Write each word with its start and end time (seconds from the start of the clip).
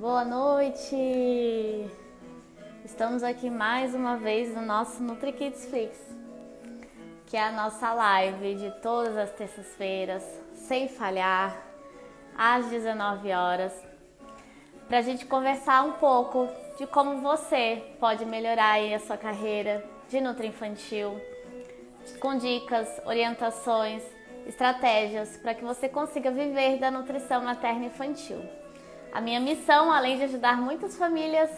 Boa 0.00 0.24
noite! 0.24 0.96
Estamos 2.86 3.22
aqui 3.22 3.50
mais 3.50 3.94
uma 3.94 4.16
vez 4.16 4.54
no 4.54 4.62
nosso 4.62 5.02
NutriKids 5.02 5.66
Flix, 5.66 5.94
que 7.26 7.36
é 7.36 7.42
a 7.42 7.52
nossa 7.52 7.92
live 7.92 8.54
de 8.54 8.70
todas 8.80 9.14
as 9.14 9.30
terças-feiras, 9.32 10.24
sem 10.54 10.88
falhar, 10.88 11.54
às 12.34 12.70
19 12.70 13.30
horas, 13.30 13.74
para 14.88 15.00
a 15.00 15.02
gente 15.02 15.26
conversar 15.26 15.84
um 15.84 15.92
pouco 15.92 16.48
de 16.78 16.86
como 16.86 17.20
você 17.20 17.94
pode 18.00 18.24
melhorar 18.24 18.80
a 18.80 18.98
sua 19.00 19.18
carreira 19.18 19.84
de 20.08 20.18
Nutri 20.18 20.46
Infantil, 20.46 21.20
com 22.20 22.38
dicas, 22.38 22.88
orientações, 23.04 24.02
estratégias 24.46 25.36
para 25.36 25.54
que 25.54 25.62
você 25.62 25.90
consiga 25.90 26.30
viver 26.30 26.78
da 26.78 26.90
nutrição 26.90 27.44
materna 27.44 27.84
infantil. 27.84 28.40
A 29.12 29.20
minha 29.20 29.40
missão, 29.40 29.92
além 29.92 30.16
de 30.16 30.24
ajudar 30.24 30.56
muitas 30.56 30.96
famílias 30.96 31.50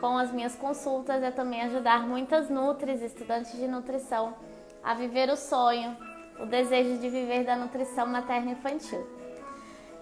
com 0.00 0.18
as 0.18 0.32
minhas 0.32 0.56
consultas, 0.56 1.22
é 1.22 1.30
também 1.30 1.62
ajudar 1.62 2.06
muitas 2.06 2.50
nutris, 2.50 3.00
estudantes 3.00 3.52
de 3.52 3.68
nutrição, 3.68 4.34
a 4.82 4.94
viver 4.94 5.30
o 5.30 5.36
sonho, 5.36 5.96
o 6.38 6.46
desejo 6.46 6.98
de 6.98 7.08
viver 7.08 7.44
da 7.44 7.56
nutrição 7.56 8.06
materna 8.06 8.52
infantil. 8.52 9.06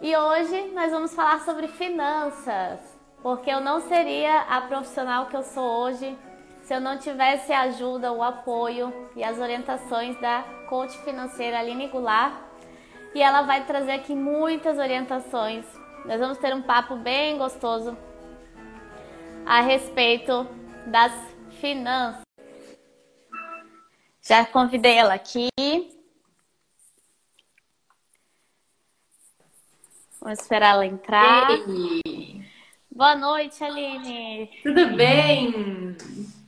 E 0.00 0.16
hoje 0.16 0.72
nós 0.74 0.90
vamos 0.90 1.14
falar 1.14 1.40
sobre 1.40 1.68
finanças, 1.68 2.80
porque 3.22 3.50
eu 3.50 3.60
não 3.60 3.80
seria 3.80 4.40
a 4.42 4.62
profissional 4.62 5.26
que 5.26 5.36
eu 5.36 5.42
sou 5.42 5.64
hoje 5.64 6.16
se 6.64 6.74
eu 6.74 6.80
não 6.80 6.96
tivesse 6.96 7.52
a 7.52 7.62
ajuda, 7.62 8.10
o 8.10 8.22
apoio 8.22 8.92
e 9.14 9.22
as 9.22 9.38
orientações 9.38 10.18
da 10.18 10.42
coach 10.68 10.96
financeira 10.98 11.58
Aline 11.58 11.88
Goulart. 11.88 12.34
E 13.14 13.22
ela 13.22 13.42
vai 13.42 13.64
trazer 13.64 13.92
aqui 13.92 14.14
muitas 14.14 14.78
orientações. 14.78 15.64
Nós 16.04 16.20
vamos 16.20 16.36
ter 16.36 16.54
um 16.54 16.60
papo 16.60 16.96
bem 16.96 17.38
gostoso 17.38 17.96
a 19.46 19.62
respeito 19.62 20.46
das 20.86 21.12
finanças. 21.60 22.22
Já 24.20 24.44
convidei 24.44 24.98
ela 24.98 25.14
aqui. 25.14 25.48
Vamos 30.20 30.40
esperar 30.40 30.74
ela 30.74 30.86
entrar. 30.86 31.50
Ei. 31.50 32.44
Boa 32.90 33.16
noite, 33.16 33.64
Aline. 33.64 34.50
Tudo 34.62 34.96
bem? 34.96 35.96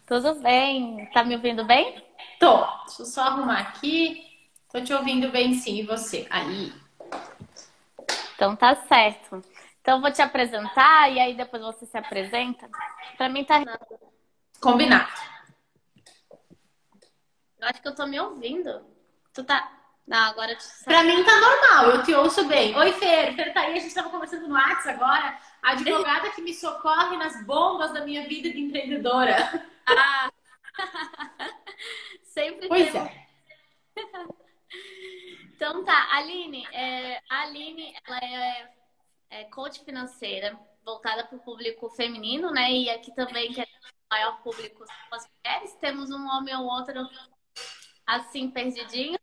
Tudo 0.06 0.34
bem? 0.36 1.10
Tá 1.14 1.24
me 1.24 1.34
ouvindo 1.34 1.64
bem? 1.64 2.02
Tô. 2.38 2.58
Deixa 2.86 3.02
eu 3.02 3.06
só 3.06 3.22
arrumar 3.22 3.60
aqui. 3.60 4.22
Tô 4.70 4.82
te 4.82 4.92
ouvindo 4.92 5.30
bem 5.30 5.54
sim. 5.54 5.78
E 5.78 5.82
você? 5.82 6.26
Aí. 6.28 6.72
Então 8.34 8.54
tá 8.54 8.74
certo. 8.74 9.42
Então 9.86 9.98
eu 9.98 10.00
vou 10.02 10.10
te 10.10 10.20
apresentar 10.20 11.12
e 11.12 11.20
aí 11.20 11.34
depois 11.36 11.62
você 11.62 11.86
se 11.86 11.96
apresenta. 11.96 12.68
Pra 13.16 13.28
mim 13.28 13.44
tá. 13.44 13.62
Combinado. 14.60 15.08
Eu 17.60 17.68
acho 17.68 17.80
que 17.80 17.86
eu 17.86 17.94
tô 17.94 18.04
me 18.04 18.18
ouvindo. 18.18 18.84
Tu 19.32 19.44
tá. 19.44 19.70
Não, 20.04 20.18
agora 20.24 20.50
eu 20.50 20.58
te. 20.58 20.64
Pra 20.82 21.04
mim 21.04 21.22
tá 21.22 21.40
normal, 21.40 21.90
eu 21.90 22.02
te 22.02 22.12
ouço 22.14 22.48
bem. 22.48 22.76
Oi, 22.76 22.94
Fer. 22.94 23.36
Fer 23.36 23.52
tá 23.54 23.60
aí, 23.60 23.78
a 23.78 23.80
gente 23.80 23.94
tava 23.94 24.10
conversando 24.10 24.48
no 24.48 24.54
WhatsApp 24.54 24.88
agora. 24.88 25.38
A 25.62 25.70
advogada 25.70 26.30
que 26.30 26.42
me 26.42 26.52
socorre 26.52 27.16
nas 27.16 27.46
bombas 27.46 27.92
da 27.92 28.04
minha 28.04 28.26
vida 28.26 28.50
de 28.50 28.60
empreendedora. 28.60 29.36
Ah. 29.86 30.28
Sempre 32.24 32.66
Pois 32.66 32.90
tem- 32.90 33.00
é. 33.02 33.26
Então 35.54 35.84
tá, 35.84 36.08
Aline, 36.10 36.66
é, 36.70 37.22
a 37.30 37.42
Aline, 37.42 37.94
ela 38.06 38.18
é, 38.18 38.68
é 39.30 39.44
coach 39.44 39.84
financeira, 39.84 40.58
voltada 40.84 41.24
para 41.24 41.36
o 41.36 41.40
público 41.40 41.88
feminino, 41.90 42.50
né? 42.50 42.70
E 42.70 42.90
aqui 42.90 43.14
também, 43.14 43.52
que 43.52 43.60
é 43.60 43.64
o 43.64 44.14
maior 44.14 44.42
público, 44.42 44.84
são 44.86 45.18
as 45.18 45.28
mulheres. 45.36 45.74
Temos 45.80 46.10
um 46.10 46.26
homem 46.28 46.54
ou 46.56 46.64
outro 46.64 47.08
assim, 48.06 48.50
perdidinho. 48.50 49.18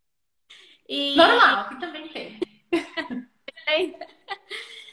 E 0.88 1.16
Normal, 1.16 1.60
aqui 1.62 1.80
também 1.80 2.10
tem. 2.10 2.40
Tem. 3.66 3.98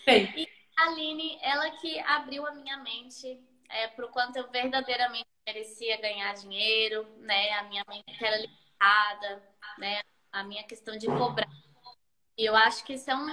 a 0.78 0.84
Aline, 0.84 1.38
ela 1.42 1.70
que 1.72 1.98
abriu 2.00 2.46
a 2.46 2.52
minha 2.52 2.78
mente 2.78 3.38
é, 3.68 3.88
para 3.88 4.06
o 4.06 4.10
quanto 4.10 4.36
eu 4.36 4.50
verdadeiramente 4.50 5.28
merecia 5.46 6.00
ganhar 6.00 6.32
dinheiro, 6.34 7.06
né? 7.18 7.52
A 7.54 7.64
minha 7.64 7.84
mente 7.88 8.24
era 8.24 8.36
limitada, 8.36 9.42
né? 9.78 10.00
A 10.32 10.44
minha 10.44 10.62
questão 10.64 10.96
de 10.96 11.06
cobrar. 11.06 11.48
E 12.36 12.44
eu 12.44 12.56
acho 12.56 12.84
que 12.84 12.94
isso 12.94 13.10
é 13.10 13.16
um 13.16 13.26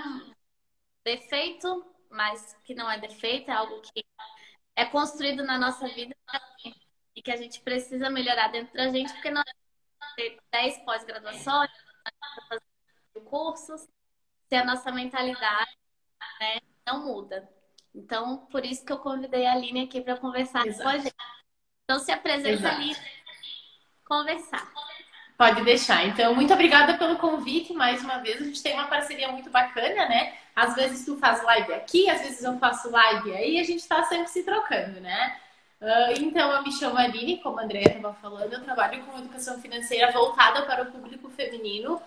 defeito, 1.08 1.86
mas 2.10 2.54
que 2.64 2.76
não 2.76 2.90
é 2.92 3.00
defeito, 3.00 3.50
é 3.50 3.54
algo 3.54 3.82
que 3.82 4.06
é 4.76 4.86
construído 4.86 5.44
na 5.44 5.58
nossa 5.58 5.88
vida 5.88 6.16
e 7.16 7.22
que 7.22 7.32
a 7.32 7.38
gente 7.38 7.62
precisa 7.62 8.10
melhorar 8.10 8.50
dentro 8.50 8.74
da 8.74 8.90
gente, 8.90 9.12
porque 9.14 9.32
nós 9.32 9.46
ter 10.16 10.38
10 10.52 10.80
pós-graduações, 10.80 11.72
cursos, 13.26 13.88
se 14.48 14.56
a 14.56 14.66
nossa 14.66 14.92
mentalidade 14.92 15.78
né, 16.40 16.60
não 16.86 17.06
muda. 17.06 17.50
Então, 17.94 18.46
por 18.48 18.64
isso 18.66 18.86
que 18.86 18.92
eu 18.92 19.00
convidei 19.00 19.46
a 19.46 19.54
Aline 19.54 19.86
aqui 19.86 20.02
para 20.02 20.18
conversar 20.18 20.64
com 20.64 20.70
a 20.70 20.72
Exato. 20.72 21.00
gente. 21.00 21.16
Então, 21.84 22.00
se 22.00 22.12
apresenta 22.12 22.50
Exato. 22.50 22.76
ali, 22.76 22.96
conversar. 24.06 24.74
Pode 25.38 25.64
deixar. 25.64 26.04
Então, 26.08 26.34
muito 26.34 26.52
obrigada 26.52 26.98
pelo 26.98 27.18
convite 27.18 27.72
mais 27.72 28.04
uma 28.04 28.18
vez. 28.18 28.42
A 28.42 28.46
gente 28.46 28.64
tem 28.64 28.74
uma 28.74 28.88
parceria 28.88 29.28
muito 29.32 29.52
bacana, 29.52 30.10
né? 30.10 30.34
Às 30.56 30.74
vezes 30.74 31.06
tu 31.06 31.16
faz 31.18 31.44
live 31.44 31.74
aqui, 31.74 32.10
às 32.10 32.22
vezes 32.22 32.44
eu 32.44 32.58
faço 32.58 32.90
live 32.90 33.32
aí, 33.34 33.60
a 33.60 33.64
gente 33.64 33.88
tá 33.88 34.04
sempre 34.06 34.30
se 34.30 34.44
trocando, 34.44 35.00
né? 35.00 35.38
Ah, 35.80 36.14
então, 36.18 36.52
eu 36.52 36.64
me 36.64 36.72
chamo 36.72 36.98
Aline, 36.98 37.38
como 37.38 37.60
a 37.60 37.64
Andrea 37.64 37.88
estava 37.88 38.16
falando, 38.16 38.52
eu 38.52 38.64
trabalho 38.64 39.04
com 39.04 39.20
educação 39.20 39.62
financeira 39.62 40.12
voltada 40.12 40.64
para 40.64 40.82
o 40.84 40.92
público 40.92 41.30
feminino, 41.30 42.02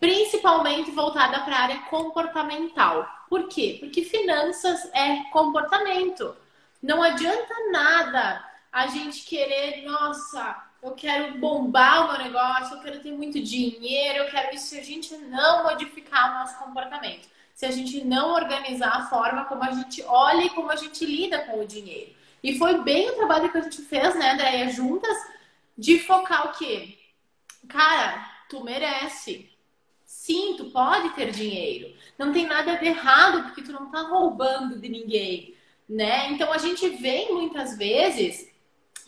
principalmente 0.00 0.90
voltada 0.90 1.38
para 1.40 1.56
a 1.56 1.60
área 1.60 1.78
comportamental. 1.82 3.08
Por 3.28 3.48
quê? 3.48 3.76
Porque 3.78 4.02
finanças 4.02 4.90
é 4.92 5.22
comportamento. 5.30 6.36
Não 6.82 7.00
adianta 7.00 7.54
nada 7.70 8.51
a 8.72 8.86
gente 8.86 9.24
querer, 9.26 9.84
nossa, 9.84 10.64
eu 10.82 10.92
quero 10.92 11.38
bombar 11.38 12.04
o 12.04 12.12
meu 12.12 12.24
negócio, 12.24 12.76
eu 12.76 12.80
quero 12.80 13.00
ter 13.00 13.12
muito 13.12 13.40
dinheiro, 13.40 14.20
eu 14.20 14.30
quero 14.30 14.54
isso 14.54 14.68
se 14.68 14.78
a 14.78 14.82
gente 14.82 15.14
não 15.14 15.64
modificar 15.64 16.30
o 16.30 16.38
nosso 16.40 16.58
comportamento. 16.58 17.28
Se 17.54 17.66
a 17.66 17.70
gente 17.70 18.02
não 18.02 18.32
organizar 18.32 18.96
a 18.96 19.06
forma 19.06 19.44
como 19.44 19.62
a 19.62 19.70
gente 19.72 20.02
olha 20.04 20.44
e 20.44 20.50
como 20.50 20.70
a 20.70 20.76
gente 20.76 21.04
lida 21.04 21.40
com 21.44 21.60
o 21.60 21.66
dinheiro. 21.66 22.12
E 22.42 22.58
foi 22.58 22.80
bem 22.80 23.10
o 23.10 23.16
trabalho 23.16 23.52
que 23.52 23.58
a 23.58 23.60
gente 23.60 23.82
fez, 23.82 24.14
né, 24.16 24.32
Andréia, 24.32 24.70
juntas, 24.70 25.16
de 25.76 26.00
focar 26.00 26.48
o 26.48 26.58
quê? 26.58 26.98
Cara, 27.68 28.26
tu 28.48 28.64
merece. 28.64 29.50
Sim, 30.04 30.54
tu 30.56 30.70
pode 30.70 31.10
ter 31.10 31.30
dinheiro. 31.30 31.94
Não 32.18 32.32
tem 32.32 32.46
nada 32.46 32.76
de 32.76 32.86
errado 32.86 33.44
porque 33.44 33.62
tu 33.62 33.70
não 33.70 33.90
tá 33.90 34.00
roubando 34.02 34.78
de 34.78 34.88
ninguém, 34.88 35.54
né? 35.88 36.30
Então 36.30 36.52
a 36.52 36.58
gente 36.58 36.88
vem 36.88 37.32
muitas 37.32 37.76
vezes 37.76 38.51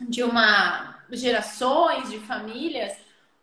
de 0.00 0.22
uma 0.22 0.94
gerações 1.10 2.10
de 2.10 2.18
famílias 2.20 2.96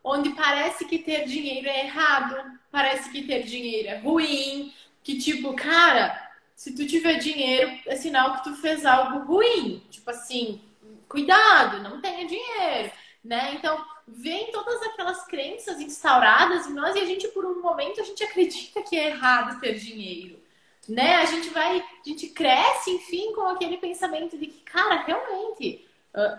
onde 0.03 0.31
parece 0.31 0.85
que 0.85 0.97
ter 0.97 1.25
dinheiro 1.25 1.67
é 1.67 1.85
errado, 1.85 2.35
parece 2.71 3.11
que 3.11 3.23
ter 3.23 3.43
dinheiro 3.43 3.89
é 3.89 3.97
ruim, 3.99 4.73
que 5.03 5.17
tipo, 5.17 5.53
cara, 5.53 6.31
se 6.55 6.75
tu 6.75 6.85
tiver 6.85 7.15
dinheiro 7.15 7.71
é 7.85 7.95
sinal 7.95 8.35
que 8.35 8.43
tu 8.43 8.55
fez 8.55 8.85
algo 8.85 9.25
ruim, 9.25 9.83
tipo 9.89 10.09
assim, 10.09 10.61
cuidado, 11.07 11.81
não 11.81 12.01
tenha 12.01 12.27
dinheiro, 12.27 12.91
né? 13.23 13.53
Então, 13.55 13.83
vem 14.07 14.51
todas 14.51 14.81
aquelas 14.83 15.23
crenças 15.25 15.79
instauradas 15.79 16.67
em 16.67 16.73
nós 16.73 16.95
e 16.95 16.99
a 16.99 17.05
gente 17.05 17.27
por 17.29 17.45
um 17.45 17.61
momento 17.61 18.01
a 18.01 18.03
gente 18.03 18.23
acredita 18.23 18.81
que 18.81 18.97
é 18.97 19.09
errado 19.09 19.59
ter 19.59 19.75
dinheiro, 19.75 20.41
né? 20.89 21.17
A 21.17 21.25
gente 21.25 21.49
vai, 21.49 21.79
a 21.79 22.09
gente 22.09 22.27
cresce, 22.29 22.89
enfim, 22.91 23.33
com 23.33 23.47
aquele 23.47 23.77
pensamento 23.77 24.37
de 24.37 24.47
que, 24.47 24.61
cara, 24.61 25.03
realmente 25.03 25.87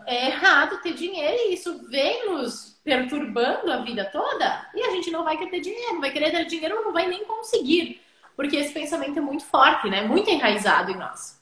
é 0.06 0.26
errado 0.26 0.82
ter 0.82 0.92
dinheiro 0.94 1.36
e 1.36 1.54
isso 1.54 1.88
vem 1.88 2.28
nos 2.30 2.78
perturbando 2.84 3.72
a 3.72 3.78
vida 3.78 4.04
toda 4.12 4.68
e 4.74 4.82
a 4.82 4.90
gente 4.90 5.10
não 5.10 5.24
vai 5.24 5.36
querer 5.36 5.50
ter 5.50 5.60
dinheiro, 5.60 6.00
vai 6.00 6.10
querer 6.10 6.30
ter 6.30 6.44
dinheiro 6.44 6.82
não 6.84 6.92
vai 6.92 7.06
nem 7.06 7.24
conseguir, 7.24 8.00
porque 8.36 8.56
esse 8.56 8.72
pensamento 8.72 9.18
é 9.18 9.22
muito 9.22 9.44
forte, 9.44 9.88
né? 9.88 10.02
Muito 10.02 10.28
enraizado 10.28 10.90
em 10.90 10.96
nós. 10.96 11.40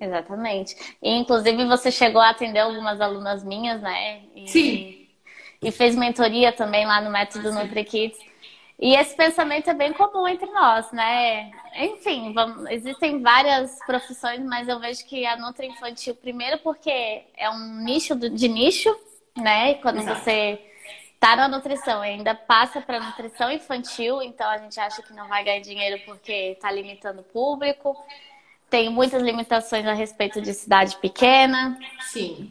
Exatamente. 0.00 0.76
E, 1.02 1.10
inclusive, 1.10 1.64
você 1.66 1.90
chegou 1.90 2.20
a 2.20 2.30
atender 2.30 2.60
algumas 2.60 3.00
alunas 3.00 3.42
minhas, 3.42 3.80
né? 3.80 4.22
E, 4.36 4.48
Sim. 4.48 5.06
E 5.62 5.70
fez 5.70 5.94
mentoria 5.94 6.52
também 6.52 6.86
lá 6.86 7.00
no 7.00 7.10
Método 7.10 7.48
Ah, 7.48 7.52
sim. 7.52 7.58
NutriKids. 7.58 8.18
E 8.80 8.94
esse 8.96 9.14
pensamento 9.14 9.68
é 9.68 9.74
bem 9.74 9.92
comum 9.92 10.26
entre 10.26 10.50
nós, 10.50 10.90
né? 10.90 11.50
Enfim, 11.76 12.32
vamos- 12.32 12.68
existem 12.70 13.20
várias 13.20 13.78
profissões, 13.84 14.40
mas 14.42 14.68
eu 14.68 14.80
vejo 14.80 15.04
que 15.04 15.26
a 15.26 15.36
Nutri 15.36 15.66
Infantil, 15.66 16.14
primeiro 16.14 16.58
porque 16.58 17.24
é 17.36 17.50
um 17.50 17.82
nicho 17.84 18.16
de 18.16 18.48
nicho, 18.48 18.88
né? 19.36 19.72
E 19.72 19.74
Quando 19.76 19.98
Exato. 19.98 20.20
você 20.20 20.58
tá 21.20 21.36
na 21.36 21.46
nutrição 21.46 22.02
e 22.02 22.08
ainda 22.08 22.34
passa 22.34 22.80
para 22.80 22.98
nutrição 22.98 23.52
infantil, 23.52 24.22
então 24.22 24.48
a 24.48 24.56
gente 24.56 24.80
acha 24.80 25.02
que 25.02 25.12
não 25.12 25.28
vai 25.28 25.44
ganhar 25.44 25.60
dinheiro 25.60 26.00
porque 26.06 26.56
tá 26.58 26.70
limitando 26.72 27.20
o 27.20 27.24
público. 27.24 27.94
tenho 28.70 28.92
muitas 28.92 29.20
limitações 29.20 29.84
a 29.84 29.92
respeito 29.92 30.40
de 30.40 30.54
cidade 30.54 30.96
pequena. 30.98 31.76
Sim. 32.02 32.48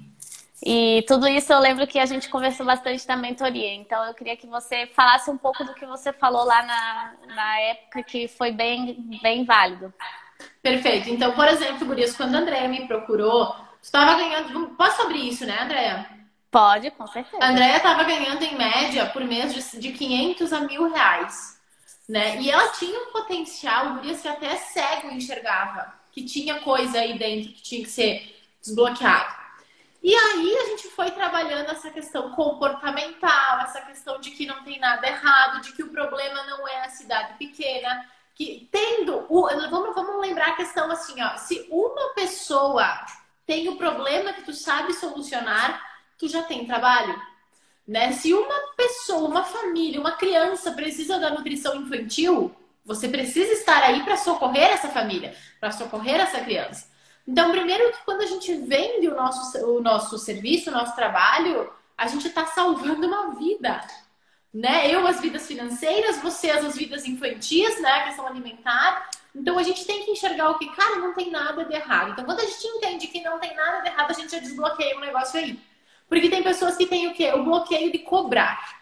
E 0.66 1.04
tudo 1.08 1.28
isso 1.28 1.54
eu 1.54 1.60
lembro 1.60 1.88
que 1.88 1.98
a 1.98 2.06
gente 2.06 2.28
conversou 2.30 2.66
bastante 2.66 3.08
na 3.08 3.16
mentoria. 3.16 3.74
Então 3.76 4.04
eu 4.06 4.14
queria 4.14 4.36
que 4.36 4.48
você 4.48 4.88
falasse 4.88 5.30
um 5.30 5.38
pouco 5.38 5.64
do 5.64 5.74
que 5.74 5.86
você 5.86 6.12
falou 6.12 6.44
lá 6.44 6.64
na, 6.64 7.14
na 7.34 7.60
época, 7.60 8.04
que 8.04 8.28
foi 8.28 8.52
bem, 8.52 8.98
bem 9.22 9.46
válido. 9.46 9.94
Perfeito. 10.62 11.10
Então, 11.10 11.32
por 11.32 11.48
exemplo, 11.48 11.88
Gurias, 11.88 12.16
quando 12.16 12.36
a 12.36 12.40
Andrea 12.40 12.68
me 12.68 12.88
procurou, 12.88 13.56
estava 13.82 14.16
ganhando. 14.16 14.70
Posso 14.76 15.02
abrir 15.02 15.30
isso, 15.30 15.46
né, 15.46 15.62
Andrea? 15.62 16.06
Pode, 16.52 16.92
com 16.92 17.08
certeza. 17.08 17.44
A 17.44 17.50
Andrea 17.50 17.78
estava 17.78 18.04
ganhando 18.04 18.44
em 18.44 18.56
média 18.56 19.06
por 19.08 19.24
mês 19.24 19.54
de, 19.54 19.80
de 19.80 19.92
500 19.92 20.52
a 20.52 20.60
mil 20.62 20.92
reais. 20.92 21.60
Né? 22.08 22.42
E 22.42 22.50
ela 22.50 22.70
tinha 22.70 23.00
um 23.00 23.12
potencial, 23.12 23.94
Gurias, 23.94 24.22
que 24.22 24.28
até 24.28 24.56
cego 24.56 25.12
enxergava, 25.12 25.94
que 26.12 26.26
tinha 26.26 26.60
coisa 26.60 27.00
aí 27.00 27.18
dentro 27.18 27.54
que 27.54 27.62
tinha 27.62 27.84
que 27.84 27.90
ser 27.90 28.36
desbloqueado. 28.62 29.39
E 30.02 30.16
aí 30.16 30.58
a 30.58 30.66
gente 30.68 30.88
foi 30.90 31.12
trabalhando 31.12 31.70
essa 31.70 31.90
questão 31.90 32.32
comportamental, 32.32 33.60
essa 33.62 33.82
questão 33.82 34.20
de 34.20 34.32
que 34.32 34.46
não 34.46 34.64
tem 34.64 34.80
nada 34.80 35.06
errado, 35.06 35.62
de 35.62 35.74
que 35.74 35.84
o 35.84 35.90
problema 35.90 36.44
não 36.46 36.68
é 36.68 36.86
a 36.86 36.90
cidade 36.90 37.34
pequena, 37.38 38.10
que 38.34 38.70
tendo 38.72 39.26
o, 39.28 39.50
vamos, 39.70 39.94
vamos 39.94 40.22
lembrar 40.22 40.50
a 40.50 40.56
questão 40.56 40.90
assim, 40.90 41.22
ó, 41.22 41.36
se 41.36 41.68
uma 41.70 42.14
pessoa 42.14 43.06
tem 43.46 43.68
o 43.68 43.76
problema 43.76 44.32
que 44.32 44.44
tu 44.44 44.54
sabe 44.54 44.94
solucionar, 44.94 45.86
tu 46.18 46.28
já 46.30 46.44
tem 46.44 46.66
trabalho. 46.66 47.20
Né? 47.86 48.14
Se 48.14 48.34
uma 48.34 48.74
pessoa, 48.78 49.28
uma 49.28 49.44
família, 49.44 50.00
uma 50.00 50.14
criança 50.14 50.72
precisa 50.72 51.20
da 51.20 51.32
nutrição 51.32 51.76
infantil, 51.76 52.56
você 52.86 53.10
precisa 53.10 53.52
estar 53.52 53.84
aí 53.84 54.04
para 54.04 54.16
socorrer 54.16 54.72
essa 54.72 54.88
família, 54.88 55.36
para 55.60 55.72
socorrer 55.72 56.22
essa 56.22 56.40
criança. 56.40 56.88
Então, 57.30 57.52
primeiro 57.52 57.92
que 57.92 58.04
quando 58.04 58.22
a 58.22 58.26
gente 58.26 58.52
vende 58.56 59.08
o 59.08 59.16
nosso, 59.16 59.56
o 59.64 59.80
nosso 59.80 60.18
serviço, 60.18 60.72
o 60.72 60.74
nosso 60.74 60.96
trabalho, 60.96 61.72
a 61.96 62.08
gente 62.08 62.28
está 62.28 62.48
salvando 62.48 63.06
uma 63.06 63.36
vida. 63.36 63.80
Né? 64.52 64.92
Eu, 64.92 65.06
as 65.06 65.22
vidas 65.22 65.46
financeiras, 65.46 66.18
vocês, 66.24 66.66
as 66.66 66.76
vidas 66.76 67.06
infantis, 67.06 67.80
né? 67.80 67.92
A 67.92 68.04
questão 68.06 68.26
alimentar. 68.26 69.12
Então, 69.36 69.60
a 69.60 69.64
gente 69.64 69.86
tem 69.86 70.04
que 70.04 70.10
enxergar 70.10 70.50
o 70.50 70.58
que, 70.58 70.76
cara, 70.76 70.96
não 70.96 71.14
tem 71.14 71.30
nada 71.30 71.64
de 71.66 71.76
errado. 71.76 72.14
Então, 72.14 72.26
quando 72.26 72.40
a 72.40 72.46
gente 72.46 72.66
entende 72.66 73.06
que 73.06 73.22
não 73.22 73.38
tem 73.38 73.56
nada 73.56 73.82
de 73.82 73.90
errado, 73.90 74.10
a 74.10 74.14
gente 74.16 74.32
já 74.32 74.40
desbloqueia 74.40 74.98
um 74.98 75.02
negócio 75.02 75.40
aí. 75.40 75.60
Porque 76.08 76.32
tem 76.32 76.42
pessoas 76.42 76.76
que 76.78 76.88
têm 76.88 77.10
o 77.10 77.14
quê? 77.14 77.32
O 77.34 77.44
bloqueio 77.44 77.92
de 77.92 78.00
cobrar. 78.00 78.82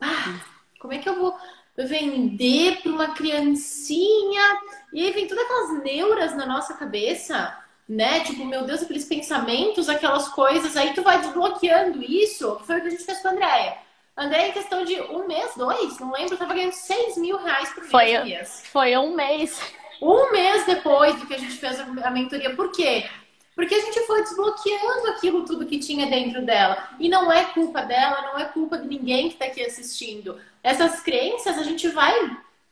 Ah, 0.00 0.40
como 0.78 0.92
é 0.92 0.98
que 0.98 1.08
eu 1.08 1.18
vou 1.18 1.36
vender 1.76 2.82
para 2.82 2.92
uma 2.92 3.14
criancinha? 3.14 4.60
E 4.92 5.04
aí 5.04 5.10
vem 5.10 5.26
todas 5.26 5.44
aquelas 5.44 5.82
neuras 5.82 6.36
na 6.36 6.46
nossa 6.46 6.74
cabeça 6.74 7.58
né? 7.90 8.20
Tipo, 8.20 8.44
meu 8.44 8.64
Deus, 8.64 8.82
aqueles 8.82 9.04
pensamentos, 9.04 9.88
aquelas 9.88 10.28
coisas, 10.28 10.76
aí 10.76 10.94
tu 10.94 11.02
vai 11.02 11.20
desbloqueando 11.20 12.00
isso. 12.00 12.60
Foi 12.64 12.78
o 12.78 12.82
que 12.82 12.86
a 12.86 12.90
gente 12.90 13.02
fez 13.02 13.18
com 13.18 13.28
a 13.28 13.30
Andréia. 13.32 13.78
Andréia, 14.16 14.48
em 14.48 14.52
questão 14.52 14.84
de 14.84 14.94
um 15.00 15.26
mês, 15.26 15.50
dois, 15.56 15.98
não 15.98 16.12
lembro, 16.12 16.36
tava 16.36 16.54
ganhando 16.54 16.72
6 16.72 17.16
mil 17.16 17.36
reais 17.38 17.70
por 17.70 17.82
foi, 17.84 18.16
mês. 18.22 18.62
Foi 18.70 18.96
um 18.96 19.16
mês. 19.16 19.60
Um 20.00 20.30
mês 20.30 20.64
depois 20.66 21.18
do 21.18 21.26
que 21.26 21.34
a 21.34 21.38
gente 21.38 21.56
fez 21.56 21.80
a 21.80 22.10
mentoria. 22.10 22.54
Por 22.54 22.70
quê? 22.70 23.10
Porque 23.56 23.74
a 23.74 23.80
gente 23.80 24.06
foi 24.06 24.22
desbloqueando 24.22 25.08
aquilo 25.08 25.44
tudo 25.44 25.66
que 25.66 25.80
tinha 25.80 26.06
dentro 26.06 26.46
dela. 26.46 26.90
E 27.00 27.08
não 27.08 27.30
é 27.32 27.46
culpa 27.46 27.82
dela, 27.82 28.22
não 28.22 28.38
é 28.38 28.44
culpa 28.44 28.78
de 28.78 28.86
ninguém 28.86 29.28
que 29.28 29.34
está 29.34 29.46
aqui 29.46 29.64
assistindo. 29.64 30.38
Essas 30.62 31.00
crenças 31.00 31.58
a 31.58 31.64
gente 31.64 31.88
vai, 31.88 32.14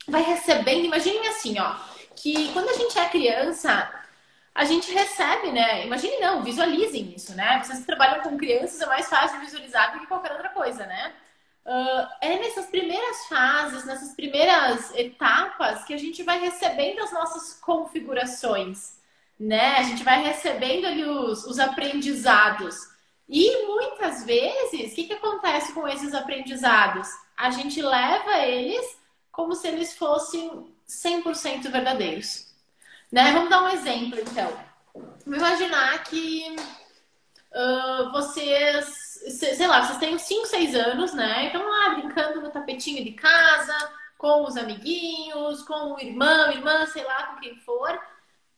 vai 0.06 0.22
recebendo. 0.22 0.84
Imaginem 0.84 1.26
assim, 1.26 1.58
ó, 1.58 1.74
que 2.14 2.52
quando 2.52 2.68
a 2.68 2.74
gente 2.74 2.96
é 2.96 3.08
criança, 3.08 3.90
a 4.58 4.64
gente 4.64 4.92
recebe, 4.92 5.52
né? 5.52 5.86
Imagine 5.86 6.18
não, 6.18 6.42
visualizem 6.42 7.14
isso, 7.14 7.32
né? 7.36 7.62
Vocês 7.62 7.78
que 7.78 7.86
trabalham 7.86 8.20
com 8.22 8.36
crianças 8.36 8.80
é 8.80 8.86
mais 8.86 9.08
fácil 9.08 9.38
visualizar 9.38 9.92
do 9.92 10.00
que 10.00 10.08
qualquer 10.08 10.32
outra 10.32 10.48
coisa, 10.48 10.84
né? 10.84 11.14
Uh, 11.64 12.08
é 12.20 12.38
nessas 12.40 12.66
primeiras 12.66 13.26
fases, 13.26 13.84
nessas 13.84 14.16
primeiras 14.16 14.92
etapas 14.96 15.84
que 15.84 15.94
a 15.94 15.96
gente 15.96 16.24
vai 16.24 16.40
recebendo 16.40 17.00
as 17.04 17.12
nossas 17.12 17.54
configurações, 17.60 18.98
né? 19.38 19.76
A 19.76 19.84
gente 19.84 20.02
vai 20.02 20.24
recebendo 20.24 20.86
ali 20.88 21.04
os, 21.04 21.44
os 21.44 21.60
aprendizados. 21.60 22.74
E 23.28 23.64
muitas 23.64 24.24
vezes, 24.24 24.90
o 24.90 24.94
que, 24.96 25.04
que 25.04 25.12
acontece 25.12 25.72
com 25.72 25.86
esses 25.86 26.12
aprendizados? 26.14 27.06
A 27.36 27.50
gente 27.50 27.80
leva 27.80 28.38
eles 28.38 28.98
como 29.30 29.54
se 29.54 29.68
eles 29.68 29.96
fossem 29.96 30.74
100% 30.88 31.70
verdadeiros. 31.70 32.47
Né? 33.10 33.32
Vamos 33.32 33.50
dar 33.50 33.62
um 33.62 33.68
exemplo, 33.68 34.18
então. 34.20 34.52
Vamos 35.24 35.38
imaginar 35.38 36.02
que 36.04 36.56
uh, 37.52 38.10
vocês, 38.12 38.86
sei 39.38 39.66
lá, 39.66 39.84
vocês 39.84 39.98
têm 39.98 40.18
5, 40.18 40.46
6 40.46 40.74
anos, 40.74 41.14
né? 41.14 41.46
Então 41.46 41.66
lá 41.68 41.90
brincando 41.90 42.40
no 42.40 42.50
tapetinho 42.50 43.04
de 43.04 43.12
casa, 43.12 43.92
com 44.16 44.44
os 44.44 44.56
amiguinhos, 44.56 45.62
com 45.62 45.94
o 45.94 46.00
irmão, 46.00 46.50
irmã, 46.50 46.86
sei 46.86 47.04
lá, 47.04 47.28
com 47.28 47.40
quem 47.40 47.56
for. 47.56 47.98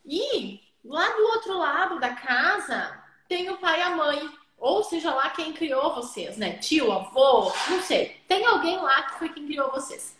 E 0.05 0.61
lá 0.85 1.09
do 1.11 1.23
outro 1.23 1.59
lado 1.59 2.01
da 2.01 2.15
casa 2.15 2.99
tem 3.29 3.51
o 3.51 3.59
pai 3.59 3.81
e 3.81 3.83
a 3.83 3.91
mãe. 3.91 4.31
Ou 4.59 4.85
seja 4.85 5.15
lá 5.15 5.31
quem 5.31 5.55
criou 5.55 5.95
vocês, 5.95 6.37
né? 6.37 6.59
Tio, 6.59 6.93
avô, 6.93 7.51
não 7.71 7.81
sei. 7.81 8.21
Tem 8.29 8.45
alguém 8.45 8.77
lá 8.79 9.03
que 9.05 9.19
foi 9.19 9.29
quem 9.31 9.47
criou 9.47 9.71
vocês. 9.71 10.20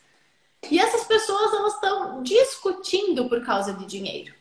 E 0.69 0.79
essas 0.79 1.03
pessoas 1.05 1.53
elas 1.53 1.73
estão 1.73 2.23
discutindo 2.23 3.27
por 3.27 3.43
causa 3.45 3.73
de 3.73 3.85
dinheiro. 3.85 4.33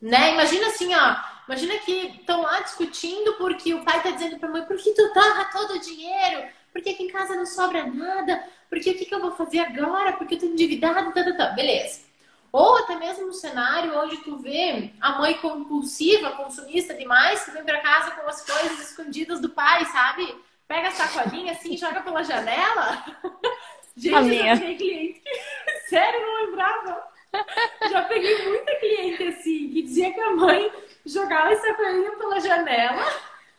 Né? 0.00 0.32
Imagina 0.32 0.68
assim, 0.68 0.94
ó. 0.94 1.16
Imagina 1.46 1.78
que 1.78 2.18
estão 2.18 2.42
lá 2.42 2.60
discutindo 2.60 3.34
porque 3.34 3.72
o 3.72 3.84
pai 3.84 3.98
está 3.98 4.10
dizendo 4.10 4.38
para 4.38 4.48
a 4.48 4.52
mãe: 4.52 4.62
por 4.62 4.76
que 4.76 4.92
tu 4.92 5.12
torra 5.12 5.44
todo 5.46 5.74
o 5.74 5.80
dinheiro? 5.80 6.48
Porque 6.72 6.90
aqui 6.90 7.04
em 7.04 7.08
casa 7.08 7.34
não 7.34 7.46
sobra 7.46 7.86
nada? 7.86 8.44
Porque 8.68 8.90
o 8.90 8.98
que, 8.98 9.04
que 9.04 9.14
eu 9.14 9.20
vou 9.20 9.32
fazer 9.32 9.60
agora? 9.60 10.12
Porque 10.12 10.34
eu 10.34 10.40
tô 10.40 10.46
endividado, 10.46 11.12
tá, 11.12 11.24
tá, 11.24 11.32
tá. 11.34 11.46
Beleza. 11.50 12.00
Ou 12.52 12.78
até 12.78 12.96
mesmo 12.96 13.26
no 13.26 13.32
cenário 13.32 13.98
onde 13.98 14.18
tu 14.18 14.38
vê 14.38 14.92
a 15.00 15.18
mãe 15.18 15.34
compulsiva, 15.34 16.32
consumista 16.32 16.94
demais, 16.94 17.44
que 17.44 17.50
vem 17.50 17.64
para 17.64 17.80
casa 17.80 18.12
com 18.12 18.28
as 18.28 18.42
coisas 18.44 18.90
escondidas 18.90 19.40
do 19.40 19.50
pai, 19.50 19.84
sabe? 19.86 20.34
Pega 20.66 20.88
a 20.88 20.92
sacolinha 20.92 21.52
assim 21.52 21.76
joga 21.76 22.00
pela 22.00 22.22
janela. 22.22 23.04
Gente, 23.96 24.14
a 24.14 24.22
minha. 24.22 24.54
eu 24.54 24.58
peguei 24.58 24.76
cliente 24.76 25.20
que... 25.20 25.30
Sério, 25.88 26.20
não 26.20 26.44
lembrava. 26.46 27.08
Já 27.90 28.02
peguei 28.02 28.48
muita 28.48 28.74
cliente 28.76 29.22
assim, 29.24 29.70
que 29.70 29.82
dizia 29.82 30.12
que 30.12 30.20
a 30.20 30.30
mãe 30.30 30.70
jogava 31.04 31.52
essa 31.52 31.74
coelhinha 31.74 32.12
pela 32.12 32.40
janela 32.40 33.04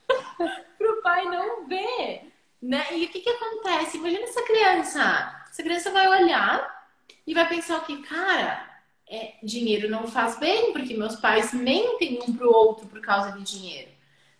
pro 0.77 1.01
pai 1.01 1.25
não 1.25 1.67
ver. 1.67 2.31
Né? 2.61 2.85
E 2.91 3.05
o 3.05 3.09
que, 3.09 3.19
que 3.21 3.29
acontece? 3.29 3.97
Imagina 3.97 4.23
essa 4.23 4.41
criança. 4.43 5.45
Essa 5.49 5.63
criança 5.63 5.91
vai 5.91 6.07
olhar 6.07 6.87
e 7.25 7.33
vai 7.33 7.47
pensar 7.47 7.83
que, 7.85 8.01
cara, 8.03 8.67
é, 9.09 9.35
dinheiro 9.43 9.89
não 9.89 10.07
faz 10.07 10.37
bem, 10.39 10.73
porque 10.73 10.95
meus 10.95 11.15
pais 11.15 11.53
mentem 11.53 12.19
um 12.27 12.35
pro 12.35 12.51
outro 12.51 12.87
por 12.87 12.99
causa 13.01 13.31
de 13.31 13.43
dinheiro. 13.43 13.89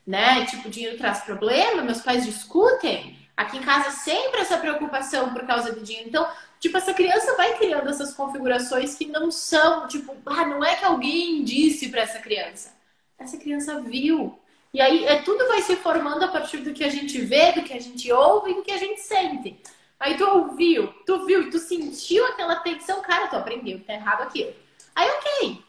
Né? 0.06 0.46
Tipo, 0.46 0.70
dinheiro 0.70 0.98
traz 0.98 1.22
problema, 1.22 1.82
meus 1.82 2.02
pais 2.02 2.26
discutem. 2.26 3.18
Aqui 3.38 3.58
em 3.58 3.62
casa 3.62 3.92
sempre 3.92 4.42
essa 4.42 4.58
preocupação 4.58 5.32
por 5.32 5.46
causa 5.46 5.72
de 5.72 5.82
dinheiro. 5.82 6.10
Então, 6.10 6.28
tipo, 6.60 6.76
essa 6.76 6.92
criança 6.92 7.36
vai 7.36 7.56
criando 7.56 7.88
essas 7.88 8.12
configurações 8.16 8.96
que 8.96 9.06
não 9.06 9.30
são, 9.30 9.88
tipo, 9.88 10.18
ah, 10.26 10.44
não 10.44 10.66
é 10.66 10.76
que 10.76 10.84
alguém 10.84 11.44
disse 11.44 11.90
para 11.90 12.02
essa 12.02 12.18
criança. 12.18 12.76
Essa 13.20 13.38
criança 13.38 13.80
viu. 13.80 14.40
E 14.74 14.82
aí 14.82 15.06
é, 15.06 15.22
tudo 15.22 15.48
vai 15.48 15.62
se 15.62 15.76
formando 15.76 16.24
a 16.24 16.28
partir 16.28 16.58
do 16.58 16.74
que 16.74 16.84
a 16.84 16.90
gente 16.90 17.22
vê, 17.22 17.52
do 17.52 17.64
que 17.64 17.74
a 17.74 17.80
gente 17.80 18.12
ouve 18.12 18.52
e 18.52 18.56
do 18.56 18.64
que 18.64 18.72
a 18.72 18.78
gente 18.78 19.02
sente. 19.02 19.62
Aí 20.00 20.18
tu 20.18 20.26
ouviu, 20.26 20.88
tu 21.06 21.26
viu 21.26 21.44
e 21.44 21.50
tu 21.50 21.60
sentiu 21.60 22.26
aquela 22.26 22.58
tensão, 22.58 23.02
cara, 23.02 23.28
tu 23.28 23.36
aprendeu 23.36 23.80
tá 23.86 23.94
errado 23.94 24.24
aquilo. 24.24 24.54
Aí, 24.96 25.10
ok. 25.10 25.64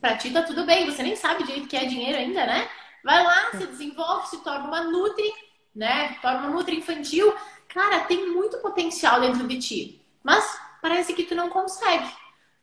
Pra 0.00 0.16
ti 0.16 0.30
tá 0.30 0.42
tudo 0.42 0.64
bem, 0.64 0.84
você 0.84 1.02
nem 1.02 1.16
sabe 1.16 1.44
direito 1.44 1.68
que 1.68 1.76
é 1.76 1.86
dinheiro 1.86 2.18
ainda, 2.18 2.46
né? 2.46 2.68
Vai 3.02 3.22
lá, 3.24 3.50
se 3.52 3.66
desenvolve, 3.66 4.28
se 4.28 4.42
torna 4.42 4.66
uma 4.66 4.82
nutri, 4.82 5.32
né? 5.76 6.16
Torna 6.22 6.48
uma 6.48 6.50
nutri 6.50 6.78
infantil. 6.78 7.32
Cara, 7.68 8.00
tem 8.00 8.30
muito 8.30 8.56
potencial 8.58 9.20
dentro 9.20 9.46
de 9.46 9.58
ti. 9.58 10.02
Mas 10.24 10.58
parece 10.80 11.12
que 11.12 11.24
tu 11.24 11.34
não 11.34 11.50
consegue, 11.50 12.10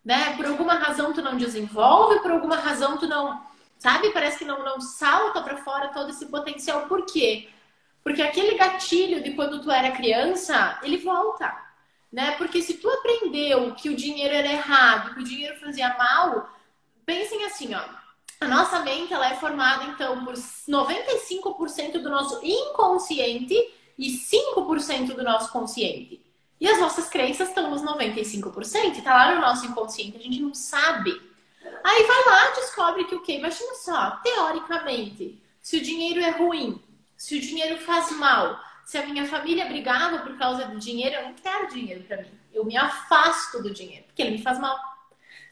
né? 0.03 0.36
Por 0.36 0.46
alguma 0.46 0.74
razão 0.74 1.13
tu 1.13 1.22
não 1.22 1.38
desenvolve, 1.38 2.20
por 2.20 2.32
alguma 2.32 2.55
razão 2.58 2.98
tu 2.98 3.08
não, 3.08 3.41
sabe? 3.77 4.10
Parece 4.12 4.39
que 4.39 4.46
não, 4.46 4.65
não 4.65 4.82
salta 4.82 5.41
para 5.41 5.58
fora 5.58 5.89
todo 5.89 6.10
esse 6.10 6.25
potencial. 6.25 6.88
Por 6.88 7.05
quê? 7.05 7.50
Porque 8.03 8.22
aquele 8.22 8.58
gatilho 8.58 9.24
de 9.24 9.32
quando 9.32 9.62
tu 9.62 9.72
era 9.72 9.91
criança, 9.91 10.79
ele 10.84 10.98
volta, 10.98 11.55
né? 12.12 12.32
Porque 12.32 12.62
se 12.62 12.74
tu 12.75 12.89
aprendeu 12.89 13.75
que 13.75 13.89
o 13.89 13.96
dinheiro 13.96 14.34
era 14.34 14.51
errado, 14.51 15.13
que 15.13 15.22
o 15.22 15.24
dinheiro 15.24 15.58
fazia 15.60 15.96
mal, 15.98 16.50
pensem 17.05 17.46
assim, 17.46 17.74
ó. 17.74 18.02
A 18.40 18.48
nossa 18.48 18.80
mente 18.80 19.13
ela 19.13 19.32
é 19.32 19.36
formada 19.36 19.86
então 19.86 20.24
por 20.25 20.34
95% 20.34 21.94
do 21.94 22.10
nosso 22.10 22.40
inconsciente 22.44 23.56
e 23.98 24.10
5% 24.12 25.13
do 25.16 25.24
nosso 25.24 25.52
consciente. 25.52 26.22
E 26.60 26.68
as 26.68 26.80
nossas 26.80 27.10
crenças 27.10 27.50
estão 27.50 27.70
nos 27.70 27.82
95%, 27.82 28.98
está 28.98 29.13
lá 29.13 29.36
no 29.36 29.42
nosso 29.42 29.66
inconsciente, 29.66 30.18
a 30.18 30.22
gente 30.22 30.42
não 30.42 30.54
sabe. 30.54 31.12
Aí 31.84 32.04
vai 32.04 32.25
lá, 32.25 32.52
descobre 32.52 33.06
que 33.06 33.16
o 33.16 33.22
quê? 33.22 33.34
Imagina 33.34 33.74
só, 33.75 34.12
teoricamente, 34.24 35.42
se 35.62 35.78
o 35.78 35.82
dinheiro 35.82 36.22
é 36.22 36.30
ruim, 36.30 36.82
se 37.18 37.38
o 37.38 37.42
dinheiro 37.42 37.78
faz 37.80 38.12
mal, 38.12 38.60
se 38.86 38.98
a 38.98 39.06
minha 39.06 39.25
família 39.25 39.66
brigava 39.66 40.20
por 40.20 40.38
causa 40.38 40.66
do 40.66 40.78
dinheiro, 40.78 41.16
eu 41.16 41.24
não 41.24 41.34
quero 41.34 41.68
dinheiro 41.68 42.04
para 42.04 42.22
mim. 42.22 42.32
Eu 42.54 42.66
me 42.66 42.78
afasto 42.78 43.62
do 43.62 43.74
dinheiro, 43.74 44.06
porque 44.06 44.22
ele 44.22 44.32
me 44.32 44.42
faz 44.42 44.60
mal. 44.60 44.78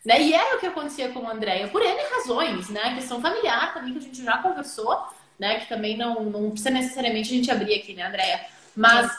Né? 0.03 0.21
E 0.21 0.33
era 0.33 0.55
o 0.55 0.59
que 0.59 0.65
acontecia 0.65 1.09
com 1.09 1.27
a 1.27 1.31
Andréia, 1.31 1.67
por 1.67 1.81
N 1.81 2.01
razões, 2.09 2.69
né? 2.69 2.95
Questão 2.95 3.21
familiar 3.21 3.73
também, 3.73 3.93
que 3.93 3.99
a 3.99 4.01
gente 4.01 4.23
já 4.23 4.37
conversou, 4.39 5.07
né? 5.37 5.59
Que 5.59 5.69
também 5.69 5.95
não, 5.95 6.23
não 6.23 6.49
precisa 6.49 6.71
necessariamente 6.71 7.31
a 7.31 7.35
gente 7.35 7.51
abrir 7.51 7.75
aqui, 7.75 7.93
né, 7.93 8.07
Andréia? 8.07 8.45
Mas 8.75 9.11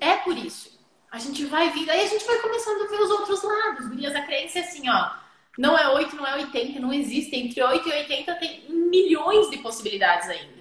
é 0.00 0.16
por 0.16 0.36
isso. 0.36 0.78
A 1.10 1.18
gente 1.18 1.44
vai 1.46 1.70
vindo, 1.70 1.90
aí 1.90 2.02
a 2.02 2.06
gente 2.06 2.24
vai 2.24 2.38
começando 2.38 2.82
a 2.82 2.86
ver 2.86 3.00
os 3.00 3.10
outros 3.10 3.42
lados. 3.42 3.88
Gurias, 3.88 4.14
a 4.14 4.22
crença 4.22 4.58
é 4.60 4.62
assim, 4.62 4.88
ó. 4.88 5.10
Não 5.58 5.76
é 5.76 5.88
8, 5.88 6.14
não 6.14 6.26
é 6.26 6.36
80, 6.36 6.78
não 6.78 6.92
existe. 6.92 7.34
Entre 7.34 7.60
8 7.60 7.88
e 7.88 7.92
80 7.92 8.34
tem 8.36 8.64
milhões 8.68 9.50
de 9.50 9.58
possibilidades 9.58 10.28
ainda. 10.28 10.58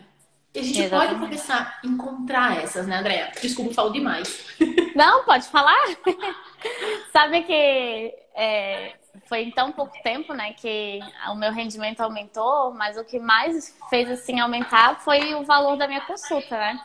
E 0.56 0.60
a 0.60 0.64
gente 0.64 0.82
Exatamente. 0.82 1.10
pode 1.10 1.22
começar 1.22 1.80
a 1.84 1.88
encontrar 1.88 2.64
essas, 2.64 2.88
né, 2.88 2.98
Andréia? 2.98 3.32
Desculpa, 3.40 3.76
falo 3.76 3.92
demais. 3.92 4.44
Não, 4.96 5.24
pode 5.24 5.48
falar. 5.50 5.86
Sabe 7.14 7.44
que 7.44 8.14
é, 8.36 8.96
foi 9.26 9.44
em 9.44 9.52
tão 9.52 9.72
pouco 9.72 9.94
tempo, 10.04 10.34
né, 10.34 10.54
que 10.54 11.00
o 11.30 11.36
meu 11.36 11.52
rendimento 11.52 12.02
aumentou, 12.02 12.74
mas 12.74 12.98
o 12.98 13.04
que 13.04 13.20
mais 13.20 13.78
fez 13.90 14.10
assim 14.10 14.40
aumentar 14.40 15.00
foi 15.02 15.34
o 15.36 15.44
valor 15.44 15.78
da 15.78 15.88
minha 15.88 16.02
consulta, 16.02 16.58
né? 16.58 16.80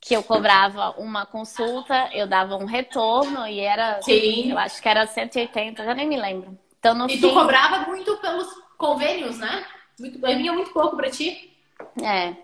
Que 0.00 0.14
eu 0.14 0.22
cobrava 0.22 0.90
uma 0.98 1.26
consulta, 1.26 2.10
eu 2.12 2.26
dava 2.26 2.56
um 2.56 2.64
retorno 2.64 3.46
e 3.46 3.60
era, 3.60 4.00
Sim. 4.02 4.50
eu 4.50 4.58
acho 4.58 4.80
que 4.80 4.88
era 4.88 5.06
180, 5.06 5.84
já 5.84 5.94
nem 5.94 6.06
me 6.06 6.16
lembro. 6.16 6.58
Então, 6.78 6.94
no 6.94 7.06
e 7.06 7.18
fim... 7.18 7.20
tu 7.20 7.34
cobrava 7.34 7.86
muito 7.86 8.16
pelos 8.18 8.48
convênios, 8.76 9.38
né? 9.38 9.64
Muito, 9.98 10.20
vinha 10.20 10.52
muito 10.52 10.72
pouco 10.72 10.96
para 10.96 11.10
ti. 11.10 11.56
É. 12.02 12.34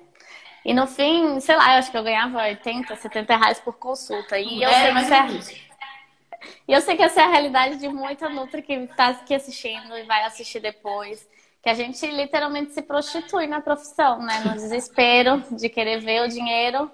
E 0.64 0.73
no 0.73 0.87
fim, 0.87 1.38
sei 1.40 1.56
lá, 1.56 1.75
eu 1.75 1.78
acho 1.78 1.90
que 1.90 1.96
eu 1.96 2.02
ganhava 2.02 2.42
80, 2.42 2.96
70 2.96 3.37
reais 3.37 3.61
por 3.61 3.75
consulta. 3.75 4.38
E 4.38 4.62
eu, 4.62 4.68
é, 4.68 4.88
é... 4.88 4.92
e 6.66 6.72
eu 6.72 6.80
sei 6.80 6.96
que 6.96 7.02
essa 7.02 7.20
é 7.20 7.24
a 7.24 7.28
realidade 7.28 7.76
de 7.76 7.88
muita 7.88 8.28
Nutri 8.28 8.62
que 8.62 8.72
está 8.72 9.08
aqui 9.08 9.34
assistindo 9.34 9.96
e 9.96 10.02
vai 10.04 10.24
assistir 10.24 10.60
depois. 10.60 11.28
Que 11.62 11.70
a 11.70 11.74
gente 11.74 12.06
literalmente 12.06 12.72
se 12.72 12.82
prostitui 12.82 13.46
na 13.46 13.60
profissão, 13.60 14.18
né? 14.18 14.40
No 14.44 14.52
desespero 14.52 15.42
de 15.50 15.68
querer 15.68 16.00
ver 16.00 16.22
o 16.22 16.28
dinheiro, 16.28 16.90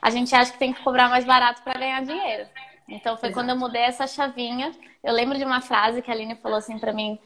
a 0.00 0.10
gente 0.10 0.34
acha 0.34 0.52
que 0.52 0.58
tem 0.58 0.72
que 0.72 0.82
cobrar 0.82 1.08
mais 1.08 1.24
barato 1.24 1.62
para 1.62 1.78
ganhar 1.78 2.02
dinheiro. 2.02 2.48
Então 2.88 3.16
foi 3.16 3.28
Exato. 3.28 3.34
quando 3.34 3.50
eu 3.50 3.56
mudei 3.56 3.82
essa 3.82 4.06
chavinha. 4.06 4.72
Eu 5.02 5.12
lembro 5.12 5.36
de 5.36 5.44
uma 5.44 5.60
frase 5.60 6.00
que 6.00 6.10
a 6.10 6.14
Aline 6.14 6.34
falou 6.36 6.58
assim 6.58 6.78
para 6.78 6.92
mim: 6.92 7.18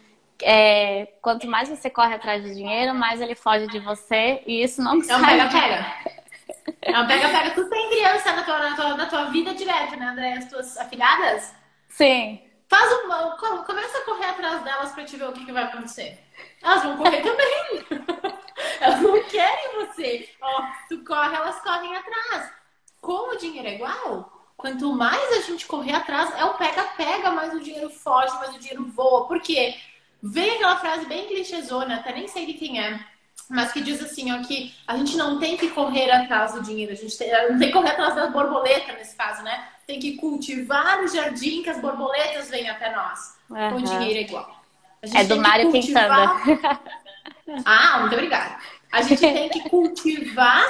é, 0.42 1.06
quanto 1.20 1.46
mais 1.46 1.68
você 1.68 1.90
corre 1.90 2.14
atrás 2.14 2.42
de 2.42 2.54
dinheiro, 2.54 2.94
mais 2.94 3.20
ele 3.20 3.34
foge 3.34 3.66
de 3.68 3.78
você 3.78 4.42
e 4.46 4.62
isso 4.62 4.82
não 4.82 5.00
sai. 5.02 5.14
É 5.14 5.18
um 5.18 5.26
pega-pega. 5.26 5.86
É 6.82 6.98
um 6.98 7.06
pega-pega. 7.06 7.50
Tu 7.50 7.68
tem 7.68 7.90
criança 7.90 8.32
na 8.32 8.42
tua, 8.42 8.58
na, 8.58 8.76
tua, 8.76 8.96
na 8.96 9.06
tua 9.06 9.24
vida 9.26 9.54
direto, 9.54 9.96
né, 9.96 10.06
André? 10.06 10.32
As 10.34 10.48
tuas 10.48 10.76
afilhadas? 10.78 11.54
Sim. 11.90 12.40
Faz 12.68 12.92
uma, 13.04 13.36
começa 13.64 13.98
a 13.98 14.04
correr 14.04 14.26
atrás 14.26 14.62
delas 14.62 14.92
pra 14.92 15.04
te 15.04 15.16
ver 15.16 15.28
o 15.28 15.32
que, 15.32 15.44
que 15.44 15.52
vai 15.52 15.64
acontecer. 15.64 16.18
Elas 16.62 16.82
vão 16.82 16.96
correr 16.96 17.20
também. 17.20 17.86
elas 18.80 19.00
não 19.02 19.22
querem 19.24 19.86
você. 19.86 20.28
Ó, 20.40 20.62
tu 20.88 21.04
corre, 21.04 21.34
elas 21.34 21.60
correm 21.60 21.94
atrás. 21.96 22.52
Como 23.00 23.34
o 23.34 23.38
dinheiro 23.38 23.66
é 23.66 23.74
igual, 23.74 24.50
quanto 24.56 24.92
mais 24.94 25.32
a 25.32 25.40
gente 25.40 25.66
correr 25.66 25.94
atrás, 25.94 26.32
é 26.38 26.44
o 26.44 26.54
pega-pega, 26.54 27.30
mais 27.32 27.52
o 27.52 27.60
dinheiro 27.60 27.90
foge, 27.90 28.34
mais 28.36 28.54
o 28.54 28.58
dinheiro 28.58 28.84
voa. 28.92 29.26
Por 29.26 29.40
quê? 29.40 29.74
Vem 30.22 30.56
aquela 30.56 30.76
frase 30.76 31.06
bem 31.06 31.26
clichêzona, 31.26 31.96
até 31.96 32.12
nem 32.12 32.28
sei 32.28 32.46
de 32.46 32.54
quem 32.54 32.78
é, 32.78 33.04
mas 33.48 33.72
que 33.72 33.80
diz 33.80 34.02
assim, 34.02 34.30
ó, 34.32 34.42
que 34.42 34.74
a 34.86 34.96
gente 34.96 35.16
não 35.16 35.38
tem 35.38 35.56
que 35.56 35.70
correr 35.70 36.10
atrás 36.10 36.52
do 36.52 36.62
dinheiro, 36.62 36.92
a 36.92 36.94
gente 36.94 37.16
tem, 37.16 37.30
não 37.50 37.58
tem 37.58 37.68
que 37.68 37.72
correr 37.72 37.90
atrás 37.90 38.14
da 38.14 38.26
borboleta 38.28 38.92
nesse 38.92 39.16
caso, 39.16 39.42
né? 39.42 39.68
Tem 39.90 39.98
que 39.98 40.12
cultivar 40.12 41.02
o 41.02 41.08
jardim 41.08 41.64
que 41.64 41.70
as 41.70 41.80
borboletas 41.80 42.48
vêm 42.48 42.70
até 42.70 42.94
nós. 42.94 43.36
Uhum. 43.50 43.74
O 43.78 43.82
dinheiro 43.82 44.20
é 44.20 44.22
igual. 44.22 44.62
é 45.02 45.24
do 45.24 45.36
Mário 45.36 45.68
cultivar... 45.68 46.44
Quintana. 46.44 46.80
ah, 47.66 47.98
muito 47.98 48.12
obrigada. 48.12 48.56
A 48.92 49.02
gente 49.02 49.18
tem 49.18 49.48
que 49.48 49.68
cultivar 49.68 50.64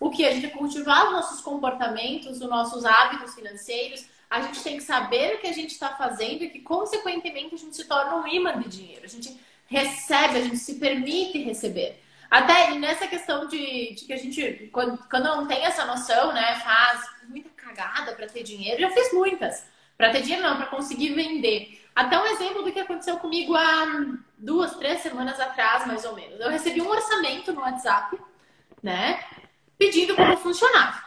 o 0.00 0.10
que? 0.10 0.26
A 0.26 0.32
gente 0.32 0.40
tem 0.40 0.50
que 0.50 0.58
cultivar 0.58 1.06
os 1.06 1.12
nossos 1.12 1.40
comportamentos, 1.40 2.40
os 2.40 2.48
nossos 2.50 2.84
hábitos 2.84 3.32
financeiros, 3.36 4.06
a 4.28 4.40
gente 4.40 4.60
tem 4.60 4.76
que 4.76 4.82
saber 4.82 5.36
o 5.36 5.38
que 5.38 5.46
a 5.46 5.52
gente 5.52 5.70
está 5.70 5.90
fazendo 5.90 6.42
e 6.42 6.50
que, 6.50 6.58
consequentemente, 6.58 7.54
a 7.54 7.58
gente 7.58 7.76
se 7.76 7.84
torna 7.84 8.16
um 8.16 8.26
imã 8.26 8.60
de 8.60 8.68
dinheiro. 8.68 9.02
A 9.04 9.08
gente 9.08 9.38
recebe, 9.68 10.38
a 10.38 10.42
gente 10.42 10.56
se 10.56 10.80
permite 10.80 11.38
receber. 11.38 12.02
Até 12.30 12.74
nessa 12.74 13.06
questão 13.06 13.46
de, 13.46 13.94
de 13.94 14.04
que 14.04 14.12
a 14.12 14.16
gente, 14.16 14.68
quando, 14.72 14.98
quando 15.08 15.24
não 15.24 15.46
tem 15.46 15.64
essa 15.64 15.84
noção, 15.84 16.32
né, 16.32 16.60
faz 16.60 17.02
muita 17.28 17.50
cagada 17.50 18.12
para 18.12 18.26
ter 18.26 18.42
dinheiro. 18.42 18.80
Já 18.80 18.90
fiz 18.90 19.12
muitas. 19.12 19.66
Para 19.96 20.10
ter 20.10 20.22
dinheiro, 20.22 20.42
não, 20.42 20.56
para 20.56 20.66
conseguir 20.66 21.14
vender. 21.14 21.80
Até 21.94 22.18
um 22.18 22.26
exemplo 22.26 22.62
do 22.62 22.72
que 22.72 22.80
aconteceu 22.80 23.16
comigo 23.18 23.54
há 23.54 23.86
duas, 24.36 24.74
três 24.76 25.00
semanas 25.00 25.38
atrás, 25.38 25.86
mais 25.86 26.04
ou 26.04 26.14
menos. 26.14 26.40
Eu 26.40 26.50
recebi 26.50 26.82
um 26.82 26.88
orçamento 26.88 27.52
no 27.52 27.60
WhatsApp, 27.60 28.18
né, 28.82 29.24
pedindo 29.78 30.16
como 30.16 30.36
funcionava. 30.36 31.02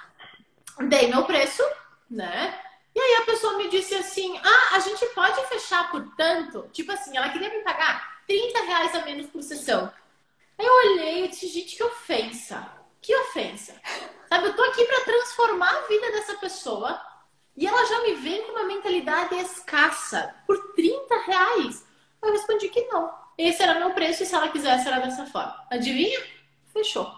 Dei 0.88 1.08
meu 1.08 1.26
preço, 1.26 1.64
né, 2.10 2.58
e 2.98 3.00
aí 3.00 3.22
a 3.22 3.26
pessoa 3.26 3.58
me 3.58 3.70
disse 3.70 3.94
assim: 3.94 4.40
ah, 4.44 4.76
a 4.76 4.80
gente 4.80 5.06
pode 5.08 5.46
fechar 5.48 5.92
por 5.92 6.16
tanto? 6.16 6.68
Tipo 6.74 6.94
assim, 6.94 7.16
ela 7.16 7.30
queria 7.30 7.50
me 7.50 7.64
pagar 7.64 8.24
30 8.26 8.64
reais 8.64 8.96
a 8.96 9.06
menos 9.06 9.28
por 9.28 9.44
sessão. 9.44 9.94
Aí 10.58 10.66
eu 10.66 10.74
olhei 10.74 11.26
e 11.26 11.28
disse: 11.28 11.48
gente, 11.48 11.76
que 11.76 11.84
ofensa. 11.84 12.68
Que 13.02 13.16
ofensa. 13.16 13.74
Sabe, 14.28 14.48
eu 14.48 14.56
tô 14.56 14.64
aqui 14.64 14.84
para 14.86 15.06
transformar 15.06 15.70
a 15.70 15.88
vida 15.88 16.12
dessa 16.12 16.36
pessoa 16.36 17.00
e 17.56 17.66
ela 17.66 17.86
já 17.86 18.02
me 18.02 18.14
vem 18.16 18.44
com 18.44 18.52
uma 18.52 18.66
mentalidade 18.66 19.36
escassa 19.36 20.36
por 20.46 20.74
30 20.76 21.18
reais. 21.26 21.86
Eu 22.22 22.32
respondi 22.32 22.70
que 22.70 22.86
não. 22.86 23.12
Esse 23.38 23.64
era 23.64 23.80
meu 23.80 23.92
preço 23.92 24.24
e 24.24 24.26
se 24.26 24.36
ela 24.36 24.50
quisesse 24.50 24.88
era 24.88 25.00
dessa 25.00 25.26
forma. 25.26 25.66
Adivinha? 25.72 26.20
Fechou. 26.74 27.12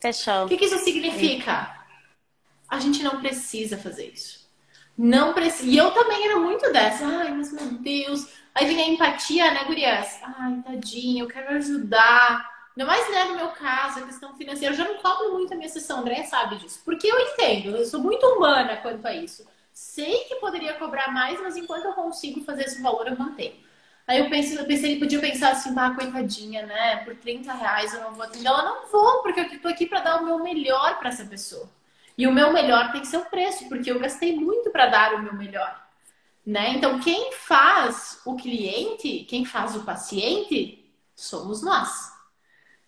Fechou. 0.00 0.44
O 0.44 0.48
que, 0.48 0.56
que 0.56 0.66
isso 0.66 0.78
significa? 0.78 1.74
A 2.68 2.78
gente 2.78 3.02
não 3.02 3.20
precisa 3.20 3.76
fazer 3.76 4.06
isso. 4.12 4.46
Não 4.96 5.34
precisa. 5.34 5.70
E 5.70 5.76
eu 5.76 5.90
também 5.90 6.24
era 6.24 6.38
muito 6.38 6.70
dessa. 6.72 7.06
Ai, 7.06 7.30
mas 7.32 7.52
meu 7.52 7.72
Deus. 7.78 8.28
Aí 8.54 8.66
vem 8.66 8.80
a 8.80 8.88
empatia, 8.88 9.50
né, 9.50 9.64
gurias? 9.64 10.18
Ai, 10.22 10.62
tadinho, 10.62 11.24
eu 11.24 11.28
quero 11.28 11.54
ajudar. 11.56 12.55
Ainda 12.76 12.90
mais, 12.90 13.10
né, 13.10 13.24
no 13.24 13.36
meu 13.36 13.48
caso, 13.48 14.00
a 14.00 14.02
questão 14.02 14.36
financeira. 14.36 14.74
Eu 14.74 14.76
já 14.76 14.84
não 14.84 14.98
cobro 14.98 15.32
muito 15.32 15.52
a 15.54 15.56
minha 15.56 15.68
sessão, 15.68 16.00
André 16.00 16.24
sabe 16.24 16.56
disso. 16.56 16.82
Porque 16.84 17.06
eu 17.06 17.18
entendo, 17.18 17.74
eu 17.74 17.86
sou 17.86 18.00
muito 18.00 18.24
humana 18.26 18.76
quanto 18.76 19.06
a 19.06 19.14
isso. 19.14 19.46
Sei 19.72 20.24
que 20.24 20.36
poderia 20.36 20.74
cobrar 20.74 21.10
mais, 21.10 21.40
mas 21.40 21.56
enquanto 21.56 21.86
eu 21.86 21.94
consigo 21.94 22.42
fazer 22.44 22.64
esse 22.64 22.82
valor, 22.82 23.06
eu 23.06 23.16
mantenho. 23.16 23.54
Aí 24.06 24.20
eu 24.20 24.28
pensei, 24.28 24.58
eu 24.58 24.66
pensei, 24.66 24.98
podia 24.98 25.20
pensar 25.20 25.52
assim, 25.52 25.74
ah, 25.76 25.94
coitadinha, 25.94 26.66
né? 26.66 26.96
Por 27.04 27.16
30 27.16 27.52
reais 27.54 27.94
eu 27.94 28.02
não 28.02 28.12
vou 28.12 28.24
atender. 28.24 28.46
Ela 28.46 28.62
não 28.62 28.86
vou, 28.88 29.22
porque 29.22 29.40
eu 29.40 29.60
tô 29.60 29.68
aqui 29.68 29.86
para 29.86 30.00
dar 30.00 30.20
o 30.20 30.24
meu 30.24 30.38
melhor 30.38 30.98
para 30.98 31.08
essa 31.08 31.24
pessoa. 31.24 31.68
E 32.16 32.26
o 32.26 32.32
meu 32.32 32.52
melhor 32.52 32.92
tem 32.92 33.00
que 33.00 33.06
ser 33.06 33.18
o 33.18 33.24
preço, 33.24 33.68
porque 33.68 33.90
eu 33.90 33.98
gastei 33.98 34.36
muito 34.36 34.70
para 34.70 34.86
dar 34.86 35.14
o 35.14 35.22
meu 35.22 35.34
melhor. 35.34 35.82
Né? 36.44 36.70
Então, 36.70 37.00
quem 37.00 37.32
faz 37.32 38.20
o 38.24 38.36
cliente, 38.36 39.24
quem 39.28 39.44
faz 39.44 39.74
o 39.74 39.82
paciente, 39.84 40.84
somos 41.14 41.62
nós. 41.62 42.15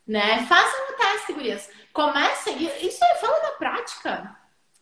Né? 0.09 0.47
Façam 0.47 0.89
o 0.89 0.97
teste, 0.97 1.33
gurias. 1.35 1.71
Comecem, 1.93 2.65
isso 2.87 3.05
aí 3.05 3.21
fala 3.21 3.39
da 3.41 3.51
prática. 3.53 4.37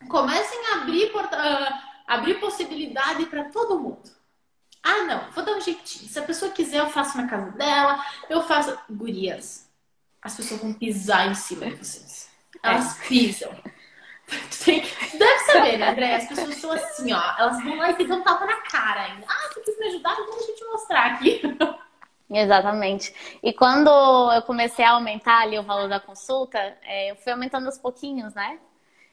Comecem 0.07 0.59
a 0.67 0.75
abrir, 0.77 1.13
uh, 1.13 1.81
abrir 2.07 2.39
possibilidade 2.39 3.25
para 3.25 3.43
todo 3.49 3.79
mundo. 3.79 4.09
Ah, 4.81 5.03
não, 5.03 5.29
vou 5.31 5.43
dar 5.43 5.51
um 5.51 5.61
jeitinho. 5.61 6.09
Se 6.09 6.17
a 6.17 6.23
pessoa 6.23 6.51
quiser, 6.51 6.79
eu 6.79 6.89
faço 6.89 7.17
na 7.17 7.27
casa 7.27 7.51
dela, 7.51 8.05
eu 8.29 8.41
faço. 8.43 8.77
Gurias, 8.89 9.69
as 10.21 10.35
pessoas 10.35 10.61
vão 10.61 10.73
pisar 10.73 11.27
em 11.27 11.35
cima 11.35 11.65
de 11.65 11.75
vocês. 11.75 12.29
Elas 12.63 12.97
é. 12.97 13.07
pisam. 13.07 13.51
Tem... 14.63 14.81
Deve 15.17 15.39
saber, 15.39 15.77
né, 15.77 15.89
André? 15.89 16.15
As 16.15 16.27
pessoas 16.27 16.55
são 16.55 16.71
assim, 16.71 17.11
ó. 17.11 17.35
Elas 17.37 17.61
vão 17.63 17.75
lá 17.75 17.91
e 17.91 17.95
ficam 17.95 18.23
tapa 18.23 18.45
na 18.45 18.61
cara 18.61 19.01
ainda. 19.01 19.25
Ah, 19.27 19.49
você 19.51 19.59
quis 19.59 19.77
me 19.77 19.87
ajudar? 19.87 20.13
Então 20.13 20.37
deixa 20.37 20.51
eu 20.51 20.55
te 20.55 20.65
mostrar 20.65 21.05
aqui. 21.13 21.41
Exatamente. 22.29 23.13
E 23.41 23.53
quando 23.53 23.89
eu 24.33 24.41
comecei 24.41 24.83
a 24.83 24.91
aumentar 24.91 25.41
ali 25.41 25.57
o 25.57 25.63
valor 25.63 25.87
da 25.87 25.99
consulta, 25.99 26.59
é, 26.83 27.11
eu 27.11 27.15
fui 27.15 27.31
aumentando 27.31 27.67
aos 27.67 27.77
pouquinhos, 27.77 28.33
né? 28.33 28.59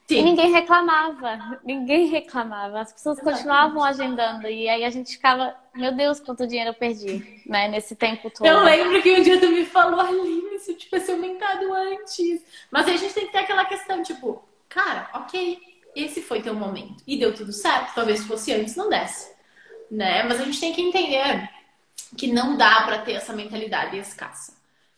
Sim. 0.07 0.19
E 0.19 0.23
ninguém 0.23 0.53
reclamava, 0.53 1.61
ninguém 1.65 2.09
reclamava. 2.09 2.81
As 2.81 2.93
pessoas 2.93 3.19
continuavam 3.21 3.83
agendando. 3.83 4.47
E 4.49 4.69
aí 4.69 4.85
a 4.85 4.91
gente 4.91 5.13
ficava, 5.13 5.57
meu 5.75 5.93
Deus, 5.93 6.21
quanto 6.21 6.47
dinheiro 6.47 6.71
eu 6.71 6.75
perdi, 6.75 7.43
né? 7.47 7.69
Nesse 7.69 7.97
tempo 7.97 8.29
todo. 8.29 8.47
Eu 8.47 8.63
lembro 8.63 9.01
que 9.01 9.19
um 9.19 9.23
dia 9.23 9.41
tu 9.41 9.49
me 9.49 9.65
falou, 9.65 10.01
Aline, 10.01 10.59
se 10.59 10.73
eu 10.73 10.77
tivesse 10.77 11.11
aumentado 11.11 11.73
antes. 11.73 12.45
Mas 12.71 12.87
aí 12.87 12.95
a 12.95 12.99
gente 12.99 13.15
tem 13.15 13.27
que 13.27 13.33
ter 13.33 13.39
aquela 13.39 13.65
questão, 13.65 14.03
tipo, 14.03 14.45
cara, 14.69 15.09
ok, 15.15 15.59
esse 15.97 16.21
foi 16.21 16.43
teu 16.43 16.55
momento. 16.55 17.03
E 17.07 17.17
deu 17.17 17.35
tudo 17.35 17.53
certo. 17.53 17.95
Talvez 17.95 18.21
se 18.21 18.27
fosse 18.27 18.53
antes, 18.53 18.77
não 18.77 18.91
desse. 18.91 19.33
Né? 19.91 20.23
Mas 20.25 20.39
a 20.39 20.45
gente 20.45 20.61
tem 20.61 20.73
que 20.75 20.83
entender 20.83 21.49
que 22.17 22.27
não 22.27 22.57
dá 22.57 22.83
para 22.83 22.99
ter 22.99 23.13
essa 23.13 23.33
mentalidade 23.33 23.97
escassa. 23.99 24.55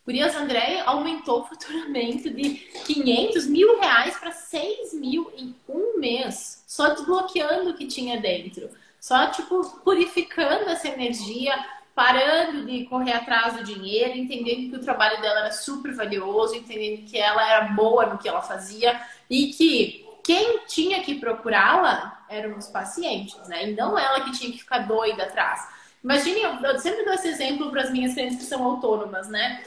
Isso, 0.09 0.39
André 0.39 0.83
aumentou 0.87 1.41
o 1.41 1.45
faturamento 1.47 2.31
de 2.31 2.55
500 2.87 3.47
mil 3.49 3.81
reais 3.81 4.17
para 4.17 4.31
6 4.31 4.95
mil 4.95 5.33
em 5.37 5.55
um 5.69 5.99
mês, 5.99 6.63
só 6.67 6.91
desbloqueando 6.91 7.71
o 7.71 7.75
que 7.75 7.87
tinha 7.87 8.21
dentro, 8.21 8.71
só 9.01 9.27
tipo 9.27 9.65
purificando 9.81 10.71
essa 10.71 10.87
energia, 10.87 11.53
parando 11.93 12.67
de 12.67 12.85
correr 12.85 13.15
atrás 13.15 13.57
do 13.57 13.65
dinheiro, 13.65 14.17
entendendo 14.17 14.71
que 14.71 14.77
o 14.77 14.81
trabalho 14.81 15.21
dela 15.21 15.41
era 15.41 15.53
super 15.53 15.93
valioso, 15.93 16.55
entendendo 16.55 17.05
que 17.05 17.19
ela 17.19 17.45
era 17.49 17.65
boa 17.73 18.07
no 18.07 18.19
que 18.19 18.29
ela 18.29 18.43
fazia 18.43 19.01
e 19.29 19.49
que 19.49 20.07
quem 20.23 20.61
tinha 20.67 21.03
que 21.03 21.17
procurá-la 21.17 22.25
eram 22.29 22.59
os 22.59 22.67
pacientes, 22.67 23.37
né? 23.49 23.71
E 23.71 23.75
não 23.75 23.99
ela 23.99 24.21
que 24.21 24.33
tinha 24.33 24.53
que 24.53 24.59
ficar 24.59 24.81
doida 24.81 25.23
atrás. 25.23 25.76
Imagine, 26.07 26.41
eu 26.63 26.79
sempre 26.79 27.05
dou 27.05 27.15
esse 27.15 27.27
exemplo 27.27 27.69
para 27.69 27.83
as 27.83 27.91
minhas 27.91 28.15
clientes 28.15 28.37
que 28.39 28.45
são 28.45 28.63
autônomas, 28.63 29.29
né? 29.29 29.61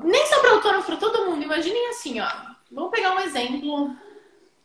Nem 0.00 0.26
só 0.26 0.40
para 0.40 0.50
autônomos, 0.54 0.86
para 0.86 0.96
todo 0.96 1.30
mundo. 1.30 1.40
Imaginem 1.40 1.88
assim, 1.90 2.18
ó. 2.18 2.28
Vamos 2.68 2.90
pegar 2.90 3.14
um 3.14 3.20
exemplo 3.20 3.96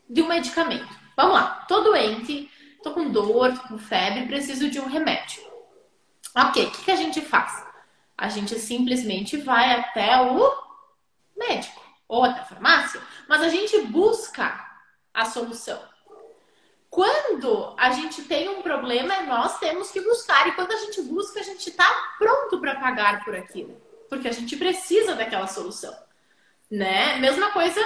de 0.10 0.24
um 0.24 0.28
medicamento. 0.28 0.90
Vamos 1.16 1.36
lá. 1.36 1.66
Tô 1.68 1.82
doente, 1.82 2.52
tô 2.82 2.94
com 2.94 3.12
dor, 3.12 3.54
tô 3.54 3.68
com 3.68 3.78
febre, 3.78 4.26
preciso 4.26 4.72
de 4.72 4.80
um 4.80 4.88
remédio. 4.88 5.44
Ok, 6.36 6.66
o 6.66 6.72
que, 6.72 6.86
que 6.86 6.92
a 6.92 6.96
gente 6.96 7.22
faz? 7.22 7.64
A 8.18 8.28
gente 8.28 8.58
simplesmente 8.58 9.38
vai 9.38 9.80
até 9.80 10.20
o 10.20 10.52
médico 11.38 11.80
ou 12.08 12.24
até 12.24 12.40
a 12.40 12.46
farmácia, 12.46 13.00
mas 13.30 13.44
a 13.44 13.50
gente 13.50 13.78
busca 13.84 14.68
a 15.14 15.26
solução. 15.26 15.80
Quando 16.98 17.76
a 17.78 17.92
gente 17.92 18.24
tem 18.24 18.50
um 18.50 18.64
problema, 18.64 19.22
nós 19.22 19.60
temos 19.60 19.92
que 19.92 20.02
buscar. 20.02 20.48
E 20.48 20.54
quando 20.54 20.72
a 20.72 20.78
gente 20.78 21.00
busca, 21.04 21.40
a 21.40 21.44
gente 21.44 21.70
está 21.70 21.86
pronto 22.18 22.60
para 22.60 22.74
pagar 22.74 23.24
por 23.24 23.36
aquilo. 23.36 23.80
Porque 24.10 24.28
a 24.28 24.32
gente 24.32 24.58
precisa 24.58 25.14
daquela 25.14 25.46
solução. 25.46 25.96
Né? 26.72 27.18
Mesma 27.18 27.52
coisa 27.52 27.80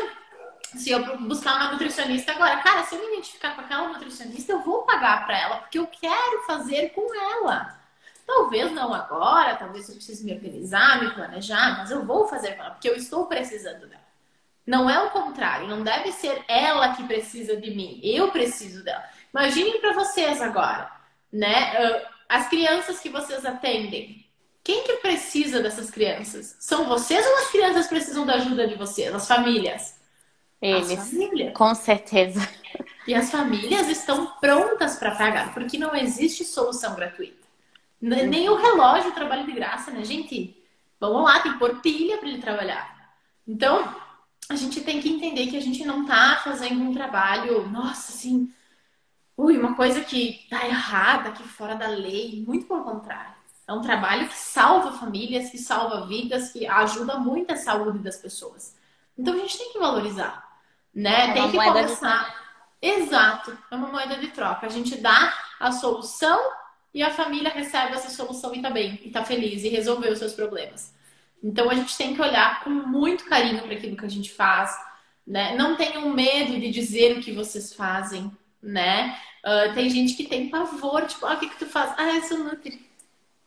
se 0.77 0.91
eu 0.91 1.17
buscar 1.17 1.57
uma 1.57 1.73
nutricionista 1.73 2.31
agora. 2.31 2.61
Cara, 2.63 2.85
se 2.85 2.95
eu 2.95 3.01
me 3.01 3.07
identificar 3.07 3.53
com 3.53 3.59
aquela 3.59 3.89
nutricionista, 3.89 4.53
eu 4.53 4.61
vou 4.61 4.83
pagar 4.83 5.25
para 5.25 5.37
ela. 5.37 5.57
Porque 5.57 5.79
eu 5.79 5.87
quero 5.87 6.43
fazer 6.47 6.93
com 6.93 7.13
ela. 7.13 7.77
Talvez 8.25 8.71
não 8.71 8.93
agora, 8.93 9.57
talvez 9.57 9.89
eu 9.89 9.95
precise 9.95 10.23
me 10.23 10.33
organizar, 10.33 11.03
me 11.03 11.11
planejar, 11.11 11.79
mas 11.79 11.91
eu 11.91 12.05
vou 12.05 12.29
fazer 12.29 12.53
com 12.53 12.63
ela, 12.63 12.71
porque 12.71 12.87
eu 12.87 12.95
estou 12.95 13.25
precisando 13.25 13.87
dela. 13.87 14.00
Não 14.71 14.89
é 14.89 15.03
o 15.03 15.09
contrário, 15.09 15.67
não 15.67 15.83
deve 15.83 16.13
ser 16.13 16.45
ela 16.47 16.95
que 16.95 17.03
precisa 17.03 17.57
de 17.57 17.71
mim, 17.71 17.99
eu 18.01 18.31
preciso 18.31 18.81
dela. 18.85 19.03
Imaginem 19.33 19.81
para 19.81 19.91
vocês 19.91 20.41
agora, 20.41 20.89
né? 21.29 22.05
As 22.29 22.47
crianças 22.47 23.01
que 23.01 23.09
vocês 23.09 23.45
atendem, 23.45 24.25
quem 24.63 24.85
que 24.85 24.93
precisa 24.93 25.61
dessas 25.61 25.91
crianças? 25.91 26.55
São 26.57 26.85
vocês 26.85 27.25
ou 27.27 27.35
as 27.39 27.51
crianças 27.51 27.87
precisam 27.87 28.25
da 28.25 28.35
ajuda 28.35 28.65
de 28.65 28.75
vocês, 28.75 29.13
as 29.13 29.27
famílias? 29.27 29.99
Eles, 30.61 30.89
as 30.89 31.09
famílias. 31.09 31.53
com 31.53 31.75
certeza. 31.75 32.39
E 33.07 33.15
as 33.15 33.31
famílias 33.31 33.89
estão 33.89 34.27
prontas 34.39 34.95
para 34.95 35.15
pagar, 35.15 35.55
porque 35.55 35.75
não 35.75 35.93
existe 35.95 36.45
solução 36.45 36.93
gratuita. 36.95 37.47
Nem 37.99 38.47
o 38.47 38.55
relógio 38.55 39.11
trabalha 39.11 39.43
de 39.43 39.51
graça, 39.51 39.89
né, 39.89 40.03
gente? 40.03 40.55
Vamos 40.99 41.23
lá, 41.23 41.39
tem 41.39 41.51
que 41.51 41.57
pôr 41.57 41.81
pilha 41.81 42.19
para 42.19 42.29
ele 42.29 42.39
trabalhar. 42.39 43.15
Então, 43.47 43.91
a 44.49 44.55
gente 44.55 44.81
tem 44.81 45.01
que 45.01 45.09
entender 45.09 45.47
que 45.47 45.57
a 45.57 45.61
gente 45.61 45.85
não 45.85 46.05
tá 46.05 46.41
fazendo 46.43 46.81
um 46.81 46.93
trabalho, 46.93 47.67
nossa, 47.69 48.11
assim, 48.11 48.51
ui, 49.37 49.57
uma 49.57 49.75
coisa 49.75 50.01
que 50.01 50.45
tá 50.49 50.65
errada, 50.67 51.31
que 51.31 51.43
fora 51.43 51.75
da 51.75 51.87
lei, 51.87 52.43
muito 52.45 52.65
pelo 52.65 52.83
contrário. 52.83 53.33
É 53.67 53.73
um 53.73 53.81
trabalho 53.81 54.27
que 54.27 54.37
salva 54.37 54.91
famílias, 54.91 55.49
que 55.49 55.57
salva 55.57 56.05
vidas, 56.05 56.51
que 56.51 56.67
ajuda 56.67 57.17
muito 57.17 57.51
a 57.51 57.55
saúde 57.55 57.99
das 57.99 58.17
pessoas. 58.17 58.75
Então 59.17 59.33
a 59.33 59.37
gente 59.37 59.57
tem 59.57 59.71
que 59.71 59.79
valorizar, 59.79 60.45
né? 60.93 61.29
É 61.29 61.33
tem 61.33 61.51
que 61.51 61.57
começar. 61.57 62.41
Exato, 62.81 63.57
é 63.69 63.75
uma 63.75 63.87
moeda 63.87 64.17
de 64.17 64.27
troca. 64.29 64.65
A 64.65 64.69
gente 64.69 64.97
dá 64.97 65.33
a 65.59 65.71
solução 65.71 66.39
e 66.93 67.01
a 67.01 67.11
família 67.11 67.51
recebe 67.51 67.93
essa 67.93 68.09
solução 68.09 68.53
e 68.53 68.61
tá 68.61 68.69
bem, 68.69 68.99
e 69.03 69.11
tá 69.11 69.23
feliz 69.23 69.63
e 69.63 69.69
resolveu 69.69 70.11
os 70.11 70.19
seus 70.19 70.33
problemas. 70.33 70.93
Então 71.43 71.69
a 71.69 71.73
gente 71.73 71.97
tem 71.97 72.13
que 72.13 72.21
olhar 72.21 72.63
com 72.63 72.69
muito 72.69 73.25
carinho 73.25 73.61
para 73.61 73.73
aquilo 73.73 73.97
que 73.97 74.05
a 74.05 74.09
gente 74.09 74.31
faz, 74.31 74.77
né? 75.25 75.55
Não 75.55 75.75
tenham 75.75 76.09
medo 76.09 76.59
de 76.59 76.69
dizer 76.69 77.17
o 77.17 77.21
que 77.21 77.31
vocês 77.31 77.73
fazem, 77.73 78.31
né? 78.61 79.17
Uh, 79.43 79.73
tem 79.73 79.89
gente 79.89 80.13
que 80.13 80.25
tem 80.25 80.49
pavor, 80.49 81.05
tipo, 81.07 81.25
ah, 81.25 81.33
o 81.33 81.39
que 81.39 81.49
que 81.49 81.57
tu 81.57 81.65
faz? 81.65 81.93
Ah, 81.97 82.15
eu 82.15 82.23
sou 82.23 82.37
nutri. 82.37 82.87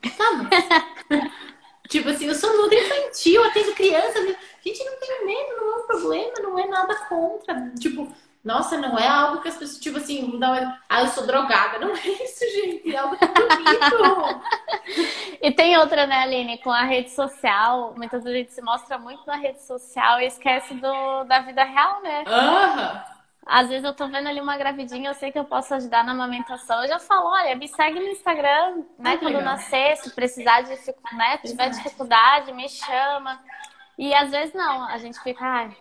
Tá, 0.03 0.33
mas... 0.33 1.31
tipo 1.89 2.09
assim, 2.09 2.27
eu 2.27 2.35
sou 2.35 2.57
nutri 2.57 2.79
infantil, 2.79 3.45
atendo 3.45 3.75
criança. 3.75 4.21
Gente, 4.65 4.85
não 4.85 4.99
tem 4.99 5.27
medo, 5.27 5.57
não 5.57 5.73
é 5.73 5.77
um 5.77 5.87
problema, 5.87 6.35
não 6.43 6.59
é 6.59 6.67
nada 6.67 6.95
contra. 7.07 7.71
Tipo, 7.79 8.13
nossa, 8.45 8.77
não 8.77 8.99
é 8.99 9.09
algo 9.09 9.41
que 9.41 9.49
as 9.49 9.57
pessoas, 9.57 9.79
tipo 9.79 9.97
assim, 9.97 10.37
não, 10.39 10.53
ah, 10.87 11.01
eu 11.01 11.07
sou 11.09 11.27
drogada. 11.27 11.79
Não 11.79 11.97
é 11.97 12.01
isso, 12.01 12.45
gente. 12.55 12.95
É 12.95 12.99
algo 12.99 13.17
que 13.17 13.27
bonito. 13.27 14.43
e 15.41 15.51
tem 15.51 15.79
outra, 15.79 16.07
né, 16.07 16.17
Aline? 16.17 16.59
Com 16.59 16.71
a 16.71 16.83
rede 16.83 17.11
social, 17.11 17.95
muitas 17.97 18.23
vezes 18.23 18.37
a 18.37 18.39
gente 18.41 18.53
se 18.53 18.61
mostra 18.61 18.99
muito 18.99 19.27
na 19.27 19.37
rede 19.37 19.63
social 19.63 20.21
e 20.21 20.27
esquece 20.27 20.75
do, 20.75 21.25
da 21.25 21.41
vida 21.41 21.65
real, 21.65 22.03
né? 22.03 22.25
Uhum. 22.29 23.15
Às 23.47 23.69
vezes 23.69 23.85
eu 23.85 23.95
tô 23.95 24.07
vendo 24.09 24.29
ali 24.29 24.43
uma 24.43 24.59
gravidinha, 24.59 25.09
eu 25.09 25.15
sei 25.15 25.33
que 25.33 25.39
eu 25.39 25.45
posso 25.45 25.75
ajudar 25.75 26.05
na 26.05 26.13
amamentação. 26.13 26.83
Eu 26.83 26.89
já 26.89 26.99
falo, 26.99 27.29
olha, 27.29 27.57
me 27.57 27.69
segue 27.69 27.99
no 27.99 28.09
Instagram, 28.09 28.85
né? 28.99 29.17
quando 29.17 29.37
legal. 29.37 29.43
nascer, 29.43 29.97
se 29.97 30.15
precisar 30.15 30.63
de 30.63 30.71
né, 31.15 31.39
tiver 31.39 31.71
dificuldade, 31.71 32.53
me 32.53 32.69
chama. 32.69 33.41
E 33.97 34.15
às 34.15 34.31
vezes 34.31 34.55
não, 34.55 34.85
a 34.85 34.99
gente 34.99 35.19
fica, 35.23 35.45
ai, 35.45 35.77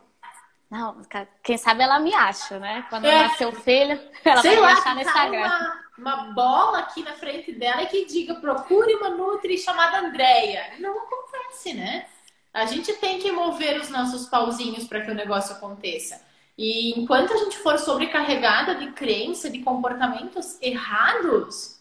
não, 0.73 0.97
quem 1.43 1.55
sabe 1.55 1.83
ela 1.83 1.99
me 1.99 2.11
acha, 2.15 2.57
né? 2.57 2.83
Quando 2.89 3.05
é. 3.05 3.27
nascer 3.27 3.47
o 3.47 3.51
filho, 3.51 3.99
ela 4.25 4.41
Sei 4.41 4.55
vai 4.55 4.61
lá, 4.61 4.73
me 4.73 4.79
achar 4.79 4.95
no 4.95 5.01
Instagram. 5.01 5.45
Uma, 5.45 5.83
uma 5.99 6.15
bola 6.33 6.79
aqui 6.79 7.03
na 7.03 7.13
frente 7.13 7.51
dela 7.51 7.85
que 7.85 8.05
diga 8.05 8.33
procure 8.35 8.95
uma 8.95 9.09
Nutri 9.09 9.55
chamada 9.59 9.99
Andréia. 9.99 10.73
Não 10.79 10.97
acontece, 10.97 11.75
né? 11.75 12.07
A 12.51 12.65
gente 12.65 12.91
tem 12.93 13.19
que 13.19 13.31
mover 13.31 13.79
os 13.79 13.89
nossos 13.89 14.25
pauzinhos 14.27 14.87
para 14.87 15.01
que 15.01 15.11
o 15.11 15.15
negócio 15.15 15.55
aconteça. 15.55 16.19
E 16.57 16.99
enquanto 16.99 17.33
a 17.33 17.37
gente 17.37 17.57
for 17.59 17.77
sobrecarregada 17.77 18.73
de 18.73 18.93
crença, 18.93 19.51
de 19.51 19.59
comportamentos 19.59 20.59
errados, 20.59 21.79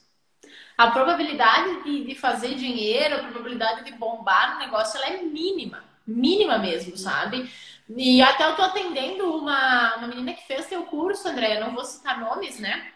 a 0.77 0.91
probabilidade 0.91 1.83
de, 1.85 2.05
de 2.05 2.15
fazer 2.15 2.55
dinheiro, 2.57 3.15
a 3.15 3.19
probabilidade 3.21 3.85
de 3.85 3.93
bombar 3.93 4.55
no 4.55 4.61
negócio, 4.61 4.99
ela 4.99 5.15
é 5.15 5.23
mínima. 5.23 5.83
Mínima 6.07 6.59
mesmo, 6.59 6.97
sabe? 6.97 7.51
E 7.97 8.23
até 8.23 8.45
eu 8.45 8.57
tô 8.57 8.63
atendendo 8.63 9.37
uma, 9.37 9.97
uma 9.97 10.09
menina 10.09 10.33
que 10.33 10.47
fez 10.47 10.67
seu 10.67 10.85
curso, 10.85 11.29
André. 11.29 11.57
Eu 11.57 11.67
não 11.67 11.75
vou 11.75 11.85
citar 11.85 12.21
nomes, 12.21 12.59
né? 12.59 12.93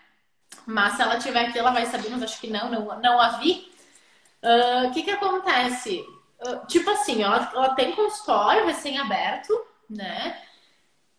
Mas 0.66 0.94
se 0.94 1.02
ela 1.02 1.18
tiver 1.18 1.46
aqui, 1.46 1.58
ela 1.58 1.70
vai 1.70 1.86
saber, 1.86 2.08
mas 2.10 2.22
acho 2.22 2.40
que 2.40 2.48
não, 2.48 2.70
não, 2.70 3.00
não 3.00 3.20
a 3.20 3.38
vi. 3.38 3.70
Ah, 4.42 4.82
o 4.84 4.88
uh, 4.88 4.92
que 4.92 5.02
que 5.02 5.10
acontece? 5.10 6.04
Uh, 6.40 6.66
tipo 6.66 6.88
assim, 6.90 7.22
ela, 7.22 7.50
ela 7.54 7.74
tem 7.74 7.92
consultório 7.92 8.66
recém-aberto, 8.66 9.52
né? 9.88 10.40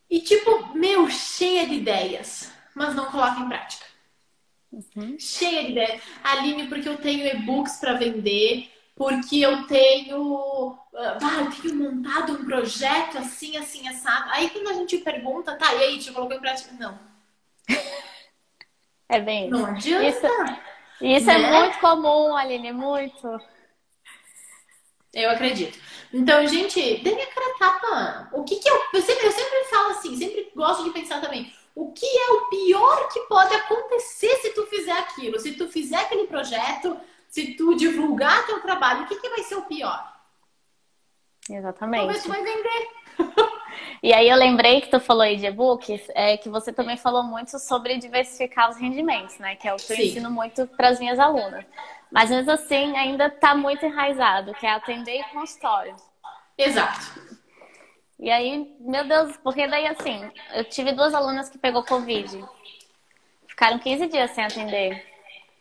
E 0.09 0.21
tipo, 0.21 0.73
meu, 0.73 1.09
cheia 1.09 1.67
de 1.67 1.75
ideias, 1.75 2.53
mas 2.73 2.95
não 2.95 3.05
coloca 3.11 3.39
em 3.39 3.47
prática. 3.47 3.85
Uhum. 4.71 5.17
Cheia 5.19 5.63
de 5.65 5.71
ideias. 5.71 6.01
Aline, 6.23 6.67
porque 6.67 6.87
eu 6.87 6.97
tenho 6.97 7.25
e-books 7.27 7.77
para 7.77 7.93
vender, 7.93 8.71
porque 8.97 9.38
eu 9.38 9.67
tenho, 9.67 10.75
ah, 10.95 11.17
eu 11.39 11.62
tenho 11.62 11.75
montado 11.75 12.33
um 12.33 12.43
projeto 12.43 13.19
assim, 13.19 13.55
assim, 13.55 13.88
assado. 13.88 14.29
Aí 14.31 14.49
quando 14.49 14.69
a 14.69 14.73
gente 14.73 14.97
pergunta, 14.97 15.55
tá, 15.55 15.71
e 15.75 15.83
aí, 15.83 15.99
te 15.99 16.12
colocou 16.12 16.36
em 16.36 16.41
prática? 16.41 16.73
Não. 16.77 16.99
É 19.10 19.21
bem 19.21 19.49
Não 19.49 19.65
adianta. 19.65 20.05
Isso, 20.05 20.27
isso 20.99 21.31
é 21.31 21.38
né? 21.38 21.47
é 21.47 21.60
muito 21.62 21.79
comum, 21.79 22.36
Aline, 22.36 22.73
muito. 22.73 23.39
Eu 25.13 25.29
acredito. 25.29 25.79
Então, 26.13 26.45
gente, 26.45 26.97
dê 26.97 27.15
minha 27.15 27.27
cara 27.27 27.57
tapa. 27.57 28.29
O 28.33 28.43
que 28.43 28.57
que 28.57 28.69
eu, 28.69 28.81
eu 28.93 29.01
sempre, 29.01 29.27
eu 29.27 29.31
sempre 29.31 29.63
falo 29.69 29.91
assim, 29.91 30.17
sempre 30.17 30.51
gosto 30.53 30.83
de 30.83 30.89
pensar 30.89 31.21
também. 31.21 31.53
O 31.73 31.93
que 31.93 32.05
é 32.05 32.31
o 32.31 32.49
pior 32.49 33.07
que 33.07 33.21
pode 33.21 33.55
acontecer 33.55 34.36
se 34.41 34.49
tu 34.53 34.65
fizer 34.65 34.91
aquilo? 34.91 35.39
Se 35.39 35.53
tu 35.53 35.69
fizer 35.69 35.99
aquele 35.99 36.27
projeto, 36.27 36.99
se 37.38 37.54
tu 37.54 37.76
divulgar 37.76 38.47
teu 38.47 38.60
trabalho, 38.62 39.04
o 39.04 39.08
que, 39.08 39.15
que 39.17 39.30
vai 39.30 39.43
ser 39.43 39.54
o 39.54 39.62
pior? 39.62 40.12
Exatamente. 41.47 42.00
Talvez 42.00 42.23
tu 42.23 42.30
vai 42.30 42.43
vender. 42.43 42.88
E 44.02 44.13
aí 44.13 44.30
eu 44.30 44.36
lembrei 44.36 44.82
que 44.82 44.89
tu 44.89 45.00
falou 45.00 45.23
aí 45.23 45.38
de 45.38 45.45
e-books, 45.45 46.08
é 46.15 46.38
que 46.38 46.50
você 46.50 46.71
também 46.71 46.97
falou 46.97 47.23
muito 47.23 47.60
sobre 47.60 47.97
diversificar 47.97 48.69
os 48.69 48.78
rendimentos, 48.78 49.38
né? 49.38 49.56
Que 49.56 49.67
é 49.67 49.73
o 49.73 49.78
que 49.78 49.91
eu 49.91 49.97
Sim. 49.97 50.04
ensino 50.04 50.32
muito 50.32 50.67
para 50.67 50.89
as 50.89 51.00
minhas 51.00 51.19
alunas. 51.19 51.65
Mas 52.12 52.30
mesmo 52.30 52.52
assim 52.52 52.95
ainda 52.95 53.28
está 53.28 53.56
muito 53.56 53.86
enraizado, 53.86 54.54
que 54.54 54.65
é 54.65 54.71
atender 54.71 55.23
consultório. 55.32 55.95
Exato. 56.58 57.21
E 58.19 58.30
aí, 58.30 58.76
meu 58.80 59.08
Deus, 59.08 59.38
porque 59.38 59.67
daí 59.67 59.88
assim, 59.88 60.30
eu 60.54 60.63
tive 60.63 60.91
duas 60.91 61.13
alunas 61.13 61.50
que 61.50 61.58
pegou 61.58 61.84
Covid. 61.84 62.45
Ficaram 63.47 63.80
15 63.80 64.08
dias 64.08 64.32
sem 64.32 64.43
atender. 64.43 65.16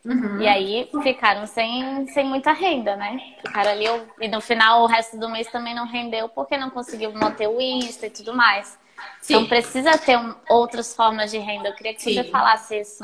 Uhum. 0.07 0.39
E 0.39 0.47
aí 0.47 0.89
ficaram 1.03 1.45
sem, 1.45 2.07
sem 2.07 2.23
muita 2.25 2.53
renda, 2.53 2.95
né? 2.95 3.19
Ficaram 3.45 3.71
ali, 3.71 3.85
e 4.21 4.27
no 4.29 4.39
final 4.39 4.83
o 4.83 4.85
resto 4.85 5.19
do 5.19 5.27
mês 5.27 5.51
também 5.51 5.75
não 5.75 5.85
rendeu 5.85 6.29
porque 6.29 6.57
não 6.57 6.69
conseguiu 6.69 7.11
manter 7.11 7.47
o 7.47 7.59
Insta 7.59 8.07
e 8.07 8.09
tudo 8.09 8.33
mais. 8.33 8.79
Sim. 9.21 9.33
Então 9.33 9.47
precisa 9.47 9.97
ter 9.97 10.17
um, 10.17 10.33
outras 10.49 10.95
formas 10.95 11.29
de 11.29 11.37
renda. 11.37 11.67
Eu 11.67 11.75
queria 11.75 11.93
que 11.93 12.01
Sim. 12.01 12.13
você 12.13 12.23
falasse 12.23 12.79
isso. 12.79 13.03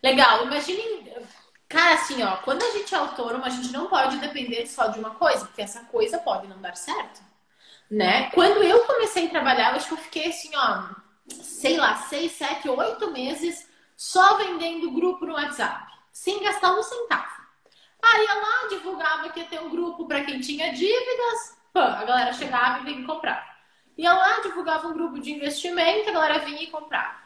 Legal, 0.00 0.44
imagine. 0.44 1.12
Cara, 1.68 1.94
assim, 1.94 2.22
ó, 2.22 2.36
quando 2.36 2.62
a 2.62 2.70
gente 2.70 2.94
é 2.94 2.98
autônomo, 2.98 3.44
a 3.44 3.50
gente 3.50 3.72
não 3.72 3.88
pode 3.88 4.18
depender 4.18 4.64
só 4.68 4.86
de 4.86 5.00
uma 5.00 5.10
coisa, 5.10 5.44
porque 5.44 5.62
essa 5.62 5.80
coisa 5.86 6.18
pode 6.18 6.46
não 6.46 6.60
dar 6.60 6.76
certo. 6.76 7.20
Né? 7.90 8.30
Quando 8.30 8.62
eu 8.62 8.84
comecei 8.84 9.26
a 9.26 9.30
trabalhar, 9.30 9.70
eu 9.70 9.76
acho 9.76 9.88
que 9.88 9.94
eu 9.94 9.98
fiquei 9.98 10.28
assim, 10.28 10.50
ó, 10.54 10.84
sei 11.42 11.76
lá, 11.76 11.96
seis, 11.96 12.30
sete, 12.30 12.68
oito 12.68 13.10
meses 13.10 13.68
só 13.96 14.36
vendendo 14.36 14.92
grupo 14.92 15.26
no 15.26 15.34
WhatsApp 15.34 15.95
sem 16.16 16.42
gastar 16.42 16.72
um 16.72 16.82
centavo. 16.82 17.42
Aí 18.02 18.24
ia 18.24 18.34
lá, 18.34 18.68
divulgava 18.70 19.28
que 19.28 19.40
ia 19.40 19.44
ter 19.44 19.60
um 19.60 19.68
grupo 19.68 20.08
para 20.08 20.24
quem 20.24 20.40
tinha 20.40 20.72
dívidas, 20.72 21.58
pã, 21.74 21.84
a 21.84 22.04
galera 22.04 22.32
chegava 22.32 22.80
e 22.80 22.84
vinha 22.84 23.06
comprar. 23.06 23.58
Ia 23.98 24.14
lá, 24.14 24.40
divulgava 24.40 24.88
um 24.88 24.94
grupo 24.94 25.20
de 25.20 25.30
investimento, 25.32 26.08
a 26.08 26.12
galera 26.12 26.38
vinha 26.38 26.62
e 26.62 26.68
comprava. 26.68 27.18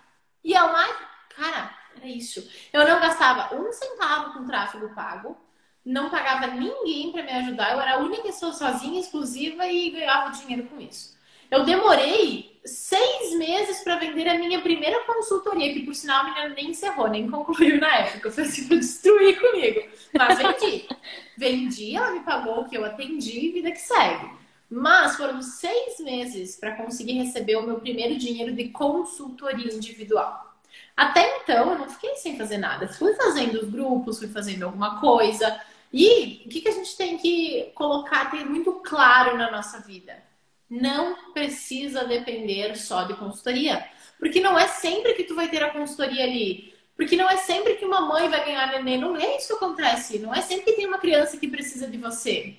Ia 0.42 0.64
lá, 0.64 0.88
cara, 1.36 1.72
era 1.96 2.06
isso. 2.08 2.50
Eu 2.72 2.86
não 2.86 2.98
gastava 2.98 3.54
um 3.54 3.70
centavo 3.70 4.32
com 4.32 4.44
tráfego 4.44 4.92
pago, 4.92 5.38
não 5.84 6.10
pagava 6.10 6.48
ninguém 6.48 7.12
para 7.12 7.22
me 7.22 7.30
ajudar, 7.30 7.72
eu 7.72 7.80
era 7.80 7.94
a 7.94 7.98
única 7.98 8.24
pessoa 8.24 8.52
sozinha, 8.52 8.98
exclusiva 8.98 9.68
e 9.68 9.90
ganhava 9.90 10.32
dinheiro 10.32 10.66
com 10.66 10.80
isso. 10.80 11.16
Eu 11.48 11.64
demorei 11.64 12.49
seis 12.64 13.34
meses 13.36 13.80
para 13.80 13.96
vender 13.96 14.28
a 14.28 14.38
minha 14.38 14.60
primeira 14.60 15.04
consultoria, 15.04 15.72
que 15.72 15.84
por 15.84 15.94
sinal 15.94 16.20
a 16.20 16.24
menina 16.24 16.48
nem 16.50 16.70
encerrou, 16.70 17.08
nem 17.08 17.30
concluiu 17.30 17.80
na 17.80 17.94
época. 17.96 18.30
Foi 18.30 18.44
assim 18.44 18.66
destruir 18.78 19.40
comigo. 19.40 19.88
Mas 20.16 20.38
vendi. 20.38 20.88
vendi, 21.36 21.96
ela 21.96 22.12
me 22.12 22.20
pagou 22.20 22.60
o 22.60 22.68
que 22.68 22.76
eu 22.76 22.84
atendi, 22.84 23.50
vida 23.52 23.70
que 23.70 23.80
segue. 23.80 24.30
Mas 24.68 25.16
foram 25.16 25.42
seis 25.42 25.98
meses 25.98 26.56
para 26.56 26.76
conseguir 26.76 27.14
receber 27.14 27.56
o 27.56 27.62
meu 27.62 27.80
primeiro 27.80 28.16
dinheiro 28.16 28.54
de 28.54 28.68
consultoria 28.68 29.74
individual. 29.74 30.54
Até 30.96 31.38
então 31.38 31.72
eu 31.72 31.78
não 31.78 31.88
fiquei 31.88 32.14
sem 32.16 32.36
fazer 32.36 32.58
nada. 32.58 32.86
Fui 32.86 33.14
fazendo 33.14 33.60
os 33.60 33.68
grupos, 33.68 34.18
fui 34.18 34.28
fazendo 34.28 34.64
alguma 34.64 35.00
coisa. 35.00 35.60
E 35.92 36.44
o 36.46 36.48
que, 36.48 36.60
que 36.60 36.68
a 36.68 36.72
gente 36.72 36.96
tem 36.96 37.18
que 37.18 37.72
colocar, 37.74 38.30
ter 38.30 38.44
muito 38.44 38.74
claro 38.74 39.36
na 39.36 39.50
nossa 39.50 39.80
vida? 39.80 40.29
Não 40.70 41.32
precisa 41.32 42.04
depender 42.04 42.76
só 42.76 43.02
de 43.02 43.14
consultoria. 43.14 43.84
Porque 44.18 44.40
não 44.40 44.56
é 44.56 44.68
sempre 44.68 45.14
que 45.14 45.24
tu 45.24 45.34
vai 45.34 45.48
ter 45.48 45.62
a 45.62 45.70
consultoria 45.70 46.22
ali. 46.22 46.72
Porque 46.96 47.16
não 47.16 47.28
é 47.28 47.36
sempre 47.38 47.74
que 47.74 47.84
uma 47.84 48.02
mãe 48.02 48.28
vai 48.28 48.44
ganhar 48.44 48.68
neném. 48.68 48.98
Não 48.98 49.16
é 49.16 49.36
isso 49.36 49.48
que 49.48 49.64
acontece. 49.64 50.18
Não 50.18 50.32
é 50.32 50.40
sempre 50.40 50.66
que 50.66 50.72
tem 50.74 50.86
uma 50.86 50.98
criança 50.98 51.36
que 51.36 51.48
precisa 51.48 51.88
de 51.88 51.96
você. 51.96 52.54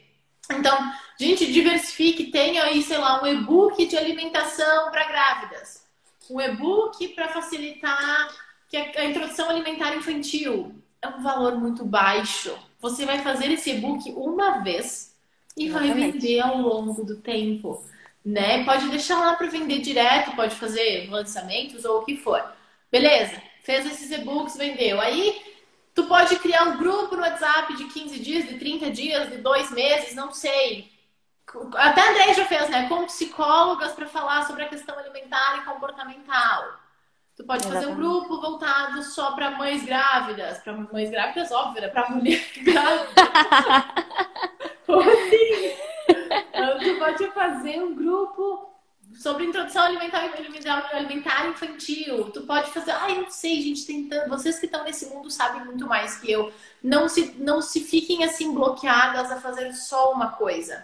Então, 0.51 0.77
gente, 1.17 1.51
diversifique. 1.51 2.31
Tenha 2.31 2.63
aí, 2.63 2.81
sei 2.81 2.97
lá, 2.97 3.23
um 3.23 3.27
e-book 3.27 3.85
de 3.85 3.95
alimentação 3.95 4.91
para 4.91 5.07
grávidas. 5.07 5.85
Um 6.29 6.41
e-book 6.41 7.07
para 7.09 7.29
facilitar 7.29 8.29
a 8.97 9.05
introdução 9.05 9.49
alimentar 9.49 9.95
infantil. 9.95 10.75
É 11.01 11.07
um 11.07 11.21
valor 11.21 11.55
muito 11.55 11.85
baixo. 11.85 12.57
Você 12.79 13.05
vai 13.05 13.19
fazer 13.19 13.51
esse 13.51 13.69
e-book 13.69 14.11
uma 14.11 14.59
vez 14.63 15.15
e 15.55 15.67
Exatamente. 15.67 15.99
vai 15.99 16.11
vender 16.11 16.39
ao 16.39 16.57
longo 16.57 17.03
do 17.05 17.17
tempo 17.17 17.85
né? 18.23 18.63
Pode 18.63 18.87
deixar 18.89 19.19
lá 19.19 19.35
para 19.35 19.47
vender 19.47 19.79
direto, 19.79 20.35
pode 20.35 20.55
fazer 20.55 21.09
lançamentos 21.09 21.85
ou 21.85 21.99
o 21.99 22.05
que 22.05 22.15
for. 22.15 22.43
Beleza, 22.91 23.41
fez 23.63 23.85
esses 23.85 24.11
e-books, 24.11 24.57
vendeu. 24.57 25.01
Aí 25.01 25.41
tu 25.93 26.03
pode 26.05 26.37
criar 26.39 26.63
um 26.63 26.77
grupo 26.77 27.15
no 27.15 27.21
WhatsApp 27.21 27.75
de 27.75 27.85
15 27.85 28.19
dias, 28.19 28.47
de 28.47 28.57
30 28.57 28.91
dias, 28.91 29.29
de 29.29 29.37
dois 29.37 29.71
meses, 29.71 30.15
não 30.15 30.31
sei. 30.31 30.91
Até 31.75 32.01
a 32.01 32.11
André 32.11 32.33
já 32.33 32.45
fez, 32.45 32.69
né? 32.69 32.87
Com 32.87 33.05
psicólogas 33.05 33.93
para 33.93 34.07
falar 34.07 34.45
sobre 34.45 34.63
a 34.63 34.69
questão 34.69 34.97
alimentar 34.97 35.57
e 35.57 35.65
comportamental. 35.65 36.79
Tu 37.35 37.43
pode 37.43 37.67
fazer 37.67 37.87
um 37.87 37.95
grupo 37.95 38.39
voltado 38.39 39.01
só 39.03 39.31
para 39.31 39.51
mães 39.51 39.83
grávidas, 39.83 40.59
para 40.59 40.73
mães 40.73 41.09
grávidas, 41.09 41.51
óbvio, 41.51 41.81
né? 41.81 41.87
Para 41.87 42.09
mulher 42.09 42.45
grávida. 42.61 43.21
Ou 44.87 44.99
assim. 44.99 45.90
Tu 46.83 46.97
pode 46.97 47.31
fazer 47.31 47.83
um 47.83 47.95
grupo 47.95 48.71
sobre 49.15 49.45
introdução 49.45 49.83
alimentar, 49.83 50.29
alimentar 50.93 51.47
infantil. 51.47 52.31
Tu 52.31 52.41
pode 52.41 52.71
fazer. 52.71 52.91
Ai, 52.91 53.15
não 53.15 53.29
sei, 53.29 53.61
gente, 53.61 53.85
tentando. 53.85 54.29
Vocês 54.29 54.59
que 54.59 54.65
estão 54.65 54.83
nesse 54.83 55.07
mundo 55.07 55.29
sabem 55.29 55.65
muito 55.65 55.85
mais 55.87 56.17
que 56.17 56.31
eu. 56.31 56.51
Não 56.83 57.09
se, 57.09 57.35
não 57.37 57.61
se 57.61 57.81
fiquem 57.81 58.23
assim 58.23 58.53
bloqueadas 58.53 59.31
a 59.31 59.39
fazer 59.39 59.73
só 59.73 60.11
uma 60.11 60.31
coisa. 60.31 60.83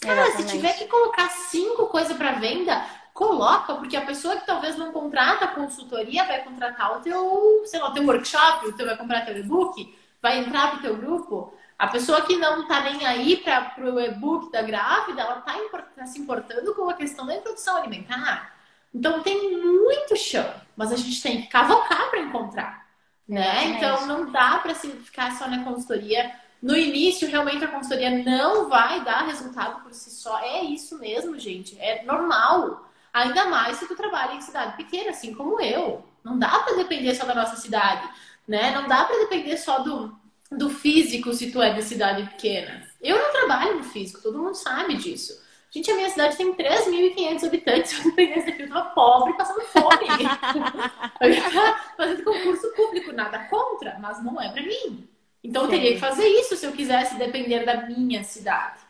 Cara, 0.00 0.30
se 0.32 0.44
tiver 0.44 0.74
que 0.74 0.86
colocar 0.86 1.28
cinco 1.28 1.86
coisas 1.86 2.16
para 2.16 2.32
venda, 2.32 2.86
coloca, 3.12 3.74
porque 3.74 3.96
a 3.96 4.06
pessoa 4.06 4.36
que 4.36 4.46
talvez 4.46 4.76
não 4.76 4.92
contrata 4.92 5.44
a 5.44 5.48
consultoria 5.48 6.24
vai 6.24 6.44
contratar 6.44 6.96
o 6.96 7.00
teu, 7.00 7.62
sei 7.66 7.80
lá, 7.80 7.90
o 7.90 7.92
teu 7.92 8.06
workshop, 8.06 8.68
o 8.68 8.76
teu 8.76 8.86
vai 8.86 8.96
comprar 8.96 9.26
teu 9.26 9.36
e-book, 9.36 9.92
vai 10.22 10.38
entrar 10.38 10.70
pro 10.70 10.82
teu 10.82 10.96
grupo. 10.96 11.52
A 11.78 11.86
pessoa 11.86 12.22
que 12.22 12.36
não 12.36 12.62
está 12.62 12.80
nem 12.82 13.06
aí 13.06 13.36
para 13.36 13.72
o 13.78 14.00
e-book 14.00 14.50
da 14.50 14.62
grávida, 14.62 15.22
ela 15.22 15.38
está 15.38 15.54
tá 15.94 16.06
se 16.06 16.18
importando 16.18 16.74
com 16.74 16.90
a 16.90 16.94
questão 16.94 17.24
da 17.24 17.36
introdução 17.36 17.76
alimentar. 17.76 18.52
Então 18.92 19.22
tem 19.22 19.56
muito 19.56 20.16
chão, 20.16 20.52
mas 20.76 20.90
a 20.90 20.96
gente 20.96 21.22
tem 21.22 21.42
que 21.42 21.46
cavocar 21.46 22.10
para 22.10 22.18
encontrar, 22.18 22.86
né? 23.28 23.64
Então 23.66 24.06
não 24.06 24.30
dá 24.30 24.58
para 24.58 24.74
se 24.74 24.90
ficar 24.90 25.36
só 25.38 25.46
na 25.48 25.62
consultoria. 25.62 26.34
No 26.60 26.76
início, 26.76 27.30
realmente 27.30 27.64
a 27.64 27.68
consultoria 27.68 28.24
não 28.24 28.68
vai 28.68 29.04
dar 29.04 29.26
resultado 29.26 29.80
por 29.82 29.94
si 29.94 30.10
só. 30.10 30.36
É 30.40 30.64
isso 30.64 30.98
mesmo, 30.98 31.38
gente. 31.38 31.78
É 31.80 32.02
normal. 32.02 32.90
Ainda 33.12 33.44
mais 33.46 33.76
se 33.76 33.86
tu 33.86 33.94
trabalha 33.94 34.34
em 34.34 34.40
cidade 34.40 34.76
pequena, 34.76 35.10
assim 35.10 35.32
como 35.32 35.60
eu. 35.60 36.04
Não 36.24 36.36
dá 36.36 36.58
para 36.58 36.74
depender 36.74 37.14
só 37.14 37.24
da 37.24 37.34
nossa 37.34 37.54
cidade, 37.54 38.08
né? 38.48 38.72
Não 38.72 38.88
dá 38.88 39.04
para 39.04 39.18
depender 39.20 39.56
só 39.56 39.78
do 39.78 40.17
do 40.50 40.70
físico 40.70 41.32
se 41.32 41.50
tu 41.50 41.60
é 41.60 41.72
de 41.74 41.82
cidade 41.82 42.28
pequena. 42.30 42.82
Eu 43.00 43.18
não 43.18 43.32
trabalho 43.32 43.76
no 43.76 43.84
físico, 43.84 44.22
todo 44.22 44.38
mundo 44.38 44.54
sabe 44.54 44.96
disso. 44.96 45.46
Gente, 45.70 45.90
a 45.90 45.94
minha 45.94 46.08
cidade 46.08 46.36
tem 46.36 46.54
3.500 46.54 47.46
habitantes. 47.46 47.92
Eu 47.98 48.04
dependesse 48.04 48.46
daqui, 48.46 48.62
eu 48.62 48.68
tava 48.68 48.90
pobre, 48.90 49.34
passando 49.34 49.60
fome. 49.60 50.06
eu 51.20 51.30
ia 51.30 51.76
fazendo 51.94 52.24
concurso 52.24 52.72
público, 52.74 53.12
nada 53.12 53.40
contra, 53.50 53.98
mas 54.00 54.24
não 54.24 54.40
é 54.40 54.50
para 54.50 54.62
mim. 54.62 55.06
Então, 55.44 55.64
eu 55.64 55.68
teria 55.68 55.92
que 55.92 56.00
fazer 56.00 56.26
isso 56.26 56.56
se 56.56 56.66
eu 56.66 56.72
quisesse 56.72 57.16
depender 57.16 57.64
da 57.64 57.86
minha 57.86 58.24
cidade. 58.24 58.80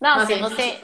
Não, 0.00 0.16
mas 0.16 0.26
se 0.26 0.34
você... 0.36 0.80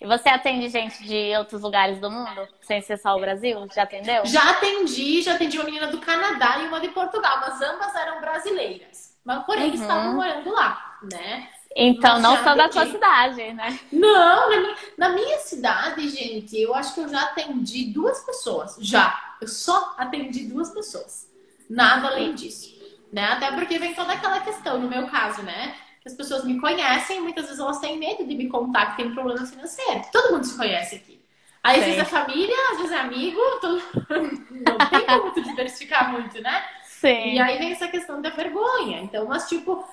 E 0.00 0.06
você 0.06 0.28
atende 0.28 0.68
gente 0.68 1.02
de 1.02 1.34
outros 1.36 1.62
lugares 1.62 1.98
do 1.98 2.10
mundo, 2.10 2.46
sem 2.60 2.82
ser 2.82 2.98
só 2.98 3.16
o 3.16 3.20
Brasil? 3.20 3.66
Já 3.74 3.84
atendeu? 3.84 4.26
Já 4.26 4.50
atendi, 4.50 5.22
já 5.22 5.34
atendi 5.34 5.56
uma 5.56 5.64
menina 5.64 5.86
do 5.86 5.98
Canadá 5.98 6.58
e 6.58 6.66
uma 6.66 6.78
de 6.78 6.88
Portugal, 6.88 7.40
mas 7.40 7.62
ambas 7.62 7.94
eram 7.94 8.20
brasileiras. 8.20 9.13
Mas 9.24 9.44
porém 9.44 9.68
uhum. 9.68 9.74
estavam 9.74 10.14
morando 10.14 10.52
lá, 10.52 10.98
né? 11.02 11.48
Então, 11.76 12.20
não 12.20 12.36
são 12.44 12.56
da 12.56 12.68
tua 12.68 12.86
cidade, 12.86 13.52
né? 13.52 13.80
Não, 13.90 14.50
na 14.50 14.60
minha, 14.60 14.76
na 14.96 15.08
minha, 15.08 15.38
cidade, 15.38 16.08
gente, 16.08 16.56
eu 16.56 16.72
acho 16.74 16.94
que 16.94 17.00
eu 17.00 17.08
já 17.08 17.22
atendi 17.22 17.86
duas 17.86 18.20
pessoas. 18.20 18.76
Já. 18.80 19.36
Eu 19.40 19.48
só 19.48 19.94
atendi 19.98 20.44
duas 20.44 20.70
pessoas. 20.70 21.28
Nada 21.68 22.08
além 22.08 22.34
disso. 22.34 22.72
Né? 23.12 23.24
Até 23.24 23.50
porque 23.50 23.78
vem 23.78 23.94
toda 23.94 24.12
aquela 24.12 24.40
questão, 24.40 24.78
no 24.78 24.88
meu 24.88 25.06
caso, 25.08 25.42
né? 25.42 25.74
Que 26.00 26.08
as 26.08 26.14
pessoas 26.14 26.44
me 26.44 26.60
conhecem 26.60 27.18
e 27.18 27.20
muitas 27.20 27.46
vezes 27.46 27.58
elas 27.58 27.80
têm 27.80 27.98
medo 27.98 28.24
de 28.24 28.36
me 28.36 28.48
contar 28.48 28.86
que 28.86 28.98
tem 28.98 29.06
um 29.06 29.14
problema 29.14 29.44
financeiro. 29.44 30.02
Todo 30.12 30.32
mundo 30.32 30.44
se 30.44 30.56
conhece 30.56 30.96
aqui. 30.96 31.20
Aí, 31.62 31.80
às 31.80 31.86
vezes 31.86 32.00
é 32.00 32.04
família, 32.04 32.56
às 32.72 32.76
vezes 32.76 32.92
é 32.92 32.98
amigo, 32.98 33.40
todo... 33.60 33.82
não 34.50 34.78
tem 34.90 35.06
como 35.06 35.32
tu 35.32 35.42
diversificar 35.42 36.12
muito, 36.12 36.40
né? 36.42 36.62
Sim. 37.04 37.34
E 37.34 37.38
aí 37.38 37.58
vem 37.58 37.72
essa 37.72 37.86
questão 37.86 38.22
da 38.22 38.30
vergonha. 38.30 39.02
Então, 39.02 39.26
mas 39.26 39.46
tipo, 39.46 39.84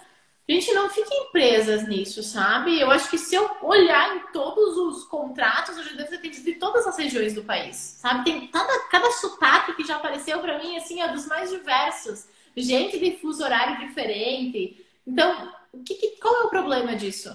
a 0.48 0.52
gente 0.52 0.74
não 0.74 0.90
fica 0.90 1.10
presas 1.34 1.86
nisso, 1.86 2.24
sabe? 2.24 2.80
Eu 2.80 2.90
acho 2.90 3.10
que 3.10 3.18
se 3.18 3.36
eu 3.36 3.50
olhar 3.62 4.16
em 4.16 4.32
todos 4.32 4.78
os 4.78 5.04
contratos, 5.04 5.76
eu 5.76 5.84
já 5.84 5.92
devo 5.92 6.10
ter 6.10 6.16
atendido 6.16 6.46
de 6.46 6.56
todas 6.56 6.88
as 6.88 6.98
regiões 6.98 7.34
do 7.34 7.44
país, 7.44 7.76
sabe? 7.76 8.24
Tem 8.24 8.48
cada, 8.48 8.80
cada 8.88 9.12
sotaque 9.12 9.74
que 9.74 9.84
já 9.84 9.98
apareceu 9.98 10.40
para 10.40 10.58
mim, 10.58 10.78
assim, 10.78 11.02
é 11.02 11.10
dos 11.10 11.28
mais 11.28 11.50
diversos. 11.50 12.28
Gente 12.56 12.98
de 12.98 13.18
fuso 13.18 13.44
horário 13.44 13.86
diferente. 13.86 14.86
Então, 15.06 15.52
que, 15.86 15.96
que, 15.96 16.12
qual 16.22 16.44
é 16.44 16.46
o 16.46 16.50
problema 16.50 16.96
disso? 16.96 17.30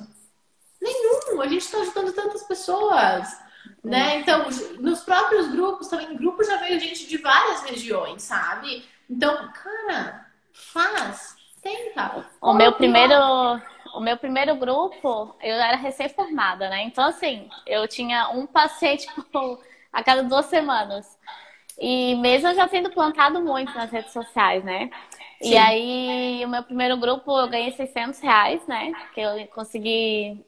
Nenhum. 0.81 1.43
A 1.43 1.49
gente 1.49 1.63
está 1.63 1.79
ajudando 1.79 2.15
tantas 2.15 2.45
pessoas. 2.45 3.45
Né? 3.85 4.21
Então, 4.21 4.47
nos 4.81 5.01
próprios 5.01 5.49
grupos, 5.49 5.89
também 5.89 6.17
grupos 6.17 6.47
já 6.47 6.57
veio 6.57 6.81
gente 6.81 7.07
de 7.07 7.19
várias 7.19 7.63
regiões, 7.63 8.23
sabe? 8.23 8.85
Então, 9.09 9.51
cara, 9.53 10.27
faz, 10.53 11.37
tenta. 11.63 12.27
O 12.41 12.53
meu 12.53 12.73
primeiro, 12.73 13.15
o 13.95 14.01
meu 14.01 14.17
primeiro 14.17 14.57
grupo, 14.57 15.35
eu 15.41 15.55
era 15.55 15.77
recém-formada, 15.77 16.69
né? 16.69 16.83
Então, 16.85 17.05
assim, 17.05 17.49
eu 17.67 17.87
tinha 17.89 18.29
um 18.31 18.47
paciente 18.47 19.07
tipo, 19.15 19.61
a 19.93 20.03
cada 20.03 20.23
duas 20.23 20.47
semanas. 20.47 21.19
E 21.79 22.15
mesmo 22.17 22.49
eu 22.49 22.55
já 22.55 22.67
tendo 22.67 22.91
plantado 22.91 23.41
muito 23.41 23.75
nas 23.75 23.91
redes 23.91 24.13
sociais, 24.13 24.65
né? 24.65 24.91
Sim. 25.43 25.51
E 25.51 25.57
aí, 25.59 26.45
o 26.45 26.49
meu 26.49 26.63
primeiro 26.63 26.97
grupo, 26.97 27.39
eu 27.39 27.49
ganhei 27.49 27.73
600 27.73 28.21
reais, 28.21 28.67
né? 28.67 28.93
Que 29.15 29.21
eu 29.21 29.47
consegui 29.49 30.43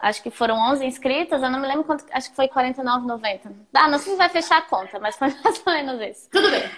acho 0.00 0.22
que 0.22 0.30
foram 0.30 0.56
11 0.72 0.84
inscritas, 0.86 1.42
eu 1.42 1.50
não 1.50 1.60
me 1.60 1.68
lembro 1.68 1.84
quanto, 1.84 2.04
acho 2.10 2.30
que 2.30 2.36
foi 2.36 2.48
49,90. 2.48 3.52
Ah, 3.74 3.88
não 3.88 3.98
sei 3.98 4.12
se 4.12 4.18
vai 4.18 4.28
fechar 4.30 4.58
a 4.58 4.62
conta, 4.62 4.98
mas 4.98 5.16
foi 5.16 5.28
mais 5.44 5.62
ou 5.64 5.72
menos 5.72 6.00
isso. 6.00 6.30
Tudo 6.30 6.50
bem. 6.50 6.70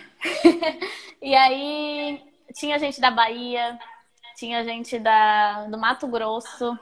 e 1.22 1.34
aí 1.34 2.22
tinha 2.54 2.78
gente 2.78 3.00
da 3.00 3.10
Bahia, 3.10 3.78
tinha 4.36 4.64
gente 4.64 4.98
da, 4.98 5.66
do 5.66 5.78
Mato 5.78 6.06
Grosso. 6.08 6.76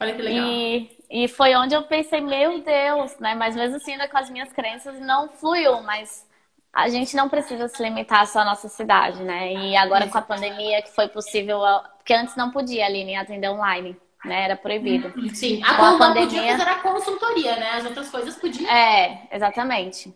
Olha 0.00 0.14
que 0.14 0.22
legal. 0.22 0.46
E, 0.46 0.96
e 1.10 1.28
foi 1.28 1.54
onde 1.56 1.74
eu 1.74 1.82
pensei, 1.82 2.20
meu 2.20 2.60
Deus, 2.60 3.18
né? 3.18 3.34
Mas 3.34 3.56
mesmo 3.56 3.76
assim, 3.76 3.92
ainda 3.92 4.08
com 4.08 4.16
as 4.16 4.30
minhas 4.30 4.52
crenças, 4.52 5.00
não 5.00 5.28
fluiu, 5.28 5.82
mas 5.82 6.24
a 6.72 6.88
gente 6.88 7.16
não 7.16 7.28
precisa 7.28 7.66
se 7.66 7.82
limitar 7.82 8.24
só 8.28 8.40
à 8.40 8.44
nossa 8.44 8.68
cidade, 8.68 9.24
né? 9.24 9.52
E 9.52 9.76
agora 9.76 10.06
com 10.06 10.18
a 10.18 10.22
pandemia 10.22 10.82
que 10.82 10.94
foi 10.94 11.08
possível, 11.08 11.60
porque 11.96 12.14
antes 12.14 12.36
não 12.36 12.52
podia, 12.52 12.86
Aline, 12.86 13.16
atender 13.16 13.48
online 13.48 13.96
né? 14.24 14.44
Era 14.44 14.56
proibido. 14.56 15.12
Sim, 15.34 15.62
a, 15.62 15.70
a 15.70 15.98
pandemia 15.98 16.26
podia 16.26 16.58
fazer 16.58 16.70
a 16.70 16.74
consultoria, 16.76 17.56
né? 17.56 17.70
As 17.72 17.84
outras 17.84 18.08
coisas 18.08 18.36
podiam. 18.36 18.70
É, 18.70 19.28
exatamente. 19.30 20.14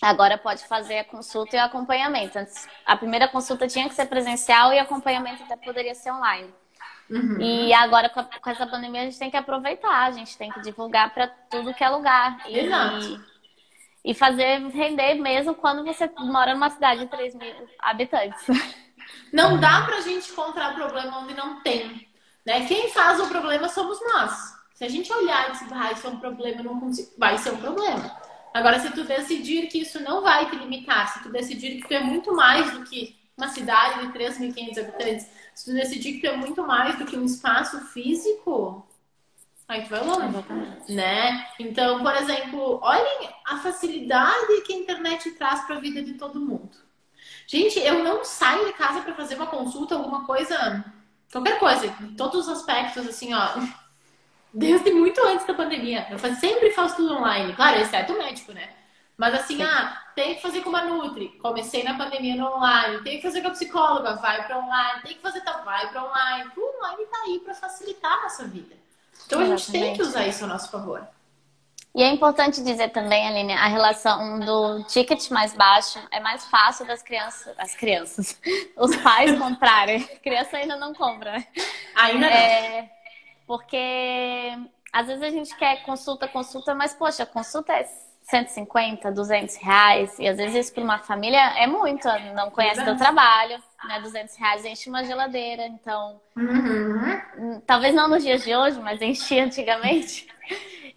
Agora 0.00 0.38
pode 0.38 0.64
fazer 0.66 0.98
a 0.98 1.04
consulta 1.04 1.56
e 1.56 1.58
o 1.58 1.62
acompanhamento. 1.62 2.38
Antes, 2.38 2.68
a 2.86 2.96
primeira 2.96 3.26
consulta 3.26 3.66
tinha 3.66 3.88
que 3.88 3.94
ser 3.94 4.06
presencial 4.06 4.72
e 4.72 4.78
o 4.78 4.82
acompanhamento 4.82 5.42
até 5.42 5.56
poderia 5.56 5.94
ser 5.94 6.12
online. 6.12 6.54
Uhum. 7.10 7.40
E 7.40 7.72
agora, 7.72 8.08
com, 8.08 8.20
a, 8.20 8.24
com, 8.24 8.50
essa 8.50 8.66
pandemia, 8.66 9.02
a 9.02 9.04
gente 9.04 9.18
tem 9.18 9.30
que 9.30 9.36
aproveitar, 9.36 10.04
a 10.04 10.10
gente 10.12 10.36
tem 10.36 10.50
que 10.50 10.60
divulgar 10.60 11.12
para 11.12 11.26
tudo 11.26 11.74
que 11.74 11.82
é 11.82 11.88
lugar. 11.88 12.38
E, 12.46 12.58
Exato. 12.58 13.24
E 14.04 14.14
fazer 14.14 14.58
render 14.68 15.14
mesmo 15.14 15.54
quando 15.54 15.84
você 15.84 16.08
mora 16.18 16.54
numa 16.54 16.70
cidade 16.70 17.00
de 17.00 17.06
3 17.06 17.34
mil 17.34 17.68
habitantes. 17.78 18.46
Não 19.32 19.58
dá 19.58 19.82
pra 19.82 20.00
gente 20.00 20.30
encontrar 20.30 20.74
problema 20.74 21.18
onde 21.18 21.34
não 21.34 21.60
tem. 21.60 22.07
Né? 22.48 22.64
Quem 22.64 22.88
faz 22.88 23.20
o 23.20 23.28
problema 23.28 23.68
somos 23.68 24.00
nós. 24.00 24.56
Se 24.72 24.82
a 24.82 24.88
gente 24.88 25.12
olhar 25.12 25.50
e 25.50 25.52
dizer, 25.52 25.68
vai 25.68 25.94
ser 25.94 26.08
um 26.08 26.18
problema, 26.18 26.62
não 26.62 26.80
consigo, 26.80 27.10
vai 27.18 27.36
ser 27.36 27.50
um 27.50 27.58
problema. 27.58 28.10
Agora, 28.54 28.80
se 28.80 28.90
tu 28.90 29.04
decidir 29.04 29.66
que 29.66 29.80
isso 29.82 30.02
não 30.02 30.22
vai 30.22 30.48
te 30.48 30.56
limitar, 30.56 31.12
se 31.12 31.22
tu 31.22 31.28
decidir 31.28 31.82
que 31.82 31.86
tu 31.86 31.92
é 31.92 32.00
muito 32.00 32.34
mais 32.34 32.72
do 32.72 32.84
que 32.84 33.14
uma 33.36 33.48
cidade 33.48 34.06
de 34.06 34.18
3.500 34.18 34.78
habitantes, 34.78 35.26
se 35.54 35.66
tu 35.66 35.74
decidir 35.74 36.14
que 36.14 36.20
tu 36.20 36.26
é 36.26 36.36
muito 36.38 36.66
mais 36.66 36.98
do 36.98 37.04
que 37.04 37.18
um 37.18 37.24
espaço 37.26 37.82
físico, 37.88 38.88
aí 39.68 39.82
tu 39.82 39.90
vai 39.90 40.02
longe, 40.02 40.42
né? 40.88 41.46
Então, 41.60 42.02
por 42.02 42.14
exemplo, 42.14 42.80
olhem 42.82 43.28
a 43.46 43.58
facilidade 43.58 44.62
que 44.62 44.72
a 44.72 44.78
internet 44.78 45.32
traz 45.32 45.66
para 45.66 45.76
a 45.76 45.80
vida 45.80 46.02
de 46.02 46.14
todo 46.14 46.40
mundo. 46.40 46.78
Gente, 47.46 47.78
eu 47.78 48.02
não 48.02 48.24
saio 48.24 48.64
de 48.64 48.72
casa 48.72 49.02
para 49.02 49.14
fazer 49.14 49.34
uma 49.34 49.48
consulta, 49.48 49.94
alguma 49.94 50.24
coisa 50.24 50.94
Qualquer 51.30 51.58
coisa, 51.58 51.86
em 51.86 52.14
todos 52.14 52.46
os 52.46 52.48
aspectos, 52.48 53.06
assim, 53.06 53.34
ó. 53.34 53.48
Desde 54.52 54.90
muito 54.92 55.20
antes 55.26 55.46
da 55.46 55.54
pandemia. 55.54 56.06
Eu 56.10 56.18
sempre 56.36 56.70
faço 56.70 56.96
tudo 56.96 57.14
online. 57.16 57.54
Claro, 57.54 57.78
exceto 57.78 58.14
o 58.14 58.18
médico, 58.18 58.52
né? 58.52 58.70
Mas 59.16 59.34
assim, 59.34 59.56
Sim. 59.56 59.62
ah, 59.64 60.00
tem 60.14 60.36
que 60.36 60.42
fazer 60.42 60.62
com 60.62 60.70
uma 60.70 60.84
Nutri. 60.84 61.28
Comecei 61.40 61.82
na 61.82 61.98
pandemia 61.98 62.36
no 62.36 62.46
online. 62.46 63.02
Tem 63.02 63.16
que 63.16 63.22
fazer 63.22 63.42
com 63.42 63.48
a 63.48 63.50
psicóloga, 63.50 64.14
vai 64.14 64.46
para 64.46 64.58
online. 64.58 65.02
Tem 65.02 65.14
que 65.14 65.20
fazer 65.20 65.40
tal, 65.40 65.64
vai 65.64 65.90
para 65.90 66.04
online. 66.04 66.50
O 66.56 66.76
online 66.76 67.06
tá 67.06 67.18
aí 67.26 67.40
para 67.40 67.54
facilitar 67.54 68.12
a 68.12 68.22
nossa 68.22 68.44
vida. 68.44 68.76
Então 69.26 69.42
Exatamente. 69.42 69.52
a 69.52 69.56
gente 69.56 69.72
tem 69.72 69.94
que 69.96 70.02
usar 70.02 70.26
isso 70.26 70.44
a 70.44 70.46
nosso 70.46 70.70
favor. 70.70 71.06
E 71.98 72.02
é 72.04 72.10
importante 72.10 72.62
dizer 72.62 72.90
também, 72.90 73.26
Aline, 73.26 73.54
a 73.54 73.66
relação 73.66 74.38
do 74.38 74.84
ticket 74.84 75.30
mais 75.30 75.52
baixo 75.52 75.98
é 76.12 76.20
mais 76.20 76.44
fácil 76.44 76.86
das 76.86 77.02
crianças, 77.02 77.52
as 77.58 77.74
crianças, 77.74 78.40
os 78.78 78.94
pais 78.98 79.36
comprarem. 79.36 80.04
Criança 80.22 80.58
ainda 80.58 80.76
não 80.76 80.94
compra, 80.94 81.32
né? 81.32 81.46
Ainda 81.96 82.20
não. 82.20 82.32
É, 82.32 82.88
porque 83.48 84.56
às 84.92 85.08
vezes 85.08 85.24
a 85.24 85.30
gente 85.30 85.56
quer 85.56 85.82
consulta, 85.82 86.28
consulta, 86.28 86.72
mas 86.72 86.94
poxa, 86.94 87.26
consulta 87.26 87.72
é 87.72 87.84
150, 88.22 89.10
200 89.10 89.56
reais. 89.56 90.16
E 90.20 90.28
às 90.28 90.36
vezes 90.36 90.66
isso 90.66 90.74
para 90.74 90.84
uma 90.84 90.98
família 91.00 91.58
é 91.58 91.66
muito, 91.66 92.06
não 92.32 92.48
conhece 92.48 92.84
teu 92.84 92.96
trabalho, 92.96 93.60
né? 93.88 94.00
200 94.00 94.36
reais 94.36 94.64
enche 94.64 94.88
uma 94.88 95.02
geladeira. 95.02 95.66
Então, 95.66 96.20
uhum. 96.36 97.60
talvez 97.66 97.92
não 97.92 98.06
nos 98.06 98.22
dias 98.22 98.44
de 98.44 98.54
hoje, 98.54 98.78
mas 98.78 99.02
enchia 99.02 99.42
antigamente. 99.42 100.28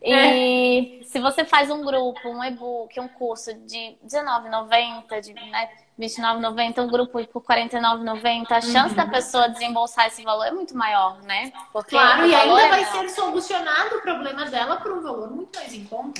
E 0.02 1.00
é. 1.02 1.04
se 1.04 1.20
você 1.20 1.46
faz 1.46 1.70
um 1.70 1.86
grupo, 1.86 2.28
um 2.28 2.44
e-book, 2.44 3.00
um 3.00 3.08
curso 3.08 3.54
de 3.54 3.78
R$19,90, 3.78 5.22
de 5.22 5.34
né, 5.34 5.70
R$29,90, 6.00 6.84
um 6.84 6.88
grupo 6.88 7.24
por 7.28 7.44
R$49,90, 7.44 8.52
a 8.52 8.62
chance 8.62 8.90
uhum. 8.90 8.96
da 8.96 9.06
pessoa 9.06 9.48
desembolsar 9.48 10.08
esse 10.08 10.24
valor 10.24 10.46
é 10.46 10.52
muito 10.52 10.76
maior, 10.76 11.22
né? 11.22 11.54
Porque 11.72 11.92
claro, 11.92 12.26
e 12.26 12.34
ainda 12.34 12.62
é 12.62 12.70
vai 12.70 12.86
ser 12.86 13.10
solucionado 13.10 13.98
o 13.98 14.02
problema 14.02 14.46
dela 14.46 14.78
por 14.78 14.92
um 14.92 15.02
valor 15.02 15.30
muito 15.30 15.60
mais 15.60 15.72
em 15.72 15.86
conta. 15.86 16.20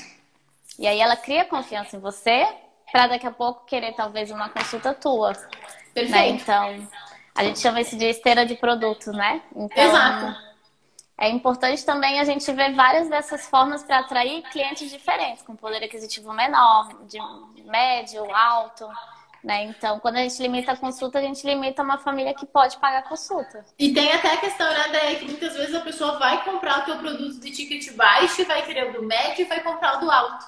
E 0.78 0.86
aí 0.86 1.00
ela 1.00 1.16
cria 1.16 1.44
confiança 1.44 1.98
em 1.98 2.00
você 2.00 2.48
para 2.92 3.08
daqui 3.08 3.26
a 3.26 3.32
pouco 3.32 3.66
querer 3.66 3.94
talvez 3.94 4.30
uma 4.30 4.50
consulta 4.50 4.94
tua. 4.94 5.32
Né? 5.32 5.38
Perfeito. 5.94 6.12
Né? 6.12 6.30
Então, 6.30 6.88
a 7.34 7.44
gente 7.44 7.60
chama 7.60 7.82
isso 7.82 7.98
de 7.98 8.06
esteira 8.06 8.46
de 8.46 8.56
produtos, 8.56 9.08
né? 9.08 9.42
Então, 9.56 9.84
Exato. 9.84 10.51
É 11.22 11.30
importante 11.30 11.86
também 11.86 12.20
a 12.20 12.24
gente 12.24 12.52
ver 12.52 12.74
várias 12.74 13.08
dessas 13.08 13.46
formas 13.46 13.84
para 13.84 14.00
atrair 14.00 14.42
clientes 14.50 14.90
diferentes, 14.90 15.44
com 15.44 15.56
poder 15.56 15.84
aquisitivo 15.84 16.34
menor, 16.34 16.90
de 17.06 17.20
médio, 17.64 18.26
alto. 18.34 18.90
Né? 19.44 19.66
Então, 19.66 20.00
quando 20.00 20.16
a 20.16 20.24
gente 20.24 20.42
limita 20.42 20.72
a 20.72 20.76
consulta, 20.76 21.20
a 21.20 21.22
gente 21.22 21.46
limita 21.46 21.84
uma 21.84 22.00
família 22.00 22.34
que 22.34 22.44
pode 22.48 22.76
pagar 22.78 23.00
a 23.00 23.04
consulta. 23.04 23.64
E 23.78 23.94
tem 23.94 24.12
até 24.12 24.34
a 24.34 24.38
questão, 24.38 24.68
né, 24.68 24.90
Daí, 24.92 25.18
que 25.18 25.26
muitas 25.26 25.54
vezes 25.54 25.76
a 25.76 25.82
pessoa 25.82 26.18
vai 26.18 26.44
comprar 26.44 26.80
o 26.80 26.86
teu 26.86 26.98
produto 26.98 27.40
de 27.40 27.52
ticket 27.52 27.96
baixo, 27.96 28.44
vai 28.46 28.66
querer 28.66 28.90
o 28.90 28.94
do 28.94 29.04
médio 29.04 29.44
e 29.44 29.48
vai 29.48 29.60
comprar 29.60 29.98
o 29.98 30.00
do 30.00 30.10
alto. 30.10 30.44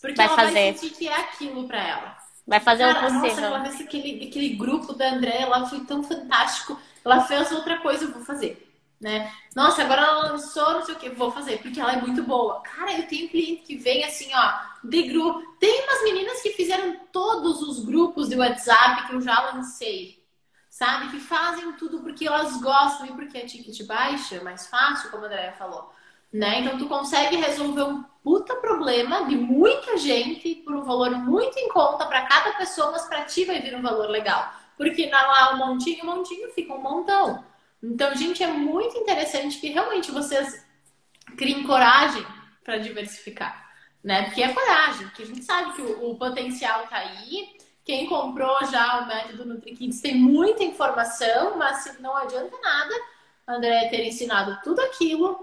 Porque 0.00 0.16
vai 0.16 0.26
ela 0.28 0.34
fazer. 0.34 0.52
vai 0.54 0.72
sentir 0.78 0.96
que 0.96 1.08
é 1.08 1.14
aquilo 1.14 1.68
para 1.68 1.86
ela. 1.86 2.16
Vai 2.46 2.60
fazer 2.60 2.90
Cara, 2.90 3.00
o 3.00 3.02
possível. 3.02 3.50
Nossa, 3.50 3.68
ela 3.68 3.68
aquele, 3.68 4.28
aquele 4.28 4.48
grupo 4.56 4.94
da 4.94 5.10
André, 5.10 5.42
ela 5.42 5.66
foi 5.66 5.80
tão 5.80 6.02
fantástico. 6.02 6.80
Ela 7.04 7.20
fez 7.26 7.52
outra 7.52 7.78
coisa, 7.80 8.04
eu 8.04 8.12
vou 8.12 8.24
fazer 8.24 8.65
né? 9.00 9.32
Nossa, 9.54 9.82
agora 9.82 10.02
ela 10.02 10.32
lançou, 10.32 10.72
não 10.72 10.84
sei 10.84 10.94
o 10.94 10.98
que, 10.98 11.10
vou 11.10 11.30
fazer, 11.30 11.58
porque 11.58 11.80
ela 11.80 11.92
é 11.92 12.00
muito 12.00 12.22
boa. 12.22 12.60
Cara, 12.62 12.92
eu 12.92 13.06
tenho 13.06 13.28
cliente 13.28 13.62
que 13.62 13.76
vem 13.76 14.04
assim, 14.04 14.30
ó, 14.34 14.52
de 14.84 15.02
grupo. 15.02 15.56
Tem 15.58 15.84
umas 15.84 16.02
meninas 16.02 16.40
que 16.40 16.50
fizeram 16.50 16.96
todos 17.12 17.62
os 17.62 17.84
grupos 17.84 18.28
de 18.28 18.36
WhatsApp 18.36 19.06
que 19.06 19.14
eu 19.14 19.20
já 19.20 19.52
lancei, 19.52 20.24
sabe? 20.70 21.10
Que 21.10 21.20
fazem 21.20 21.72
tudo 21.72 22.00
porque 22.00 22.26
elas 22.26 22.60
gostam 22.60 23.06
e 23.06 23.12
porque 23.12 23.38
a 23.38 23.46
ticket 23.46 23.86
baixa, 23.86 24.36
é 24.36 24.40
mais 24.40 24.66
fácil, 24.66 25.10
como 25.10 25.24
a 25.24 25.26
Andrea 25.26 25.52
falou, 25.52 25.92
né? 26.32 26.60
Então 26.60 26.78
tu 26.78 26.86
consegue 26.86 27.36
resolver 27.36 27.82
um 27.82 28.02
puta 28.22 28.56
problema 28.56 29.26
de 29.26 29.36
muita 29.36 29.96
gente 29.98 30.56
por 30.56 30.74
um 30.74 30.82
valor 30.82 31.10
muito 31.10 31.56
em 31.58 31.68
conta 31.68 32.06
para 32.06 32.26
cada 32.26 32.52
pessoa, 32.56 32.90
mas 32.92 33.04
para 33.04 33.24
ti 33.24 33.44
vai 33.44 33.60
vir 33.60 33.76
um 33.76 33.82
valor 33.82 34.08
legal. 34.08 34.52
Porque 34.76 35.08
lá 35.10 35.54
um 35.54 35.58
montinho, 35.58 36.02
um 36.02 36.16
montinho 36.16 36.50
fica 36.52 36.74
um 36.74 36.80
montão. 36.80 37.44
Então, 37.82 38.14
gente, 38.14 38.42
é 38.42 38.48
muito 38.48 38.96
interessante 38.96 39.58
que 39.58 39.68
realmente 39.68 40.10
vocês 40.10 40.64
criem 41.36 41.64
coragem 41.64 42.24
para 42.64 42.78
diversificar, 42.78 43.70
né? 44.02 44.24
Porque 44.24 44.42
é 44.42 44.52
coragem, 44.52 45.06
porque 45.08 45.22
a 45.22 45.26
gente 45.26 45.44
sabe 45.44 45.74
que 45.74 45.82
o, 45.82 46.10
o 46.10 46.18
potencial 46.18 46.86
tá 46.88 46.96
aí. 46.96 47.56
Quem 47.84 48.06
comprou 48.06 48.64
já 48.66 49.00
o 49.00 49.06
método 49.06 49.44
NutriKids 49.44 50.00
tem 50.00 50.16
muita 50.16 50.64
informação, 50.64 51.56
mas 51.56 51.96
não 52.00 52.16
adianta 52.16 52.56
nada 52.60 52.94
André 53.46 53.88
ter 53.88 54.04
ensinado 54.04 54.58
tudo 54.64 54.80
aquilo 54.80 55.38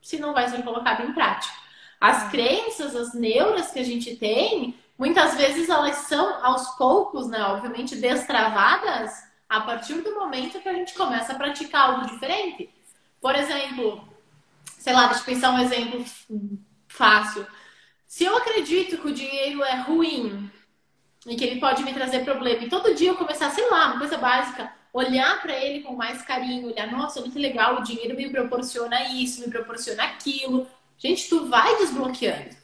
se 0.00 0.18
não 0.18 0.32
vai 0.32 0.48
ser 0.48 0.62
colocado 0.62 1.02
em 1.02 1.12
prática. 1.12 1.54
As 2.00 2.30
crenças, 2.30 2.96
as 2.96 3.14
neuras 3.14 3.70
que 3.70 3.78
a 3.78 3.84
gente 3.84 4.16
tem, 4.16 4.74
muitas 4.98 5.36
vezes 5.36 5.68
elas 5.68 5.96
são 5.96 6.44
aos 6.44 6.66
poucos, 6.76 7.28
né, 7.28 7.42
obviamente 7.44 7.94
destravadas 7.94 9.30
a 9.52 9.60
partir 9.60 10.00
do 10.00 10.14
momento 10.14 10.60
que 10.60 10.68
a 10.68 10.72
gente 10.72 10.94
começa 10.94 11.34
a 11.34 11.36
praticar 11.36 11.90
algo 11.90 12.06
diferente. 12.06 12.70
Por 13.20 13.36
exemplo, 13.36 14.02
sei 14.78 14.94
lá, 14.94 15.08
deixa 15.08 15.20
eu 15.20 15.26
pensar 15.26 15.50
um 15.50 15.58
exemplo 15.58 16.02
fácil. 16.88 17.46
Se 18.06 18.24
eu 18.24 18.34
acredito 18.34 18.96
que 18.96 19.08
o 19.08 19.12
dinheiro 19.12 19.62
é 19.62 19.74
ruim 19.74 20.50
e 21.26 21.36
que 21.36 21.44
ele 21.44 21.60
pode 21.60 21.82
me 21.82 21.92
trazer 21.92 22.24
problema, 22.24 22.64
e 22.64 22.70
todo 22.70 22.94
dia 22.94 23.10
eu 23.10 23.16
começar, 23.16 23.50
sei 23.50 23.68
lá, 23.68 23.88
uma 23.88 23.98
coisa 23.98 24.16
básica, 24.16 24.72
olhar 24.90 25.42
para 25.42 25.54
ele 25.54 25.82
com 25.82 25.94
mais 25.94 26.22
carinho, 26.22 26.68
olhar, 26.68 26.90
nossa, 26.90 27.22
que 27.22 27.38
legal, 27.38 27.76
o 27.76 27.82
dinheiro 27.82 28.16
me 28.16 28.30
proporciona 28.30 29.04
isso, 29.12 29.42
me 29.42 29.50
proporciona 29.50 30.02
aquilo. 30.04 30.66
Gente, 30.96 31.28
tu 31.28 31.46
vai 31.46 31.76
desbloqueando, 31.76 32.56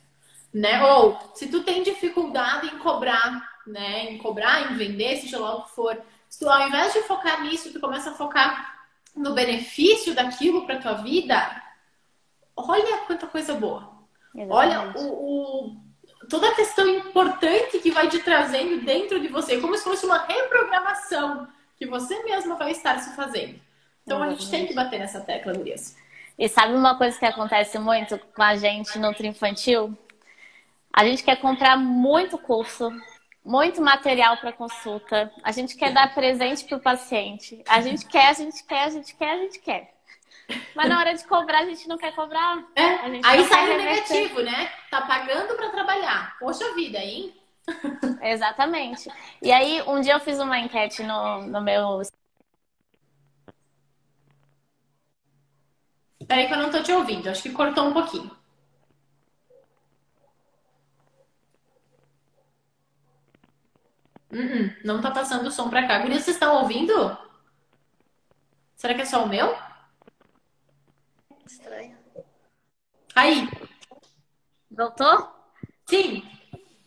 né? 0.55 0.83
Ou 0.87 1.18
se 1.35 1.48
tu 1.48 1.62
tem 1.62 1.83
dificuldade 1.83 2.66
em 2.68 2.79
cobrar, 2.79 3.46
né, 3.66 4.11
em 4.11 4.16
cobrar, 4.16 4.72
em 4.72 4.77
vender, 4.79 5.18
seja 5.18 5.38
lá 5.38 5.57
o 5.57 5.64
que 5.64 5.74
for, 5.74 6.03
se 6.29 6.41
tu, 6.41 6.49
ao 6.49 6.69
invés 6.69 6.93
de 6.93 7.03
focar 7.03 7.43
nisso, 7.43 7.73
tu 7.73 7.81
começa 7.81 8.11
a 8.11 8.14
focar 8.14 8.79
no 9.17 9.35
benefício 9.35 10.14
daquilo 10.14 10.67
para 10.67 10.79
tua 10.79 10.95
vida, 10.95 11.62
olha 12.57 12.99
quanta 12.99 13.27
coisa 13.27 13.55
boa. 13.55 13.99
Exatamente. 14.35 14.53
Olha 14.53 14.93
o, 14.97 15.71
o, 15.71 15.77
toda 16.29 16.49
a 16.49 16.55
questão 16.55 16.87
importante 16.88 17.79
que 17.79 17.91
vai 17.91 18.09
te 18.09 18.19
trazendo 18.21 18.85
dentro 18.85 19.19
de 19.19 19.29
você, 19.29 19.61
como 19.61 19.77
se 19.77 19.85
fosse 19.85 20.05
uma 20.05 20.19
reprogramação 20.19 21.49
que 21.77 21.87
você 21.87 22.23
mesma 22.25 22.57
vai 22.57 22.73
estar 22.73 22.99
se 22.99 23.14
fazendo. 23.17 23.61
Então 24.05 24.23
a 24.23 24.31
gente 24.31 24.51
tem 24.51 24.67
que 24.67 24.75
bater 24.75 24.99
nessa 24.99 25.21
tecla, 25.21 25.53
Gurias. 25.53 25.97
E 26.38 26.49
sabe 26.49 26.75
uma 26.75 26.97
coisa 26.97 27.19
que 27.19 27.27
acontece 27.27 27.79
muito 27.79 28.19
com 28.19 28.43
a 28.43 28.57
gente 28.57 28.99
no 28.99 29.12
infantil? 29.21 29.97
A 30.93 31.05
gente 31.05 31.23
quer 31.23 31.37
comprar 31.37 31.77
muito 31.77 32.38
curso, 32.38 32.91
muito 33.49 33.81
material 33.81 34.37
para 34.37 34.53
consulta. 34.53 35.33
A 35.43 35.51
gente 35.51 35.75
quer 35.75 35.91
dar 35.91 36.15
presente 36.15 36.67
para 36.67 36.77
o 36.77 36.81
paciente. 36.81 37.63
A 37.67 37.81
gente 37.81 38.05
quer, 38.05 38.29
a 38.29 38.33
gente 38.35 38.63
quer, 38.63 38.85
a 38.85 38.91
gente 38.91 39.17
quer, 39.17 39.33
a 39.33 39.39
gente 39.39 39.59
quer. 39.61 39.95
Mas 40.75 40.89
na 40.89 40.99
hora 40.99 41.15
de 41.15 41.27
cobrar, 41.27 41.61
a 41.61 41.65
gente 41.65 41.89
não 41.89 41.97
quer 41.97 42.15
cobrar. 42.15 42.63
É. 42.77 42.85
Aí 43.25 43.45
sai 43.47 43.75
o 43.75 43.79
negativo, 43.79 44.43
né? 44.43 44.71
Tá 44.91 45.01
pagando 45.01 45.55
para 45.57 45.71
trabalhar. 45.71 46.37
Poxa 46.39 46.75
vida, 46.75 46.99
hein? 46.99 47.35
Exatamente. 48.23 49.11
E 49.41 49.51
aí, 49.51 49.83
um 49.87 50.01
dia 50.01 50.13
eu 50.13 50.21
fiz 50.21 50.39
uma 50.39 50.59
enquete 50.59 51.03
no, 51.03 51.43
no 51.47 51.63
meu. 51.63 52.03
Peraí 56.27 56.47
que 56.47 56.53
eu 56.53 56.59
não 56.59 56.71
tô 56.71 56.83
te 56.83 56.93
ouvindo. 56.93 57.31
Acho 57.31 57.43
que 57.43 57.51
cortou 57.51 57.87
um 57.87 57.93
pouquinho. 57.95 58.38
Uh 64.31 64.37
-uh, 64.37 64.77
não 64.85 65.01
tá 65.01 65.11
passando 65.11 65.47
o 65.47 65.51
som 65.51 65.71
pra 65.71 65.87
cá. 65.87 65.99
Gurias, 65.99 66.23
vocês 66.23 66.37
estão 66.37 66.62
ouvindo? 66.62 67.17
Será 68.77 68.95
que 68.95 69.03
é 69.03 69.05
só 69.05 69.25
o 69.25 69.29
meu? 69.29 69.57
Estranho. 71.47 71.97
Aí. 73.14 73.49
Voltou? 74.71 75.35
Sim. 75.87 76.23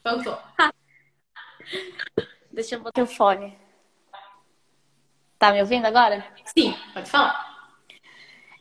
Voltou. 0.04 0.38
Deixa 2.52 2.76
eu 2.76 2.82
botar 2.82 3.04
o 3.04 3.08
fone. 3.08 3.58
Tá 5.40 5.52
me 5.52 5.60
ouvindo 5.60 5.86
agora? 5.86 6.24
Sim, 6.46 6.76
pode 6.94 7.10
falar. 7.10 7.52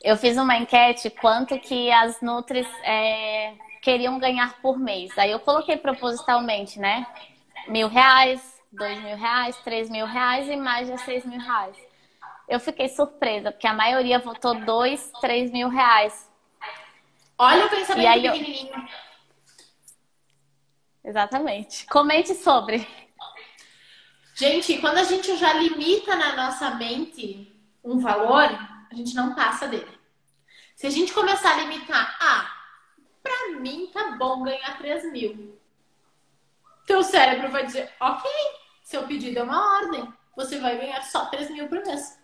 Eu 0.01 0.17
fiz 0.17 0.35
uma 0.35 0.57
enquete 0.57 1.11
quanto 1.11 1.59
que 1.59 1.91
as 1.91 2.19
Nutris 2.21 2.67
é, 2.83 3.53
queriam 3.83 4.17
ganhar 4.17 4.59
por 4.61 4.79
mês. 4.79 5.15
Aí 5.17 5.29
eu 5.29 5.39
coloquei 5.39 5.77
propositalmente, 5.77 6.79
né? 6.79 7.05
Mil 7.67 7.87
reais, 7.87 8.50
dois 8.71 9.01
mil 9.03 9.17
reais, 9.17 9.57
três 9.57 9.89
mil 9.89 10.05
reais 10.05 10.47
e 10.47 10.55
mais 10.55 10.87
de 10.87 10.97
seis 10.99 11.25
mil 11.25 11.39
reais. 11.39 11.77
Eu 12.47 12.59
fiquei 12.59 12.87
surpresa, 12.89 13.51
porque 13.51 13.67
a 13.67 13.73
maioria 13.73 14.19
votou 14.19 14.55
dois, 14.65 15.11
três 15.21 15.51
mil 15.51 15.69
reais. 15.69 16.29
Olha 17.37 17.65
o 17.65 17.69
pensamento 17.69 18.03
e 18.03 18.07
aí 18.07 18.21
pequenininho. 18.21 18.73
Eu... 21.03 21.09
Exatamente. 21.09 21.85
Comente 21.87 22.35
sobre. 22.35 22.87
Gente, 24.35 24.77
quando 24.79 24.97
a 24.97 25.03
gente 25.03 25.35
já 25.37 25.53
limita 25.53 26.15
na 26.15 26.35
nossa 26.35 26.71
mente 26.75 27.51
um 27.83 27.99
valor, 27.99 28.49
a 28.91 28.95
gente 28.95 29.13
não 29.15 29.33
passa 29.35 29.67
dele. 29.67 29.99
Se 30.75 30.87
a 30.87 30.89
gente 30.89 31.13
começar 31.13 31.53
a 31.53 31.61
limitar, 31.61 32.17
ah, 32.19 32.51
pra 33.21 33.59
mim 33.59 33.89
tá 33.93 34.11
bom 34.17 34.43
ganhar 34.43 34.77
3 34.77 35.11
mil. 35.11 35.59
Teu 36.85 37.03
cérebro 37.03 37.51
vai 37.51 37.65
dizer, 37.65 37.91
ok, 37.99 38.29
seu 38.91 39.03
pedido 39.03 39.39
é 39.39 39.43
uma 39.43 39.77
ordem, 39.77 40.07
você 40.35 40.59
vai 40.59 40.77
ganhar 40.77 41.01
só 41.03 41.25
3 41.25 41.49
mil 41.49 41.67
por 41.67 41.81
mês. 41.85 42.19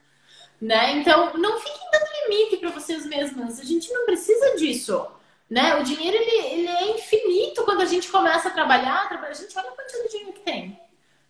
Né? 0.61 0.97
Então, 0.97 1.33
não 1.37 1.59
fiquem 1.59 1.91
dando 1.91 2.29
limite 2.29 2.57
para 2.57 2.69
vocês 2.71 3.05
mesmas. 3.05 3.59
A 3.59 3.63
gente 3.63 3.91
não 3.93 4.05
precisa 4.05 4.55
disso. 4.57 5.07
Né? 5.49 5.75
O 5.75 5.83
dinheiro 5.83 6.17
ele, 6.17 6.45
ele 6.47 6.67
é 6.67 6.91
infinito 6.91 7.63
quando 7.63 7.81
a 7.81 7.85
gente 7.85 8.09
começa 8.09 8.49
a 8.49 8.51
trabalhar. 8.51 9.07
A 9.07 9.33
gente 9.33 9.57
olha 9.57 9.69
a 9.69 9.75
quantidade 9.75 10.03
de 10.03 10.09
dinheiro 10.09 10.33
que 10.33 10.41
tem. 10.41 10.79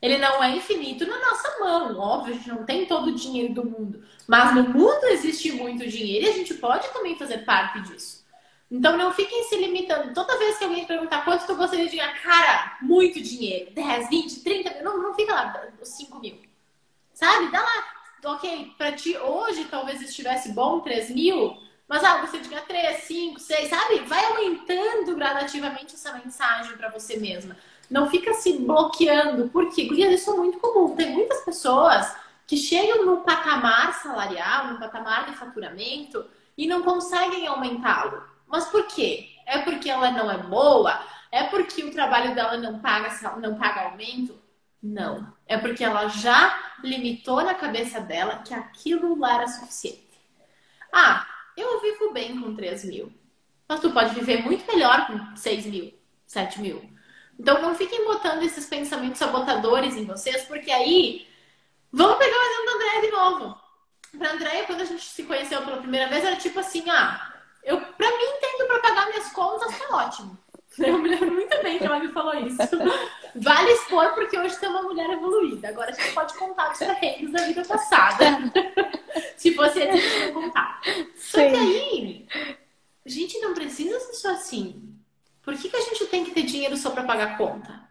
Ele 0.01 0.17
não 0.17 0.43
é 0.43 0.55
infinito 0.55 1.05
na 1.05 1.19
nossa 1.19 1.59
mão. 1.59 1.99
Óbvio, 1.99 2.33
a 2.33 2.37
gente 2.37 2.49
não 2.49 2.65
tem 2.65 2.85
todo 2.85 3.07
o 3.07 3.15
dinheiro 3.15 3.53
do 3.53 3.65
mundo. 3.65 4.03
Mas 4.27 4.55
no 4.55 4.63
mundo 4.63 5.05
existe 5.05 5.51
muito 5.51 5.87
dinheiro 5.87 6.25
e 6.25 6.29
a 6.29 6.33
gente 6.33 6.53
pode 6.55 6.87
também 6.89 7.17
fazer 7.17 7.39
parte 7.39 7.81
disso. 7.81 8.25
Então 8.69 8.97
não 8.97 9.13
fiquem 9.13 9.43
se 9.45 9.55
limitando. 9.57 10.13
Toda 10.13 10.37
vez 10.37 10.57
que 10.57 10.63
alguém 10.63 10.85
perguntar 10.85 11.23
quanto 11.23 11.45
tu 11.45 11.55
gostaria 11.55 11.87
de 11.87 11.95
ganhar, 11.95 12.21
cara, 12.21 12.77
muito 12.81 13.21
dinheiro. 13.21 13.71
10, 13.71 14.09
20, 14.09 14.43
30 14.43 14.73
mil. 14.73 14.83
Não, 14.83 15.01
não 15.01 15.13
fica 15.13 15.33
lá, 15.33 15.69
5 15.81 16.19
mil. 16.19 16.41
Sabe? 17.13 17.49
Dá 17.51 17.61
lá. 17.61 18.33
Ok, 18.33 18.73
pra 18.77 18.91
ti 18.91 19.15
hoje 19.15 19.65
talvez 19.65 20.01
estivesse 20.01 20.51
bom 20.51 20.79
3 20.81 21.11
mil 21.11 21.57
mas, 21.87 22.03
ah, 22.03 22.17
você 22.17 22.39
ganha 22.39 22.61
3, 22.61 23.03
5, 23.03 23.39
6, 23.39 23.69
sabe? 23.69 23.99
Vai 23.99 24.23
aumentando 24.25 25.15
gradativamente 25.15 25.95
essa 25.95 26.13
mensagem 26.13 26.75
para 26.75 26.89
você 26.89 27.15
mesma. 27.17 27.55
Não 27.89 28.09
fica 28.09 28.33
se 28.33 28.57
bloqueando, 28.57 29.49
porque, 29.49 29.85
guria, 29.85 30.11
isso 30.11 30.29
é 30.29 30.35
muito 30.35 30.59
comum. 30.59 30.95
Tem 30.95 31.13
muitas 31.13 31.45
pessoas 31.45 32.13
que 32.45 32.57
chegam 32.57 33.05
num 33.05 33.21
patamar 33.21 33.93
salarial, 34.01 34.67
num 34.67 34.79
patamar 34.79 35.27
de 35.27 35.37
faturamento 35.37 36.25
e 36.57 36.67
não 36.67 36.83
conseguem 36.83 37.47
aumentá-lo. 37.47 38.21
Mas 38.47 38.65
por 38.65 38.87
quê? 38.87 39.29
É 39.45 39.59
porque 39.59 39.89
ela 39.89 40.11
não 40.11 40.31
é 40.31 40.37
boa? 40.37 40.99
É 41.31 41.43
porque 41.43 41.83
o 41.83 41.91
trabalho 41.91 42.33
dela 42.33 42.57
não 42.57 42.79
paga, 42.79 43.37
não 43.37 43.57
paga 43.57 43.81
aumento? 43.81 44.39
Não. 44.81 45.33
É 45.45 45.57
porque 45.57 45.83
ela 45.83 46.07
já 46.07 46.75
limitou 46.83 47.41
na 47.43 47.53
cabeça 47.53 47.99
dela 47.99 48.39
que 48.39 48.53
aquilo 48.53 49.17
lá 49.17 49.35
era 49.35 49.47
suficiente. 49.47 50.07
Ah, 50.93 51.27
eu 51.55 51.81
vivo 51.81 52.11
bem 52.11 52.39
com 52.39 52.55
3 52.55 52.85
mil. 52.85 53.11
Mas 53.67 53.81
tu 53.81 53.91
pode 53.91 54.15
viver 54.15 54.43
muito 54.43 54.65
melhor 54.65 55.07
com 55.07 55.35
6 55.35 55.65
mil, 55.65 55.93
7 56.25 56.61
mil. 56.61 56.89
Então 57.39 57.61
não 57.61 57.75
fiquem 57.75 58.05
botando 58.05 58.43
esses 58.43 58.65
pensamentos 58.65 59.19
sabotadores 59.19 59.95
em 59.95 60.05
vocês, 60.05 60.43
porque 60.43 60.71
aí. 60.71 61.27
Vamos 61.91 62.17
pegar 62.17 62.35
o 62.35 62.45
exemplo 62.45 62.65
da 62.65 62.73
Andréia 62.73 63.01
de 63.01 63.11
novo. 63.11 63.61
Pra 64.17 64.31
Andréia, 64.31 64.65
quando 64.65 64.81
a 64.81 64.85
gente 64.85 65.03
se 65.03 65.23
conheceu 65.23 65.61
pela 65.63 65.77
primeira 65.77 66.09
vez, 66.09 66.23
era 66.23 66.35
tipo 66.35 66.59
assim: 66.59 66.89
ah, 66.89 67.33
eu, 67.67 67.81
pra 67.81 68.07
mim, 68.07 68.33
tendo 68.39 68.65
pra 68.65 68.79
pagar 68.79 69.09
minhas 69.09 69.27
contas, 69.33 69.77
tá 69.77 69.95
ótimo. 69.95 70.37
Eu 70.79 70.97
me 70.99 71.09
lembro 71.09 71.33
muito 71.33 71.61
bem 71.61 71.77
que 71.77 71.85
ela 71.85 71.99
me 71.99 72.07
falou 72.13 72.33
isso. 72.35 72.57
Vale 73.35 73.71
expor 73.71 74.13
porque 74.13 74.39
hoje 74.39 74.57
tem 74.57 74.69
uma 74.69 74.83
mulher 74.83 75.09
evoluída. 75.09 75.67
Agora 75.67 75.91
a 75.91 75.93
gente 75.93 76.13
pode 76.13 76.33
contar 76.35 76.71
os 76.71 76.77
perrengues 76.77 77.31
da 77.31 77.43
vida 77.45 77.65
passada. 77.65 78.25
Se 79.35 79.51
você 79.51 79.91
gente 79.91 80.31
contar. 80.31 80.79
Só 81.15 81.37
que 81.37 81.55
aí, 81.55 82.27
a 83.05 83.09
gente 83.09 83.37
não 83.39 83.53
precisa 83.53 83.99
ser 83.99 84.13
só 84.13 84.31
assim. 84.31 84.95
Por 85.41 85.53
que, 85.55 85.67
que 85.67 85.75
a 85.75 85.81
gente 85.81 86.05
tem 86.07 86.23
que 86.23 86.31
ter 86.31 86.43
dinheiro 86.43 86.77
só 86.77 86.91
para 86.91 87.03
pagar 87.03 87.37
conta? 87.37 87.85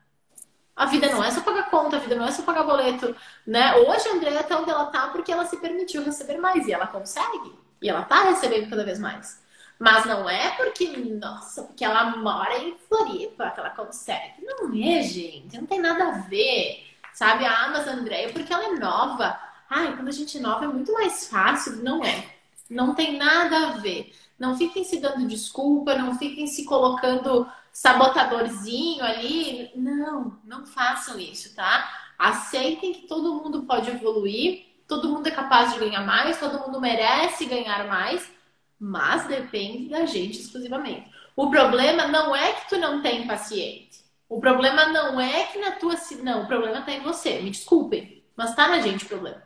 A 0.75 0.87
vida 0.87 1.11
não 1.11 1.23
é 1.23 1.31
só 1.31 1.41
pagar 1.43 1.71
conta, 1.71 1.97
a 1.97 2.01
vida 2.01 2.15
não 2.15 2.27
é 2.27 2.33
só 2.33 2.43
pagar 2.43 2.63
boleto, 2.63 3.15
né? 3.47 3.75
Hoje 3.77 4.09
a 4.09 4.13
Andrea 4.13 4.43
tá 4.43 4.59
onde 4.59 4.71
ela 4.71 4.87
tá 4.87 5.09
porque 5.09 5.33
ela 5.33 5.45
se 5.45 5.57
permitiu 5.59 6.03
receber 6.03 6.39
mais 6.39 6.67
e 6.67 6.73
ela 6.73 6.87
consegue. 6.87 7.53
E 7.81 7.89
ela 7.89 8.03
tá 8.03 8.25
recebendo 8.25 8.71
cada 8.71 8.85
vez 8.85 8.99
mais. 8.99 9.45
Mas 9.79 10.07
não 10.07 10.29
é 10.29 10.51
porque, 10.53 10.97
nossa, 10.97 11.63
porque 11.63 11.85
ela 11.85 12.17
mora 12.17 12.59
em 12.59 12.77
Floripa 12.89 13.51
que 13.51 13.61
ela 13.61 13.71
consegue. 13.71 14.35
Não 14.43 14.73
é, 14.75 15.03
gente. 15.03 15.59
Não 15.59 15.67
tem 15.67 15.81
nada 15.81 16.09
a 16.09 16.19
ver. 16.23 16.87
Sabe? 17.13 17.45
Ah, 17.45 17.69
mas 17.71 17.87
a 17.87 17.93
Andrea, 17.93 18.33
porque 18.33 18.53
ela 18.53 18.65
é 18.65 18.79
nova. 18.79 19.39
Ai, 19.69 19.95
quando 19.95 20.09
a 20.09 20.13
gente 20.13 20.39
é 20.39 20.41
nova 20.41 20.65
é 20.65 20.69
muito 20.69 20.93
mais 20.93 21.29
fácil. 21.29 21.77
Não 21.83 22.03
é. 22.03 22.25
Não 22.71 22.95
tem 22.95 23.19
nada 23.19 23.69
a 23.69 23.71
ver. 23.73 24.15
Não 24.39 24.57
fiquem 24.57 24.85
se 24.85 24.99
dando 24.99 25.27
desculpa, 25.27 25.95
não 25.95 26.19
fiquem 26.19 26.47
se 26.47 26.65
colocando 26.65 27.47
sabotadorzinho 27.73 29.05
ali. 29.05 29.71
Não, 29.75 30.39
não 30.45 30.67
façam 30.67 31.19
isso, 31.19 31.55
tá? 31.55 31.91
Aceitem 32.19 32.95
que 32.95 33.07
todo 33.07 33.35
mundo 33.35 33.65
pode 33.65 33.91
evoluir, 33.91 34.67
todo 34.89 35.09
mundo 35.09 35.27
é 35.27 35.31
capaz 35.31 35.75
de 35.75 35.79
ganhar 35.79 36.01
mais, 36.01 36.41
todo 36.41 36.61
mundo 36.61 36.81
merece 36.81 37.45
ganhar 37.45 37.87
mais 37.87 38.36
mas 38.79 39.27
depende 39.27 39.89
da 39.89 40.05
gente 40.07 40.39
exclusivamente. 40.39 41.11
O 41.35 41.51
problema 41.51 42.07
não 42.07 42.35
é 42.35 42.53
que 42.53 42.69
tu 42.69 42.79
não 42.79 43.03
tem 43.03 43.27
paciente. 43.27 44.05
O 44.29 44.41
problema 44.41 44.87
não 44.87 45.21
é 45.21 45.45
que 45.45 45.59
na 45.59 45.73
tua 45.73 45.95
não, 46.23 46.43
o 46.43 46.47
problema 46.47 46.81
está 46.81 46.93
em 46.93 47.03
você. 47.03 47.41
Me 47.41 47.51
desculpem, 47.51 48.25
mas 48.37 48.55
tá 48.55 48.69
na 48.69 48.81
gente 48.81 49.05
o 49.05 49.09
problema, 49.09 49.43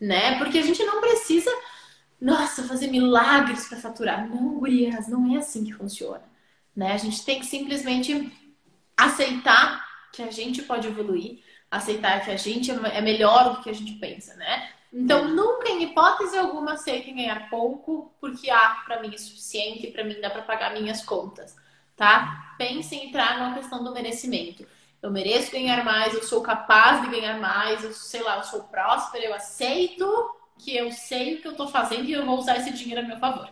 né? 0.00 0.38
Porque 0.38 0.58
a 0.58 0.62
gente 0.62 0.82
não 0.84 1.00
precisa, 1.00 1.50
nossa, 2.20 2.64
fazer 2.64 2.88
milagres 2.88 3.68
para 3.68 3.78
faturar. 3.78 4.28
Não, 4.28 4.58
gurias, 4.58 5.08
não 5.08 5.34
é 5.34 5.38
assim 5.38 5.64
que 5.64 5.72
funciona, 5.72 6.22
né? 6.74 6.92
A 6.92 6.96
gente 6.96 7.24
tem 7.24 7.40
que 7.40 7.46
simplesmente 7.46 8.32
aceitar 8.96 9.84
que 10.12 10.22
a 10.22 10.30
gente 10.30 10.62
pode 10.62 10.88
evoluir, 10.88 11.42
aceitar 11.70 12.24
que 12.24 12.30
a 12.30 12.36
gente 12.36 12.70
é 12.70 13.00
melhor 13.02 13.54
do 13.54 13.62
que 13.62 13.68
a 13.68 13.74
gente 13.74 13.92
pensa, 13.94 14.34
né? 14.36 14.70
Então, 14.98 15.28
nunca, 15.28 15.68
em 15.68 15.82
hipótese 15.82 16.38
alguma, 16.38 16.72
aceitem 16.72 17.16
ganhar 17.16 17.50
pouco, 17.50 18.10
porque, 18.18 18.48
ah, 18.50 18.82
para 18.86 19.02
mim 19.02 19.14
é 19.14 19.18
suficiente, 19.18 19.88
para 19.88 20.02
mim 20.02 20.18
dá 20.22 20.30
para 20.30 20.40
pagar 20.40 20.72
minhas 20.72 21.04
contas, 21.04 21.54
tá? 21.94 22.54
Pensem 22.56 23.04
em 23.04 23.08
entrar 23.08 23.38
na 23.38 23.54
questão 23.54 23.84
do 23.84 23.92
merecimento. 23.92 24.66
Eu 25.02 25.10
mereço 25.10 25.52
ganhar 25.52 25.84
mais, 25.84 26.14
eu 26.14 26.22
sou 26.22 26.40
capaz 26.40 27.02
de 27.02 27.10
ganhar 27.10 27.38
mais, 27.38 27.84
eu 27.84 27.92
sei 27.92 28.22
lá, 28.22 28.38
eu 28.38 28.44
sou 28.44 28.62
próspera, 28.62 29.26
eu 29.26 29.34
aceito 29.34 30.06
que 30.58 30.74
eu 30.74 30.90
sei 30.90 31.34
o 31.34 31.42
que 31.42 31.48
eu 31.48 31.54
tô 31.54 31.68
fazendo 31.68 32.04
e 32.04 32.12
eu 32.12 32.24
vou 32.24 32.38
usar 32.38 32.56
esse 32.56 32.72
dinheiro 32.72 33.02
a 33.02 33.04
meu 33.04 33.18
favor. 33.18 33.50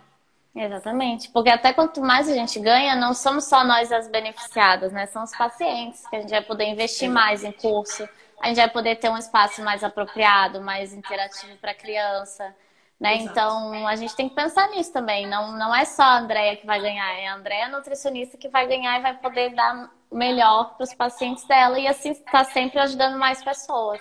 Exatamente, 0.57 1.29
porque 1.31 1.51
até 1.51 1.75
quanto 1.75 2.01
mais 2.01 2.27
a 2.27 2.33
gente 2.33 2.59
ganha, 2.59 2.97
não 2.97 3.13
somos 3.13 3.45
só 3.45 3.65
nós 3.65 3.93
as 3.93 4.09
beneficiadas, 4.09 4.93
né? 4.93 5.05
São 5.07 5.25
os 5.25 5.37
pacientes 5.37 6.07
que 6.07 6.17
a 6.17 6.21
gente 6.21 6.31
vai 6.31 6.43
poder 6.43 6.65
investir 6.69 7.11
mais 7.11 7.45
em 7.45 7.53
curso, 7.53 8.09
a 8.41 8.49
gente 8.49 8.57
vai 8.57 8.71
poder 8.71 8.97
ter 8.97 9.09
um 9.09 9.17
espaço 9.17 9.63
mais 9.63 9.83
apropriado, 9.83 10.61
mais 10.61 10.93
interativo 10.93 11.57
para 11.57 11.71
a 11.71 11.75
criança. 11.75 12.55
Né? 12.99 13.17
Então, 13.17 13.87
a 13.87 13.97
gente 13.97 14.15
tem 14.15 14.29
que 14.29 14.35
pensar 14.35 14.69
nisso 14.71 14.93
também. 14.93 15.27
Não, 15.27 15.53
não 15.53 15.75
é 15.75 15.85
só 15.85 16.03
a 16.03 16.19
Andrea 16.19 16.57
que 16.57 16.67
vai 16.67 16.81
ganhar, 16.81 17.13
é 17.19 17.27
a 17.27 17.35
Andrea 17.35 17.69
nutricionista 17.69 18.37
que 18.37 18.49
vai 18.49 18.67
ganhar 18.67 18.99
e 18.99 19.03
vai 19.03 19.15
poder 19.19 19.51
dar 19.51 19.91
melhor 20.13 20.75
para 20.77 20.85
os 20.85 20.95
pacientes 20.95 21.45
dela 21.45 21.79
e 21.79 21.87
assim 21.87 22.13
está 22.13 22.45
sempre 22.45 22.79
ajudando 22.79 23.19
mais 23.19 23.43
pessoas. 23.43 24.01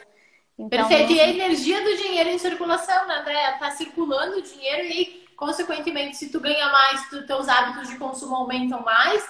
Então, 0.58 0.88
Perfeito. 0.88 1.12
E 1.12 1.20
a 1.20 1.30
energia 1.30 1.84
do 1.84 1.98
dinheiro 1.98 2.30
em 2.30 2.38
circulação, 2.38 3.08
né, 3.08 3.18
Andrea? 3.18 3.54
Tá 3.54 3.72
circulando 3.72 4.38
o 4.38 4.42
dinheiro 4.42 4.86
e, 4.86 5.26
consequentemente, 5.36 6.16
se 6.16 6.32
tu 6.32 6.40
ganha 6.40 6.68
mais, 6.68 7.10
tu, 7.10 7.26
teus 7.26 7.50
hábitos 7.50 7.90
de 7.90 7.98
consumo 7.98 8.36
aumentam 8.36 8.82
mais, 8.84 9.28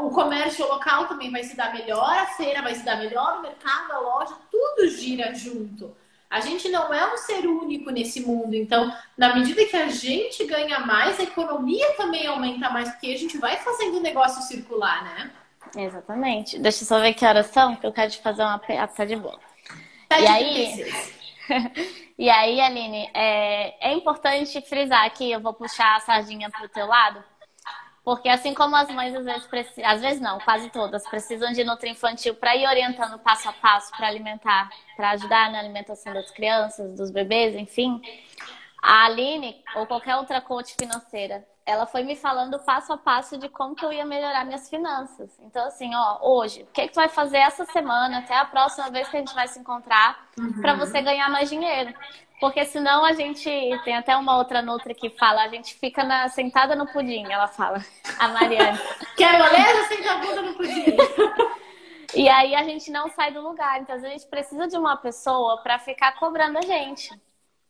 o 0.00 0.10
comércio 0.10 0.66
local 0.66 1.06
também 1.06 1.30
vai 1.30 1.42
se 1.44 1.56
dar 1.56 1.72
melhor, 1.72 2.18
a 2.18 2.26
feira 2.26 2.62
vai 2.62 2.74
se 2.74 2.84
dar 2.84 2.96
melhor, 2.96 3.38
o 3.38 3.42
mercado, 3.42 3.92
a 3.92 3.98
loja, 3.98 4.34
tudo 4.50 4.88
gira 4.88 5.34
junto. 5.34 5.94
A 6.28 6.40
gente 6.40 6.68
não 6.68 6.92
é 6.92 7.12
um 7.12 7.16
ser 7.16 7.46
único 7.46 7.90
nesse 7.90 8.20
mundo, 8.20 8.54
então, 8.54 8.92
na 9.16 9.34
medida 9.34 9.64
que 9.64 9.76
a 9.76 9.88
gente 9.88 10.44
ganha 10.44 10.80
mais, 10.80 11.20
a 11.20 11.22
economia 11.22 11.92
também 11.96 12.26
aumenta 12.26 12.68
mais, 12.70 12.90
porque 12.90 13.12
a 13.12 13.18
gente 13.18 13.38
vai 13.38 13.56
fazendo 13.58 13.98
o 13.98 14.02
negócio 14.02 14.42
circular, 14.42 15.04
né? 15.04 15.30
Exatamente. 15.76 16.58
Deixa 16.58 16.82
eu 16.82 16.86
só 16.86 17.00
ver 17.00 17.14
que 17.14 17.24
horas 17.24 17.46
são, 17.46 17.76
que 17.76 17.86
eu 17.86 17.92
quero 17.92 18.10
te 18.10 18.18
fazer 18.20 18.42
uma. 18.42 18.60
Ah, 18.80 18.86
tá 18.86 19.04
de 19.04 19.16
boa. 19.16 19.38
Tá 20.08 20.20
e 20.20 20.26
aí. 20.26 20.94
e 22.18 22.30
aí, 22.30 22.60
Aline, 22.60 23.10
é, 23.14 23.90
é 23.90 23.92
importante 23.92 24.60
frisar 24.62 25.04
aqui, 25.04 25.30
eu 25.30 25.40
vou 25.40 25.52
puxar 25.52 25.96
a 25.96 26.00
sardinha 26.00 26.50
pro 26.50 26.68
teu 26.68 26.86
lado, 26.86 27.22
porque 28.06 28.28
assim 28.28 28.54
como 28.54 28.76
as 28.76 28.88
mães 28.88 29.12
às 29.16 29.24
vezes 29.24 29.46
precisam, 29.48 29.84
às 29.84 30.00
vezes 30.00 30.20
não, 30.20 30.38
quase 30.38 30.70
todas, 30.70 31.04
precisam 31.08 31.50
de 31.50 31.64
nutri 31.64 31.90
infantil 31.90 32.36
para 32.36 32.54
ir 32.54 32.64
orientando 32.64 33.18
passo 33.18 33.48
a 33.48 33.52
passo 33.52 33.90
para 33.96 34.06
alimentar, 34.06 34.70
para 34.96 35.10
ajudar 35.10 35.50
na 35.50 35.58
alimentação 35.58 36.14
das 36.14 36.30
crianças, 36.30 36.94
dos 36.94 37.10
bebês, 37.10 37.56
enfim. 37.56 38.00
A 38.80 39.06
Aline, 39.06 39.60
ou 39.74 39.88
qualquer 39.88 40.14
outra 40.14 40.40
coach 40.40 40.76
financeira, 40.78 41.44
ela 41.66 41.84
foi 41.84 42.04
me 42.04 42.14
falando 42.14 42.60
passo 42.60 42.92
a 42.92 42.96
passo 42.96 43.36
de 43.38 43.48
como 43.48 43.74
que 43.74 43.84
eu 43.84 43.92
ia 43.92 44.06
melhorar 44.06 44.44
minhas 44.44 44.70
finanças. 44.70 45.36
Então, 45.40 45.66
assim, 45.66 45.92
ó, 45.92 46.18
hoje, 46.22 46.62
o 46.62 46.66
que, 46.66 46.82
que 46.82 46.92
tu 46.92 47.00
vai 47.00 47.08
fazer 47.08 47.38
essa 47.38 47.64
semana, 47.64 48.18
até 48.18 48.38
a 48.38 48.44
próxima 48.44 48.88
vez 48.88 49.08
que 49.08 49.16
a 49.16 49.18
gente 49.18 49.34
vai 49.34 49.48
se 49.48 49.58
encontrar, 49.58 50.28
uhum. 50.38 50.60
para 50.60 50.74
você 50.74 51.02
ganhar 51.02 51.28
mais 51.28 51.50
dinheiro? 51.50 51.92
Porque 52.40 52.64
senão 52.64 53.04
a 53.04 53.12
gente. 53.12 53.50
Tem 53.84 53.96
até 53.96 54.16
uma 54.16 54.36
outra 54.36 54.60
Nutri 54.60 54.94
que 54.94 55.10
fala, 55.10 55.42
a 55.42 55.48
gente 55.48 55.74
fica 55.74 56.04
na, 56.04 56.28
sentada 56.28 56.76
no 56.76 56.86
pudim, 56.86 57.24
ela 57.30 57.48
fala, 57.48 57.82
a 58.18 58.28
Mariane. 58.28 58.78
Quer 59.16 59.38
moleza? 59.38 59.84
Senta 59.88 60.12
a 60.12 60.18
bunda 60.18 60.42
no 60.42 60.54
pudim. 60.54 60.96
e 62.14 62.28
aí 62.28 62.54
a 62.54 62.62
gente 62.62 62.90
não 62.90 63.08
sai 63.10 63.32
do 63.32 63.40
lugar. 63.40 63.80
Então 63.80 63.94
a 63.94 63.98
gente 63.98 64.26
precisa 64.26 64.66
de 64.68 64.76
uma 64.76 64.96
pessoa 64.96 65.62
para 65.62 65.78
ficar 65.78 66.12
cobrando 66.18 66.58
a 66.58 66.62
gente. 66.62 67.10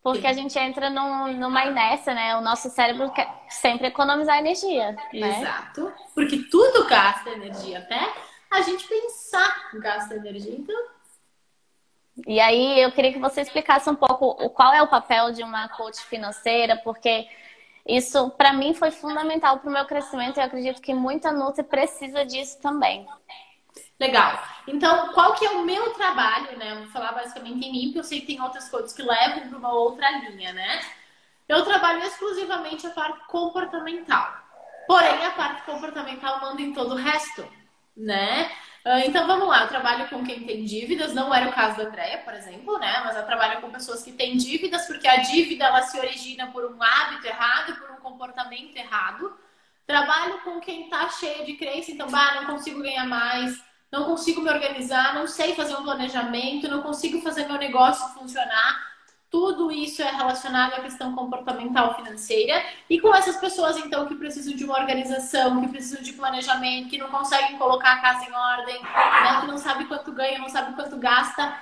Porque 0.02 0.26
a 0.26 0.32
gente 0.32 0.56
entra 0.56 0.88
num, 0.88 1.32
numa 1.32 1.64
inércia, 1.64 2.14
né? 2.14 2.36
O 2.36 2.40
nosso 2.40 2.70
cérebro 2.70 3.10
quer 3.10 3.28
sempre 3.48 3.88
economizar 3.88 4.38
energia. 4.38 4.92
Né? 5.12 5.40
Exato. 5.40 5.92
Porque 6.14 6.38
tudo 6.48 6.86
gasta 6.86 7.30
energia, 7.30 7.78
até 7.78 8.12
a 8.48 8.62
gente 8.62 8.86
pensar 8.86 9.70
gasta 9.80 10.14
energia. 10.14 10.54
Então, 10.54 10.76
e 12.24 12.40
aí 12.40 12.80
eu 12.80 12.92
queria 12.92 13.12
que 13.12 13.18
você 13.18 13.42
explicasse 13.42 13.90
um 13.90 13.94
pouco 13.94 14.48
qual 14.50 14.72
é 14.72 14.82
o 14.82 14.88
papel 14.88 15.32
de 15.32 15.42
uma 15.42 15.68
coach 15.68 16.00
financeira, 16.02 16.76
porque 16.82 17.28
isso 17.86 18.30
para 18.30 18.52
mim 18.52 18.72
foi 18.72 18.90
fundamental 18.90 19.58
para 19.58 19.68
o 19.68 19.72
meu 19.72 19.84
crescimento 19.84 20.38
e 20.38 20.40
eu 20.40 20.46
acredito 20.46 20.80
que 20.80 20.94
muita 20.94 21.32
Nutri 21.32 21.62
precisa 21.62 22.24
disso 22.24 22.60
também. 22.60 23.06
Legal. 23.98 24.42
Então, 24.66 25.12
qual 25.12 25.34
que 25.34 25.44
é 25.44 25.50
o 25.50 25.64
meu 25.64 25.92
trabalho, 25.94 26.56
né? 26.58 26.74
Vou 26.76 26.88
falar 26.88 27.12
basicamente 27.12 27.66
em 27.66 27.72
mim, 27.72 27.84
porque 27.86 27.98
eu 27.98 28.04
sei 28.04 28.20
que 28.20 28.26
tem 28.26 28.40
outras 28.40 28.68
coisas 28.68 28.92
que 28.92 29.02
levam 29.02 29.48
para 29.48 29.58
uma 29.58 29.72
outra 29.72 30.10
linha, 30.18 30.52
né? 30.52 30.80
Eu 31.48 31.64
trabalho 31.64 32.02
exclusivamente 32.02 32.86
a 32.86 32.90
parte 32.90 33.26
comportamental. 33.26 34.34
Porém, 34.86 35.24
a 35.24 35.30
parte 35.30 35.62
comportamental 35.62 36.40
manda 36.40 36.60
em 36.60 36.72
todo 36.72 36.94
o 36.94 36.96
resto, 36.96 37.46
né? 37.96 38.50
Ah, 38.89 39.01
então 39.05 39.26
vamos 39.26 39.49
lá, 39.49 39.62
eu 39.62 39.68
trabalho 39.68 40.09
com 40.09 40.24
quem 40.24 40.45
tem 40.47 40.64
dívidas, 40.64 41.12
não 41.12 41.34
era 41.34 41.49
o 41.49 41.53
caso 41.53 41.76
da 41.76 41.82
Andrea, 41.89 42.18
por 42.18 42.32
exemplo, 42.32 42.78
né? 42.78 43.03
Mas 43.05 43.16
eu 43.16 43.26
trabalho 43.26 43.61
com 43.61 43.68
pessoas 43.68 44.01
que 44.05 44.12
têm 44.12 44.37
dívidas, 44.37 44.87
porque 44.87 45.09
a 45.09 45.16
dívida 45.16 45.64
ela 45.64 45.82
se 45.82 45.99
origina 45.99 46.47
por 46.53 46.64
um 46.64 46.80
hábito 46.80 47.26
errado, 47.26 47.74
por 47.80 47.91
um 47.91 47.97
comportamento 47.97 48.76
errado. 48.76 49.37
Trabalho 49.89 50.41
com 50.45 50.61
quem 50.61 50.84
está 50.84 51.09
cheio 51.09 51.45
de 51.45 51.55
crença, 51.55 51.91
então, 51.91 52.09
bah, 52.09 52.37
não 52.37 52.47
consigo 52.47 52.80
ganhar 52.80 53.07
mais, 53.07 53.61
não 53.91 54.05
consigo 54.05 54.41
me 54.41 54.51
organizar, 54.51 55.14
não 55.14 55.26
sei 55.26 55.57
fazer 55.57 55.74
um 55.74 55.82
planejamento, 55.82 56.68
não 56.68 56.80
consigo 56.80 57.20
fazer 57.20 57.45
meu 57.49 57.59
negócio 57.59 58.07
funcionar. 58.14 58.95
Tudo 59.39 59.70
isso 59.70 60.01
é 60.01 60.11
relacionado 60.11 60.72
à 60.72 60.80
questão 60.80 61.14
comportamental 61.14 61.95
financeira. 61.95 62.64
E 62.89 62.99
com 62.99 63.14
essas 63.14 63.37
pessoas, 63.37 63.76
então, 63.76 64.07
que 64.07 64.14
precisam 64.14 64.57
de 64.57 64.64
uma 64.64 64.78
organização, 64.80 65.61
que 65.61 65.68
precisam 65.68 66.03
de 66.03 66.14
planejamento, 66.14 66.89
que 66.89 66.97
não 66.97 67.11
conseguem 67.11 67.59
colocar 67.59 67.93
a 67.93 68.01
casa 68.01 68.24
em 68.24 68.32
ordem, 68.32 68.80
né? 68.80 69.41
que 69.43 69.47
não 69.47 69.59
sabe 69.59 69.84
quanto 69.84 70.11
ganha, 70.11 70.39
não 70.39 70.49
sabe 70.49 70.74
quanto 70.74 70.97
gasta, 70.97 71.55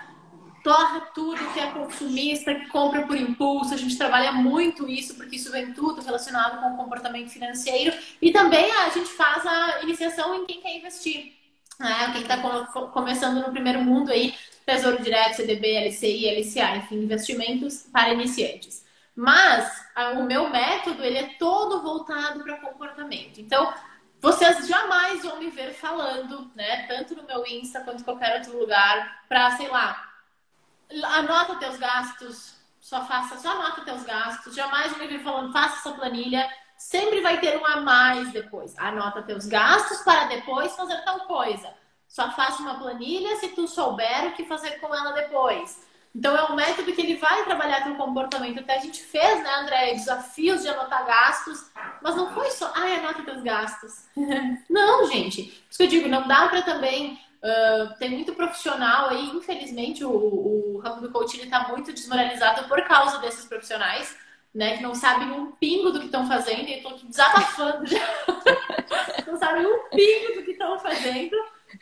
torra 0.63 1.01
tudo 1.13 1.53
que 1.53 1.59
é 1.59 1.67
consumista, 1.73 2.55
que 2.55 2.69
compra 2.69 3.03
por 3.09 3.17
impulso. 3.17 3.75
A 3.75 3.77
gente 3.77 3.99
trabalha 3.99 4.31
muito 4.31 4.89
isso, 4.89 5.17
porque 5.17 5.35
isso 5.35 5.51
vem 5.51 5.73
tudo 5.73 6.01
relacionado 6.01 6.61
com 6.61 6.75
o 6.75 6.77
comportamento 6.77 7.31
financeiro. 7.31 7.93
E 8.23 8.31
também 8.31 8.71
a 8.71 8.89
gente 8.91 9.09
faz 9.09 9.45
a 9.45 9.83
iniciação 9.83 10.33
em 10.33 10.47
quem 10.47 10.61
quer 10.61 10.77
investir. 10.77 11.44
Né? 11.79 12.13
Quem 12.13 12.23
está 12.23 12.39
começando 12.89 13.45
no 13.45 13.53
primeiro 13.53 13.81
mundo 13.83 14.11
aí, 14.11 14.35
Tesouro 14.65 15.03
Direto, 15.03 15.37
CDB, 15.37 15.89
LCI, 15.89 16.41
LCA, 16.41 16.77
enfim, 16.77 16.97
investimentos 16.97 17.87
para 17.93 18.13
iniciantes. 18.13 18.85
Mas 19.15 19.85
o 20.17 20.23
meu 20.23 20.51
método 20.51 21.05
ele 21.05 21.19
é 21.19 21.35
todo 21.39 21.83
voltado 21.83 22.43
para 22.43 22.57
comportamento. 22.57 23.41
Então, 23.41 23.73
vocês 24.21 24.67
jamais 24.67 25.23
vão 25.23 25.39
me 25.39 25.51
ver 25.51 25.75
falando, 25.75 26.51
né? 26.55 26.87
Tanto 26.87 27.15
no 27.15 27.25
meu 27.25 27.47
Insta 27.47 27.81
quanto 27.81 28.01
em 28.01 28.05
qualquer 28.05 28.39
outro 28.39 28.59
lugar, 28.59 29.25
para, 29.29 29.57
sei 29.57 29.69
lá, 29.69 30.11
anota 31.05 31.57
teus 31.57 31.77
gastos, 31.77 32.55
só 32.81 33.05
faça, 33.07 33.37
só 33.37 33.51
anota 33.51 33.83
teus 33.83 34.03
gastos. 34.03 34.55
Jamais 34.55 34.93
vão 34.93 35.01
me 35.01 35.09
ver 35.09 35.23
falando, 35.23 35.53
faça 35.53 35.77
essa 35.77 35.93
planilha. 35.93 36.49
Sempre 36.77 37.21
vai 37.21 37.41
ter 37.41 37.57
um 37.59 37.65
a 37.65 37.81
mais 37.81 38.33
depois. 38.33 38.75
Anota 38.79 39.23
teus 39.23 39.47
gastos 39.47 40.03
para 40.03 40.27
depois 40.27 40.75
fazer 40.77 41.03
tal 41.05 41.21
coisa. 41.21 41.73
Só 42.09 42.31
faça 42.31 42.63
uma 42.63 42.79
planilha 42.79 43.37
se 43.37 43.49
tu 43.49 43.67
souber 43.67 44.27
o 44.27 44.33
que 44.33 44.45
fazer 44.45 44.79
com 44.81 44.95
ela 44.95 45.13
depois. 45.13 45.85
Então 46.15 46.37
é 46.37 46.45
um 46.45 46.55
método 46.55 46.93
que 46.93 47.01
ele 47.01 47.17
vai 47.17 47.45
trabalhar 47.45 47.83
teu 47.83 47.97
comportamento. 47.97 48.61
Até 48.61 48.77
a 48.77 48.81
gente 48.81 49.03
fez, 49.03 49.43
né, 49.43 49.53
André, 49.57 49.95
desafios 49.95 50.63
de 50.63 50.69
anotar 50.69 51.05
gastos, 51.05 51.71
mas 52.01 52.15
não 52.15 52.33
foi 52.33 52.53
só, 52.53 52.71
ai, 52.75 52.99
anota 52.99 53.25
teus 53.25 53.43
gastos. 53.43 54.05
não, 54.71 55.11
gente. 55.11 55.43
Por 55.43 55.51
isso 55.71 55.77
que 55.77 55.83
eu 55.83 55.89
digo, 55.89 56.09
não 56.09 56.29
dá 56.29 56.49
para 56.49 56.63
também. 56.63 57.19
Uh, 57.43 57.99
tem 57.99 58.09
muito 58.11 58.33
profissional 58.33 59.11
aí, 59.11 59.29
infelizmente, 59.31 60.03
o, 60.03 60.11
o 60.11 60.79
ramo 60.79 61.03
do 61.03 61.11
coaching 61.11 61.43
está 61.43 61.69
muito 61.69 61.93
desmoralizado 61.93 62.67
por 62.69 62.81
causa 62.85 63.19
desses 63.19 63.45
profissionais, 63.45 64.17
né, 64.55 64.77
que 64.77 64.83
não 64.83 64.95
sabem 64.95 65.31
um 65.33 65.53
pingo 65.53 65.91
do 65.91 65.99
que 65.99 66.07
estão 66.07 66.27
fazendo, 66.29 66.69
e 66.69 66.79
eu 66.79 66.83
tô 66.83 66.89
aqui 66.91 67.07
desabafando 67.07 67.87
já. 67.87 67.99
não 69.27 69.37
sabem 69.37 69.67
um 69.67 69.89
pingo 69.91 70.35
do 70.37 70.45
que 70.45 70.53
estão 70.53 70.79
fazendo 70.79 71.37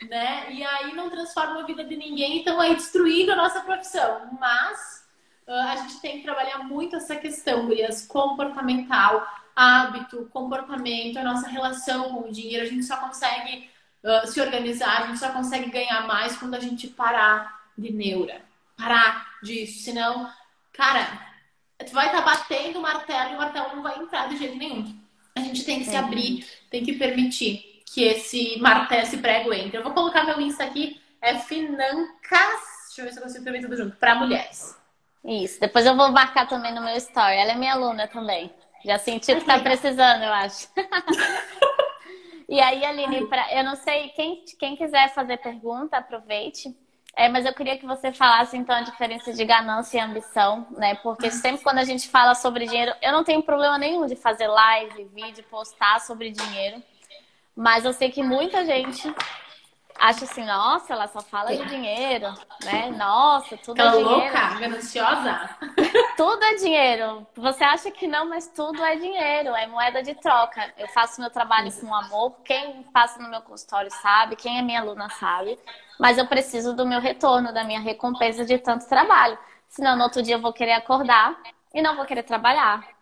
né? 0.09 0.51
E 0.51 0.63
aí 0.63 0.93
não 0.93 1.09
transforma 1.09 1.61
a 1.61 1.65
vida 1.65 1.83
de 1.83 1.95
ninguém, 1.95 2.39
então 2.39 2.59
aí 2.59 2.75
destruindo 2.75 3.31
a 3.31 3.35
nossa 3.35 3.61
profissão. 3.61 4.37
Mas 4.39 5.05
uh, 5.47 5.51
a 5.51 5.75
gente 5.77 5.99
tem 6.01 6.17
que 6.17 6.23
trabalhar 6.23 6.59
muito 6.59 6.95
essa 6.95 7.15
questão, 7.15 7.65
Gurias, 7.65 8.05
comportamental, 8.05 9.27
hábito, 9.55 10.29
comportamento, 10.31 11.17
a 11.17 11.23
nossa 11.23 11.47
relação 11.47 12.09
com 12.09 12.29
o 12.29 12.31
dinheiro. 12.31 12.65
A 12.65 12.69
gente 12.69 12.83
só 12.83 12.97
consegue 12.97 13.69
uh, 14.03 14.27
se 14.27 14.41
organizar, 14.41 15.03
a 15.03 15.07
gente 15.07 15.19
só 15.19 15.31
consegue 15.31 15.69
ganhar 15.69 16.07
mais 16.07 16.35
quando 16.37 16.55
a 16.55 16.59
gente 16.59 16.87
parar 16.87 17.61
de 17.77 17.91
neura, 17.91 18.41
parar 18.77 19.37
disso. 19.41 19.83
Senão, 19.83 20.29
cara, 20.71 21.32
tu 21.79 21.93
vai 21.93 22.07
estar 22.07 22.21
tá 22.21 22.25
batendo 22.25 22.79
o 22.79 22.81
martelo 22.81 23.31
e 23.31 23.35
o 23.35 23.37
martelo 23.37 23.75
não 23.75 23.83
vai 23.83 23.97
entrar 23.99 24.27
de 24.27 24.37
jeito 24.37 24.57
nenhum. 24.57 24.97
A 25.35 25.39
gente 25.39 25.65
tem 25.65 25.79
que 25.79 25.85
se 25.85 25.95
abrir, 25.95 26.45
tem 26.69 26.83
que 26.83 26.93
permitir 26.93 27.83
que 27.85 28.03
esse 28.03 28.59
martelo, 28.59 29.03
esse 29.03 29.17
prego 29.17 29.53
entre. 29.53 29.77
Eu 29.77 29.83
vou 29.83 29.93
colocar 29.93 30.23
meu 30.23 30.39
Insta 30.39 30.63
aqui, 30.63 31.01
é 31.21 31.37
Financas. 31.39 32.73
Deixa 32.87 33.01
eu 33.01 33.05
ver 33.05 33.11
se 33.11 33.19
eu 33.19 33.23
consigo 33.23 33.39
escrever 33.39 33.61
tudo 33.61 33.77
junto. 33.77 33.95
Para 33.97 34.15
mulheres. 34.15 34.77
Isso. 35.23 35.59
Depois 35.59 35.85
eu 35.85 35.95
vou 35.95 36.11
marcar 36.11 36.47
também 36.47 36.73
no 36.73 36.81
meu 36.81 36.95
story. 36.97 37.35
Ela 37.35 37.53
é 37.53 37.55
minha 37.55 37.73
aluna 37.73 38.07
também. 38.07 38.53
Já 38.83 38.99
senti 38.99 39.33
que 39.33 39.45
tá 39.45 39.59
precisando, 39.59 40.23
eu 40.23 40.33
acho. 40.33 40.67
e 42.49 42.59
aí, 42.59 42.83
Aline, 42.83 43.27
pra... 43.27 43.51
eu 43.53 43.63
não 43.63 43.75
sei, 43.75 44.09
quem, 44.09 44.43
quem 44.59 44.75
quiser 44.75 45.13
fazer 45.13 45.37
pergunta, 45.37 45.97
aproveite. 45.97 46.75
É, 47.15 47.29
mas 47.29 47.45
eu 47.45 47.53
queria 47.53 47.77
que 47.77 47.85
você 47.85 48.11
falasse 48.11 48.57
então 48.57 48.75
a 48.75 48.81
diferença 48.81 49.31
de 49.31 49.45
ganância 49.45 49.97
e 49.97 50.01
ambição, 50.01 50.65
né? 50.71 50.95
Porque 50.95 51.29
sempre 51.29 51.63
quando 51.63 51.77
a 51.77 51.83
gente 51.83 52.09
fala 52.09 52.33
sobre 52.33 52.65
dinheiro, 52.65 52.91
eu 53.01 53.11
não 53.11 53.23
tenho 53.23 53.43
problema 53.43 53.77
nenhum 53.77 54.07
de 54.07 54.15
fazer 54.15 54.47
live, 54.47 55.03
vídeo, 55.13 55.43
postar 55.49 56.01
sobre 56.01 56.31
dinheiro. 56.31 56.81
Mas 57.55 57.85
eu 57.85 57.93
sei 57.93 58.09
que 58.11 58.23
muita 58.23 58.65
gente 58.65 59.13
acha 59.99 60.25
assim, 60.25 60.45
nossa, 60.45 60.93
ela 60.93 61.07
só 61.07 61.21
fala 61.21 61.55
de 61.55 61.65
dinheiro, 61.65 62.27
né? 62.63 62.89
Nossa, 62.91 63.57
tudo 63.57 63.79
Aquela 63.81 63.91
é 63.91 64.03
dinheiro. 64.03 64.35
louca, 64.35 64.59
gananciosa. 64.59 65.49
tudo 66.17 66.43
é 66.43 66.55
dinheiro. 66.55 67.27
Você 67.35 67.63
acha 67.63 67.91
que 67.91 68.07
não, 68.07 68.27
mas 68.29 68.47
tudo 68.47 68.83
é 68.83 68.95
dinheiro, 68.95 69.55
é 69.55 69.67
moeda 69.67 70.01
de 70.03 70.15
troca. 70.15 70.73
Eu 70.77 70.87
faço 70.89 71.21
meu 71.21 71.29
trabalho 71.29 71.71
com 71.79 71.93
amor, 71.93 72.35
quem 72.43 72.83
passa 72.93 73.21
no 73.21 73.29
meu 73.29 73.41
consultório 73.41 73.91
sabe, 73.91 74.35
quem 74.35 74.59
é 74.59 74.61
minha 74.61 74.81
aluna 74.81 75.09
sabe, 75.09 75.57
mas 75.99 76.17
eu 76.17 76.27
preciso 76.27 76.73
do 76.75 76.85
meu 76.85 76.99
retorno, 76.99 77.53
da 77.53 77.63
minha 77.63 77.79
recompensa 77.79 78.45
de 78.45 78.57
tanto 78.57 78.87
trabalho. 78.87 79.37
Senão, 79.69 79.95
no 79.95 80.03
outro 80.03 80.21
dia 80.21 80.35
eu 80.35 80.41
vou 80.41 80.53
querer 80.53 80.73
acordar 80.73 81.35
e 81.73 81.81
não 81.81 81.95
vou 81.95 82.05
querer 82.05 82.23
trabalhar. 82.23 82.92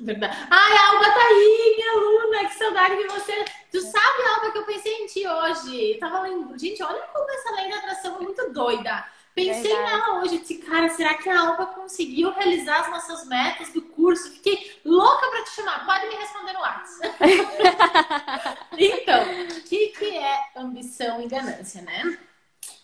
Verdade. 0.00 0.36
Ai, 0.50 0.76
Alba 0.88 1.04
tá 1.04 1.20
aí, 1.20 1.74
minha 1.76 1.92
aluna, 1.92 2.48
que 2.48 2.54
saudade 2.56 2.96
de 2.96 3.06
você. 3.06 3.44
Tu 3.70 3.80
sabe, 3.80 4.22
Alba, 4.34 4.50
que 4.50 4.58
eu 4.58 4.64
pensei 4.64 4.92
em 4.92 5.06
ti 5.06 5.26
hoje. 5.26 5.98
Tava 6.00 6.22
lembrando, 6.22 6.58
gente, 6.58 6.82
olha 6.82 7.00
como 7.12 7.30
essa 7.30 7.54
lei 7.54 7.70
da 7.70 7.76
atração 7.76 8.16
é 8.16 8.20
muito 8.20 8.52
doida. 8.52 9.04
Pensei 9.34 9.74
Verdade. 9.74 9.84
nela 9.84 10.20
hoje, 10.20 10.38
disse, 10.38 10.58
cara, 10.58 10.88
será 10.90 11.14
que 11.14 11.28
a 11.28 11.40
Alba 11.40 11.66
conseguiu 11.66 12.30
realizar 12.32 12.80
as 12.80 12.90
nossas 12.90 13.26
metas 13.26 13.72
do 13.72 13.82
curso? 13.82 14.30
Fiquei 14.32 14.80
louca 14.84 15.28
para 15.28 15.44
te 15.44 15.50
chamar. 15.50 15.84
Pode 15.86 16.06
me 16.08 16.14
responder 16.14 16.52
no 16.52 16.60
WhatsApp. 16.60 17.18
então, 18.78 19.22
o 19.58 19.62
que, 19.62 19.88
que 19.88 20.16
é 20.16 20.40
ambição 20.56 21.20
e 21.20 21.26
ganância, 21.28 21.82
né? 21.82 22.18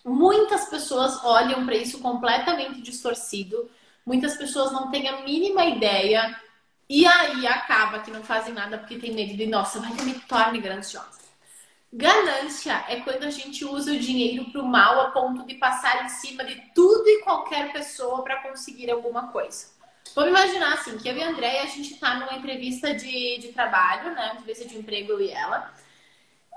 Muitas 0.05 0.69
pessoas 0.69 1.25
olham 1.25 1.65
para 1.65 1.77
isso 1.77 2.01
completamente 2.01 2.81
distorcido. 2.81 3.71
Muitas 4.05 4.37
pessoas 4.37 4.73
não 4.73 4.91
têm 4.91 5.09
a 5.09 5.23
mínima 5.23 5.65
ideia 5.67 6.37
e 6.91 7.07
aí 7.07 7.47
acaba 7.47 8.01
que 8.01 8.11
não 8.11 8.25
fazem 8.25 8.53
nada 8.53 8.77
porque 8.77 8.99
tem 8.99 9.15
medo 9.15 9.37
de, 9.37 9.47
nossa, 9.47 9.79
vai 9.79 9.95
que 9.95 10.01
eu 10.01 10.07
me 10.07 10.15
torne 10.15 10.61
gananciosa. 10.61 11.21
Ganância 11.93 12.85
é 12.89 12.97
quando 12.97 13.23
a 13.23 13.31
gente 13.31 13.65
usa 13.65 13.93
o 13.93 13.99
dinheiro 13.99 14.51
para 14.51 14.61
o 14.61 14.67
mal 14.67 15.01
a 15.01 15.13
ponto 15.13 15.47
de 15.47 15.55
passar 15.55 16.05
em 16.05 16.09
cima 16.09 16.45
de 16.45 16.57
tudo 16.75 17.09
e 17.09 17.23
qualquer 17.23 17.73
pessoa 17.73 18.25
para 18.25 18.43
conseguir 18.43 18.91
alguma 18.91 19.29
coisa. 19.29 19.69
Vamos 20.17 20.31
imaginar 20.31 20.75
assim, 20.75 20.99
que 20.99 21.09
eu 21.09 21.17
e 21.17 21.23
a 21.23 21.29
Andréia, 21.29 21.63
a 21.63 21.67
gente 21.67 21.95
está 21.95 22.17
numa 22.17 22.35
entrevista 22.35 22.93
de, 22.93 23.39
de 23.39 23.53
trabalho, 23.53 24.13
né? 24.13 24.33
Entrevista 24.33 24.65
de 24.67 24.77
emprego, 24.77 25.13
eu 25.13 25.21
e 25.21 25.31
ela. 25.31 25.73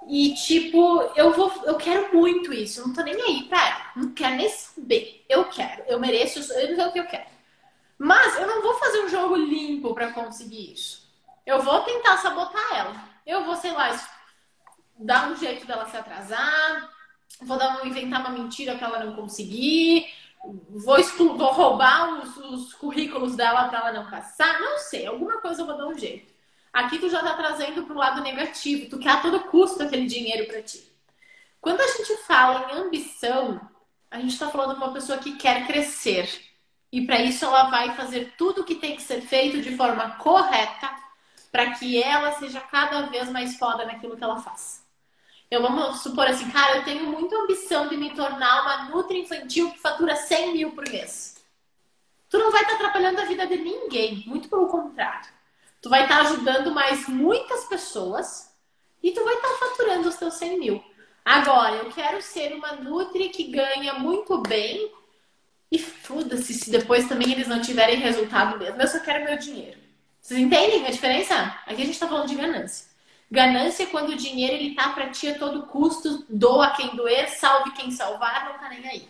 E, 0.07 0.33
tipo, 0.33 1.11
eu 1.15 1.31
vou, 1.33 1.53
eu 1.65 1.75
quero 1.75 2.11
muito 2.11 2.51
isso, 2.51 2.81
não 2.81 2.91
tô 2.91 3.03
nem 3.03 3.21
aí 3.21 3.43
pra 3.43 3.67
ela. 3.67 3.91
Não 3.95 4.11
quero 4.13 4.35
nem 4.35 4.49
saber. 4.49 5.23
Eu 5.29 5.45
quero, 5.45 5.83
eu 5.87 5.99
mereço, 5.99 6.39
eu 6.39 6.43
sei 6.43 6.73
o 6.73 6.91
que 6.91 6.99
eu 6.99 7.05
quero. 7.05 7.33
Mas 7.97 8.37
eu 8.39 8.47
não 8.47 8.61
vou 8.61 8.73
fazer 8.75 9.05
um 9.05 9.09
jogo 9.09 9.35
limpo 9.35 9.93
para 9.93 10.11
conseguir 10.11 10.73
isso. 10.73 11.07
Eu 11.45 11.61
vou 11.61 11.81
tentar 11.81 12.17
sabotar 12.17 12.75
ela. 12.75 12.95
Eu 13.25 13.43
vou, 13.45 13.55
sei 13.55 13.71
lá, 13.71 13.97
dar 14.97 15.31
um 15.31 15.35
jeito 15.35 15.65
dela 15.65 15.89
se 15.89 15.97
atrasar, 15.97 16.89
vou 17.41 17.57
dar 17.57 17.81
um, 17.81 17.87
inventar 17.87 18.21
uma 18.21 18.29
mentira 18.29 18.75
para 18.75 18.87
ela 18.87 19.03
não 19.03 19.15
conseguir, 19.15 20.07
vou, 20.69 20.97
vou 21.37 21.51
roubar 21.51 22.19
os, 22.19 22.37
os 22.37 22.73
currículos 22.73 23.35
dela 23.35 23.67
para 23.69 23.79
ela 23.79 23.91
não 23.93 24.09
passar. 24.09 24.59
Não 24.59 24.77
sei, 24.77 25.05
alguma 25.05 25.39
coisa 25.39 25.61
eu 25.61 25.65
vou 25.65 25.77
dar 25.77 25.87
um 25.87 25.97
jeito. 25.97 26.33
Aqui 26.71 26.97
tu 26.97 27.09
já 27.09 27.21
tá 27.21 27.35
trazendo 27.35 27.83
pro 27.83 27.95
lado 27.95 28.21
negativo, 28.21 28.89
tu 28.89 28.97
quer 28.97 29.11
a 29.11 29.21
todo 29.21 29.43
custo 29.45 29.83
aquele 29.83 30.07
dinheiro 30.07 30.47
para 30.47 30.61
ti. 30.61 30.91
Quando 31.61 31.79
a 31.79 31.87
gente 31.87 32.17
fala 32.25 32.71
em 32.71 32.77
ambição, 32.77 33.61
a 34.09 34.19
gente 34.19 34.33
está 34.33 34.49
falando 34.49 34.71
de 34.71 34.83
uma 34.83 34.91
pessoa 34.91 35.17
que 35.19 35.37
quer 35.37 35.67
crescer 35.67 36.27
e 36.93 37.07
para 37.07 37.19
isso 37.19 37.43
ela 37.43 37.71
vai 37.71 37.95
fazer 37.95 38.35
tudo 38.37 38.61
o 38.61 38.63
que 38.63 38.75
tem 38.75 38.95
que 38.95 39.01
ser 39.01 39.19
feito 39.19 39.59
de 39.59 39.75
forma 39.75 40.11
correta 40.11 40.95
para 41.51 41.71
que 41.71 42.01
ela 42.01 42.33
seja 42.33 42.61
cada 42.61 43.07
vez 43.07 43.29
mais 43.31 43.57
foda 43.57 43.83
naquilo 43.83 44.15
que 44.15 44.23
ela 44.23 44.39
faz. 44.39 44.85
Eu 45.49 45.63
vamos 45.63 46.03
supor 46.03 46.27
assim, 46.27 46.51
cara, 46.51 46.77
eu 46.77 46.83
tenho 46.83 47.07
muita 47.07 47.35
ambição 47.35 47.87
de 47.87 47.97
me 47.97 48.11
tornar 48.11 48.61
uma 48.61 48.89
nutri 48.89 49.21
infantil 49.21 49.71
que 49.71 49.79
fatura 49.79 50.15
100 50.15 50.53
mil 50.53 50.71
por 50.73 50.87
mês. 50.87 51.43
Tu 52.29 52.37
não 52.37 52.51
vai 52.51 52.61
estar 52.61 52.77
tá 52.77 52.83
atrapalhando 52.83 53.21
a 53.21 53.25
vida 53.25 53.47
de 53.47 53.57
ninguém, 53.57 54.23
muito 54.27 54.47
pelo 54.47 54.67
contrário. 54.67 55.31
Tu 55.81 55.89
vai 55.89 56.03
estar 56.03 56.17
tá 56.17 56.29
ajudando 56.29 56.69
mais 56.69 57.07
muitas 57.07 57.65
pessoas 57.65 58.55
e 59.01 59.09
tu 59.09 59.23
vai 59.23 59.33
estar 59.33 59.49
tá 59.49 59.55
faturando 59.55 60.09
os 60.09 60.15
teus 60.15 60.35
100 60.35 60.59
mil. 60.59 60.83
Agora, 61.25 61.75
eu 61.77 61.91
quero 61.91 62.21
ser 62.21 62.53
uma 62.53 62.73
nutri 62.73 63.29
que 63.29 63.45
ganha 63.45 63.95
muito 63.95 64.37
bem 64.37 64.91
e 65.73 65.79
foda-se 65.79 66.53
se 66.53 66.69
depois 66.69 67.07
também 67.07 67.31
eles 67.31 67.47
não 67.47 67.59
tiverem 67.59 67.97
resultado 67.97 68.59
mesmo. 68.59 68.79
Eu 68.79 68.87
só 68.87 68.99
quero 68.99 69.25
meu 69.25 69.35
dinheiro. 69.39 69.79
Vocês 70.21 70.39
entendem 70.39 70.85
a 70.85 70.91
diferença? 70.91 71.33
Aqui 71.65 71.81
a 71.81 71.85
gente 71.85 71.99
tá 71.99 72.07
falando 72.07 72.27
de 72.27 72.35
ganância. 72.35 72.85
Ganância 73.31 73.81
é 73.81 73.87
quando 73.87 74.09
o 74.09 74.15
dinheiro 74.15 74.53
ele 74.53 74.75
tá 74.75 74.89
pra 74.89 75.09
ti 75.09 75.29
a 75.29 75.39
todo 75.39 75.65
custo, 75.65 76.23
doa 76.29 76.69
quem 76.69 76.95
doer, 76.95 77.27
salve 77.27 77.71
quem 77.71 77.89
salvar, 77.89 78.45
não 78.45 78.59
tá 78.59 78.69
nem 78.69 78.87
aí. 78.87 79.09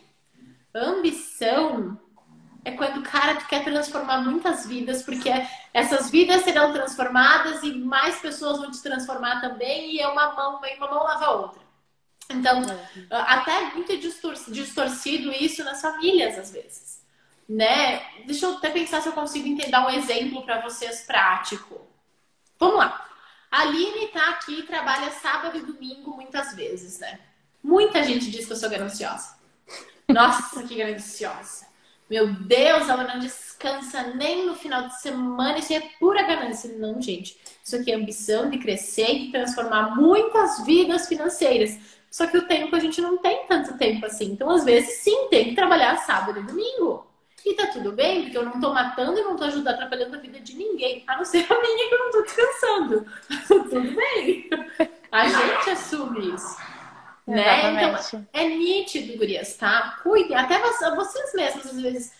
Ambição 0.74 1.99
é 2.64 2.72
quando, 2.72 3.03
cara, 3.03 3.36
tu 3.36 3.45
quer 3.45 3.66
transformar 3.66 4.22
muitas 4.22 4.66
vidas, 4.66 5.03
porque 5.03 5.30
essas 5.74 6.09
vidas 6.09 6.43
serão 6.43 6.72
transformadas 6.72 7.61
e 7.64 7.74
mais 7.74 8.22
pessoas 8.22 8.57
vão 8.59 8.72
te 8.72 8.82
transformar 8.82 9.41
também, 9.41 9.95
e 9.95 9.99
é 9.99 10.07
uma 10.07 10.34
mão, 10.34 10.61
uma 10.78 10.89
mão 10.89 11.03
lava 11.03 11.26
a 11.26 11.32
outra. 11.32 11.62
Então, 12.30 12.62
é. 12.64 13.06
até 13.10 13.52
é 13.52 13.74
muito 13.74 13.96
distorcido 13.98 15.32
isso 15.32 15.64
nas 15.64 15.82
famílias, 15.82 16.38
às 16.38 16.52
vezes. 16.52 17.04
Né? 17.48 18.00
Deixa 18.26 18.46
eu 18.46 18.58
até 18.58 18.70
pensar 18.70 19.02
se 19.02 19.10
eu 19.10 19.14
consigo 19.14 19.48
entender 19.48 19.78
um 19.78 19.90
exemplo 19.90 20.44
para 20.44 20.62
vocês 20.62 21.02
prático. 21.02 21.88
Vamos 22.58 22.78
lá. 22.78 23.06
A 23.52 23.62
Aline 23.62 24.08
tá 24.08 24.30
aqui, 24.30 24.64
trabalha 24.64 25.12
sábado 25.12 25.58
e 25.58 25.62
domingo 25.62 26.16
muitas 26.16 26.56
vezes, 26.56 27.00
né? 27.00 27.20
Muita 27.62 28.04
gente 28.04 28.32
diz 28.32 28.46
que 28.46 28.54
eu 28.54 28.58
sou 28.58 28.70
gananciosa. 28.70 29.36
Nossa, 30.08 30.64
que 30.64 30.76
gananciosa. 30.76 31.68
Meu 32.10 32.34
Deus, 32.34 32.90
ela 32.90 33.04
não 33.06 33.20
descansa 33.20 34.04
nem 34.16 34.46
no 34.46 34.56
final 34.56 34.88
de 34.88 35.00
semana. 35.02 35.60
Isso 35.60 35.74
é 35.74 35.80
pura 36.00 36.24
ganância. 36.24 36.76
Não, 36.78 37.02
gente. 37.02 37.38
Isso 37.64 37.76
aqui 37.76 37.92
é 37.92 37.96
ambição 37.96 38.50
de 38.50 38.58
crescer 38.58 39.10
e 39.10 39.26
de 39.26 39.32
transformar 39.32 39.96
muitas 39.96 40.66
vidas 40.66 41.08
financeiras. 41.08 41.80
Só 42.14 42.28
que 42.28 42.38
o 42.38 42.47
tempo 42.47 42.76
a 42.76 42.80
gente 42.80 43.01
não 43.01 43.18
tem 43.18 43.47
tanto 43.47 43.76
tempo 43.76 44.05
assim. 44.05 44.26
Então, 44.26 44.47
às 44.51 44.64
vezes, 44.64 44.99
sim, 44.99 45.30
tem 45.32 45.45
que 45.45 45.55
trabalhar 45.55 45.97
sábado 45.97 46.39
e 46.39 46.43
domingo. 46.43 47.07
E 47.43 47.55
tá 47.55 47.66
tudo 47.66 47.91
bem, 47.91 48.22
porque 48.22 48.38
eu 48.38 48.45
não 48.45 48.61
tô 48.61 48.72
matando 48.72 49.18
e 49.18 49.24
não 49.24 49.36
tô 49.36 49.45
ajudando, 49.45 49.74
atrapalhando 49.74 50.16
a 50.16 50.20
vida 50.20 50.39
de 50.39 50.55
ninguém. 50.55 51.03
A 51.07 51.18
não 51.18 51.26
ser 51.26 51.43
a 51.51 51.59
minha 51.59 51.89
que 51.89 51.95
eu 51.95 51.99
não 51.99 52.11
tô 52.11 52.22
descansando. 52.22 53.05
tudo 53.47 53.95
bem. 53.95 54.47
A 55.11 55.28
gente 55.28 55.70
assume 55.72 56.36
isso. 56.36 56.55
Né? 57.26 57.72
Então, 57.72 58.28
é 58.32 58.47
nítido, 58.47 59.18
gurias, 59.18 59.57
tá? 59.57 59.99
Cuide. 60.03 60.36
Até 60.36 60.59
vocês 60.59 61.34
mesmos, 61.34 61.66
às 61.66 61.82
vezes. 61.82 62.14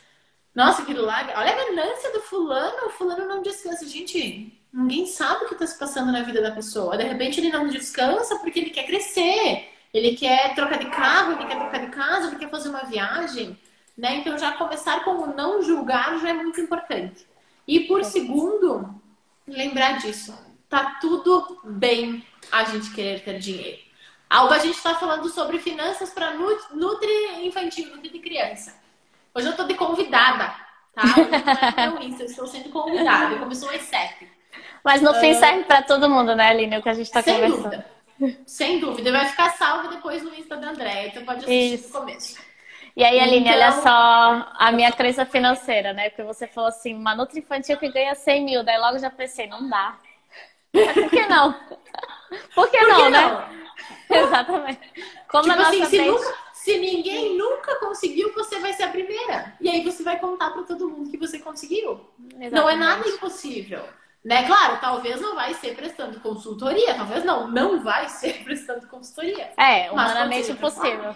Nossa, 0.56 0.82
aquilo 0.82 1.06
lá. 1.06 1.20
Olha 1.36 1.52
a 1.52 1.66
ganância 1.66 2.12
do 2.14 2.22
fulano. 2.22 2.88
O 2.88 2.90
fulano 2.90 3.28
não 3.28 3.44
descansa. 3.44 3.88
Gente, 3.88 4.60
ninguém 4.74 5.06
sabe 5.06 5.46
o 5.46 5.50
que 5.50 5.56
tá 5.56 5.68
se 5.68 5.78
passando 5.78 6.12
na 6.12 6.24
vida 6.24 6.42
da 6.42 6.50
pessoa. 6.50 6.98
De 6.98 7.04
repente, 7.04 7.40
ele 7.40 7.52
não 7.52 7.68
descansa 7.68 8.40
porque 8.40 8.60
ele 8.60 8.72
quer 8.72 8.88
crescer 8.88 9.72
ele 9.94 10.16
quer 10.16 10.56
trocar 10.56 10.80
de 10.80 10.90
carro, 10.90 11.34
ele 11.34 11.46
quer 11.46 11.58
trocar 11.58 11.80
de 11.80 11.88
casa, 11.88 12.28
ele 12.28 12.38
quer 12.38 12.50
fazer 12.50 12.70
uma 12.70 12.84
viagem, 12.84 13.58
né? 13.98 14.16
Então 14.16 14.38
já 14.38 14.54
começar 14.54 15.04
com 15.04 15.12
o 15.12 15.36
não 15.36 15.62
julgar 15.62 16.20
já 16.20 16.30
é 16.30 16.34
muito 16.34 16.60
importante. 16.60 17.28
E 17.68 17.82
por 17.82 18.04
segundo, 18.04 18.90
lembrar 19.48 20.00
disso. 20.00 20.36
Tá 20.68 20.98
tudo 21.00 21.62
bem 21.64 22.26
a 22.52 22.64
gente 22.64 22.92
querer 22.92 23.24
ter 23.24 23.38
dinheiro. 23.38 23.78
Algo 24.28 24.52
a 24.52 24.58
gente 24.58 24.76
está 24.76 24.96
falando 24.96 25.30
sobre 25.30 25.60
finanças 25.60 26.10
para 26.10 26.34
nutri 26.34 27.46
infantil, 27.46 27.92
nutri 27.92 28.10
de 28.10 28.18
criança. 28.18 28.74
Hoje 29.36 29.48
eu 29.48 29.56
tô 29.56 29.64
de 29.66 29.76
convidada, 29.76 30.56
tá? 30.96 31.04
Hoje 31.04 31.30
não 31.30 31.84
é 31.84 31.88
meu 31.88 32.02
Insta, 32.02 32.24
eu 32.24 32.28
estou 32.28 32.48
sendo 32.48 32.70
convidada. 32.70 33.38
Começou 33.38 33.70
às 33.70 33.84
sete. 33.84 34.28
Mas 34.84 35.04
no 35.04 35.14
fim 35.16 35.36
serve 35.36 35.66
para 35.66 35.84
todo 35.84 36.10
mundo, 36.10 36.36
né, 36.36 36.50
Aline? 36.50 36.80
O 36.80 36.82
que 36.82 36.90
a 36.90 36.94
gente 36.96 37.06
está 37.06 37.22
conversando. 37.22 37.62
Dúvida. 37.62 37.93
Sem 38.46 38.80
dúvida. 38.80 39.12
Vai 39.12 39.28
ficar 39.28 39.52
salvo 39.52 39.90
depois 39.90 40.24
no 40.24 40.34
Insta 40.34 40.58
da 40.58 40.70
Andréia. 40.70 41.08
Então 41.08 41.26
pode 41.26 41.40
assistir 41.40 41.74
Isso. 41.74 41.94
no 41.94 42.00
começo. 42.00 42.40
E 42.96 43.04
aí, 43.04 43.20
Aline, 43.20 43.50
então... 43.50 43.54
olha 43.54 43.72
só 43.72 44.54
a 44.56 44.72
minha 44.72 44.92
crença 44.92 45.26
financeira, 45.26 45.94
né? 45.94 46.10
Porque 46.10 46.24
você 46.24 46.48
falou 46.48 46.68
assim, 46.70 46.94
uma 46.94 47.16
nutra 47.16 47.40
infantil 47.40 47.78
que 47.78 47.90
ganha 47.90 48.14
100 48.14 48.46
mil. 48.46 48.64
Daí 48.64 48.78
logo 48.78 49.00
já 49.00 49.10
pensei, 49.10 49.48
não 49.48 49.68
dá. 49.68 49.98
Por 50.72 51.10
que 51.10 51.26
não? 51.28 51.54
Por 52.54 52.70
que, 52.70 52.78
Por 52.78 52.88
não, 52.88 53.04
que 53.04 53.10
né? 53.10 53.22
Não? 53.22 53.64
Exatamente. 54.18 54.80
Como 55.28 55.44
tipo 55.44 55.54
a 55.54 55.58
nossa 55.58 55.70
assim, 55.70 55.86
se, 55.86 56.02
nunca, 56.02 56.38
se 56.54 56.78
ninguém 56.78 57.38
nunca 57.38 57.76
conseguiu, 57.80 58.34
você 58.34 58.60
vai 58.60 58.74
ser 58.74 58.84
a 58.84 58.90
primeira. 58.90 59.56
E 59.60 59.70
aí 59.70 59.84
você 59.84 60.04
vai 60.04 60.20
contar 60.20 60.52
para 60.52 60.64
todo 60.64 60.90
mundo 60.90 61.10
que 61.10 61.18
você 61.18 61.40
conseguiu. 61.40 62.00
Exatamente. 62.20 62.52
Não 62.54 62.70
é 62.70 62.76
nada 62.76 63.08
impossível. 63.08 63.84
Né? 64.24 64.46
Claro, 64.46 64.80
talvez 64.80 65.20
não 65.20 65.36
vai 65.36 65.54
ser 65.56 65.76
prestando 65.76 66.20
consultoria, 66.22 66.96
talvez 66.96 67.26
não, 67.26 67.48
não 67.50 67.84
vai 67.84 68.08
ser 68.10 68.44
prestando 68.44 68.88
consultoria. 68.88 69.52
É, 69.58 69.92
humanamente 69.92 70.52
impossível. 70.52 71.16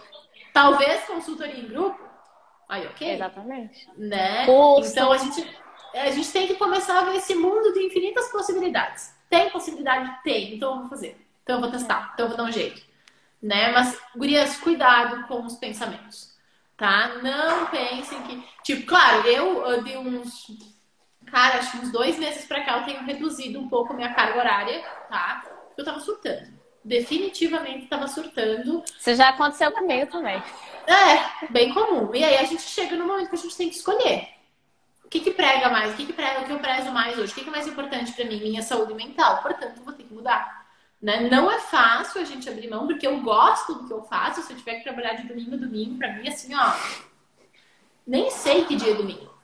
Talvez 0.54 1.06
consultoria 1.06 1.58
em 1.60 1.68
grupo. 1.68 2.00
Aí, 2.68 2.86
ok? 2.88 3.14
Exatamente. 3.14 3.88
Né? 3.98 4.46
Então 4.92 5.12
a 5.12 5.18
gente, 5.18 5.58
a 5.94 6.12
gente 6.12 6.32
tem 6.32 6.48
que 6.48 6.56
começar 6.56 7.00
a 7.00 7.06
ver 7.06 7.16
esse 7.16 7.34
mundo 7.36 7.72
de 7.74 7.86
infinitas 7.86 8.30
possibilidades. 8.30 9.16
Tem 9.30 9.50
possibilidade? 9.50 10.22
Tem. 10.24 10.56
Então 10.56 10.72
eu 10.74 10.80
vou 10.82 10.90
fazer. 10.90 11.26
Então 11.44 11.56
eu 11.58 11.62
vou 11.62 11.72
testar. 11.72 12.12
Então 12.14 12.26
eu 12.26 12.30
vou 12.30 12.38
dar 12.38 12.44
um 12.44 12.52
jeito. 12.52 12.82
né? 13.42 13.72
Mas, 13.72 13.98
gurias, 14.16 14.58
cuidado 14.58 15.28
com 15.28 15.46
os 15.46 15.56
pensamentos, 15.56 16.36
tá? 16.76 17.10
Não 17.22 17.68
pensem 17.68 18.22
que. 18.24 18.44
Tipo, 18.64 18.86
claro, 18.88 19.26
eu, 19.28 19.66
eu 19.66 19.84
de 19.84 19.98
uns. 19.98 20.48
Cara, 21.32 21.60
acho 21.60 21.72
que 21.72 21.78
uns 21.78 21.92
dois 21.92 22.18
meses 22.18 22.46
pra 22.46 22.64
cá 22.64 22.80
eu 22.80 22.86
tenho 22.86 23.04
reduzido 23.04 23.60
um 23.60 23.68
pouco 23.68 23.94
a 23.94 23.96
minha 23.96 24.14
carga 24.14 24.40
horária, 24.40 24.82
tá? 25.10 25.44
Eu 25.78 25.84
tava 25.84 26.00
surtando. 26.00 26.58
Definitivamente 26.84 27.88
tava 27.88 28.08
surtando. 28.08 28.84
Isso 28.98 29.16
já 29.16 29.30
aconteceu 29.30 29.72
comigo 29.72 30.10
também. 30.10 30.42
É, 30.88 31.48
bem 31.52 31.74
comum. 31.74 32.16
E 32.16 32.24
aí 32.24 32.38
a 32.38 32.44
gente 32.46 32.62
chega 32.62 32.96
no 32.96 33.06
momento 33.06 33.30
que 33.30 33.36
a 33.36 33.40
gente 33.40 33.58
tem 33.58 33.70
que 33.70 33.76
escolher. 33.76 34.30
O 35.04 35.10
que, 35.10 35.20
que 35.20 35.32
prega 35.32 35.70
mais? 35.70 35.94
O 35.94 35.98
que, 35.98 36.06
que 36.06 36.14
prega, 36.14 36.42
o 36.42 36.46
que 36.46 36.52
eu 36.52 36.60
prezo 36.60 36.92
mais 36.92 37.18
hoje? 37.18 37.32
O 37.32 37.36
que, 37.36 37.44
que 37.44 37.50
é 37.50 37.52
mais 37.52 37.68
importante 37.68 38.12
para 38.14 38.26
mim? 38.26 38.40
Minha 38.40 38.62
saúde 38.62 38.94
mental. 38.94 39.42
Portanto, 39.42 39.82
vou 39.84 39.94
ter 39.94 40.04
que 40.04 40.14
mudar. 40.14 40.66
Né? 41.02 41.30
Não 41.30 41.52
é 41.52 41.60
fácil 41.60 42.22
a 42.22 42.26
gente 42.26 42.50
abrir 42.50 42.70
mão, 42.70 42.88
porque 42.88 43.06
eu 43.06 43.20
gosto 43.22 43.74
do 43.76 43.88
que 43.88 43.94
eu 43.94 44.02
faço. 44.04 44.42
Se 44.42 44.54
eu 44.54 44.58
tiver 44.58 44.76
que 44.76 44.84
trabalhar 44.84 45.14
de 45.14 45.28
domingo 45.28 45.56
a 45.56 45.58
domingo, 45.58 45.98
para 45.98 46.14
mim, 46.14 46.28
assim, 46.28 46.56
ó, 46.56 46.74
nem 48.06 48.30
sei 48.30 48.66
que 48.66 48.76
dia 48.76 48.92
é 48.92 48.96
domingo. 48.96 49.37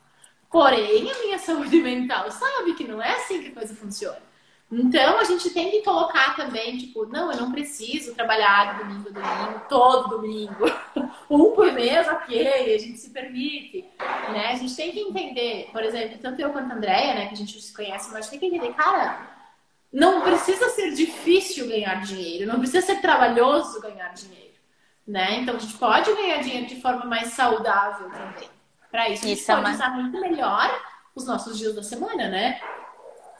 Porém, 0.53 1.09
a 1.11 1.17
minha 1.17 1.39
saúde 1.39 1.81
mental 1.81 2.29
sabe 2.29 2.75
que 2.75 2.83
não 2.83 3.01
é 3.01 3.15
assim 3.15 3.41
que 3.41 3.47
a 3.47 3.53
coisa 3.55 3.75
funciona. 3.75 4.21
Então, 4.71 5.17
a 5.17 5.23
gente 5.23 5.49
tem 5.49 5.71
que 5.71 5.81
colocar 5.81 6.35
também, 6.35 6.77
tipo, 6.77 7.07
não, 7.07 7.31
eu 7.31 7.41
não 7.41 7.51
preciso 7.51 8.13
trabalhar 8.13 8.77
domingo 8.77 9.09
a 9.09 9.13
domingo, 9.13 9.61
todo 9.67 10.09
domingo. 10.09 10.65
um 11.27 11.55
por 11.55 11.71
mês, 11.73 12.07
ok, 12.07 12.75
a 12.75 12.77
gente 12.77 12.99
se 12.99 13.09
permite. 13.09 13.83
Né? 14.31 14.51
A 14.51 14.55
gente 14.55 14.75
tem 14.75 14.91
que 14.91 14.99
entender, 14.99 15.69
por 15.71 15.81
exemplo, 15.81 16.19
tanto 16.21 16.39
eu 16.39 16.51
quanto 16.51 16.71
a 16.71 16.75
Andrea, 16.75 17.15
né, 17.15 17.25
que 17.25 17.33
a 17.33 17.37
gente 17.37 17.59
se 17.59 17.73
conhece, 17.73 18.11
mas 18.11 18.29
tem 18.29 18.37
que 18.37 18.45
entender, 18.45 18.73
cara, 18.75 19.27
não 19.91 20.21
precisa 20.21 20.69
ser 20.69 20.93
difícil 20.93 21.67
ganhar 21.67 21.99
dinheiro, 22.01 22.45
não 22.45 22.59
precisa 22.59 22.85
ser 22.85 23.01
trabalhoso 23.01 23.81
ganhar 23.81 24.13
dinheiro, 24.13 24.53
né? 25.07 25.39
Então 25.39 25.55
a 25.55 25.59
gente 25.59 25.73
pode 25.77 26.13
ganhar 26.13 26.43
dinheiro 26.43 26.67
de 26.67 26.79
forma 26.79 27.05
mais 27.05 27.29
saudável 27.29 28.07
também. 28.11 28.52
Para 28.93 29.09
isso, 29.09 29.25
a 29.25 29.27
gente 29.27 29.39
isso 29.39 29.51
é 29.51 29.55
pode 29.55 29.67
uma... 29.67 29.73
usar 29.73 29.89
muito 29.89 30.21
melhor 30.21 30.81
os 31.15 31.25
nossos 31.25 31.57
dias 31.57 31.73
da 31.73 31.81
semana, 31.81 32.27
né? 32.29 32.61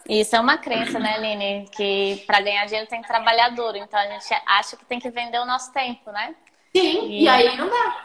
Isso 0.10 0.36
é 0.36 0.40
uma 0.40 0.58
crença, 0.58 0.98
né, 0.98 1.14
Aline? 1.14 1.70
Que 1.72 2.24
para 2.26 2.42
ganhar 2.42 2.66
dinheiro 2.66 2.90
tem 2.90 3.04
que 3.04 3.08
trabalhar 3.08 3.50
duro. 3.50 3.78
Então 3.78 4.00
a 4.00 4.08
gente 4.08 4.26
acha 4.48 4.76
que 4.76 4.84
tem 4.84 5.00
que 5.00 5.12
vender 5.12 5.38
o 5.40 5.46
nosso 5.46 5.72
tempo, 5.72 6.12
né? 6.12 6.34
Sim, 6.76 7.06
e, 7.06 7.26
e 7.26 7.30
aí 7.30 7.56
não 7.56 7.70
dá. 7.70 8.04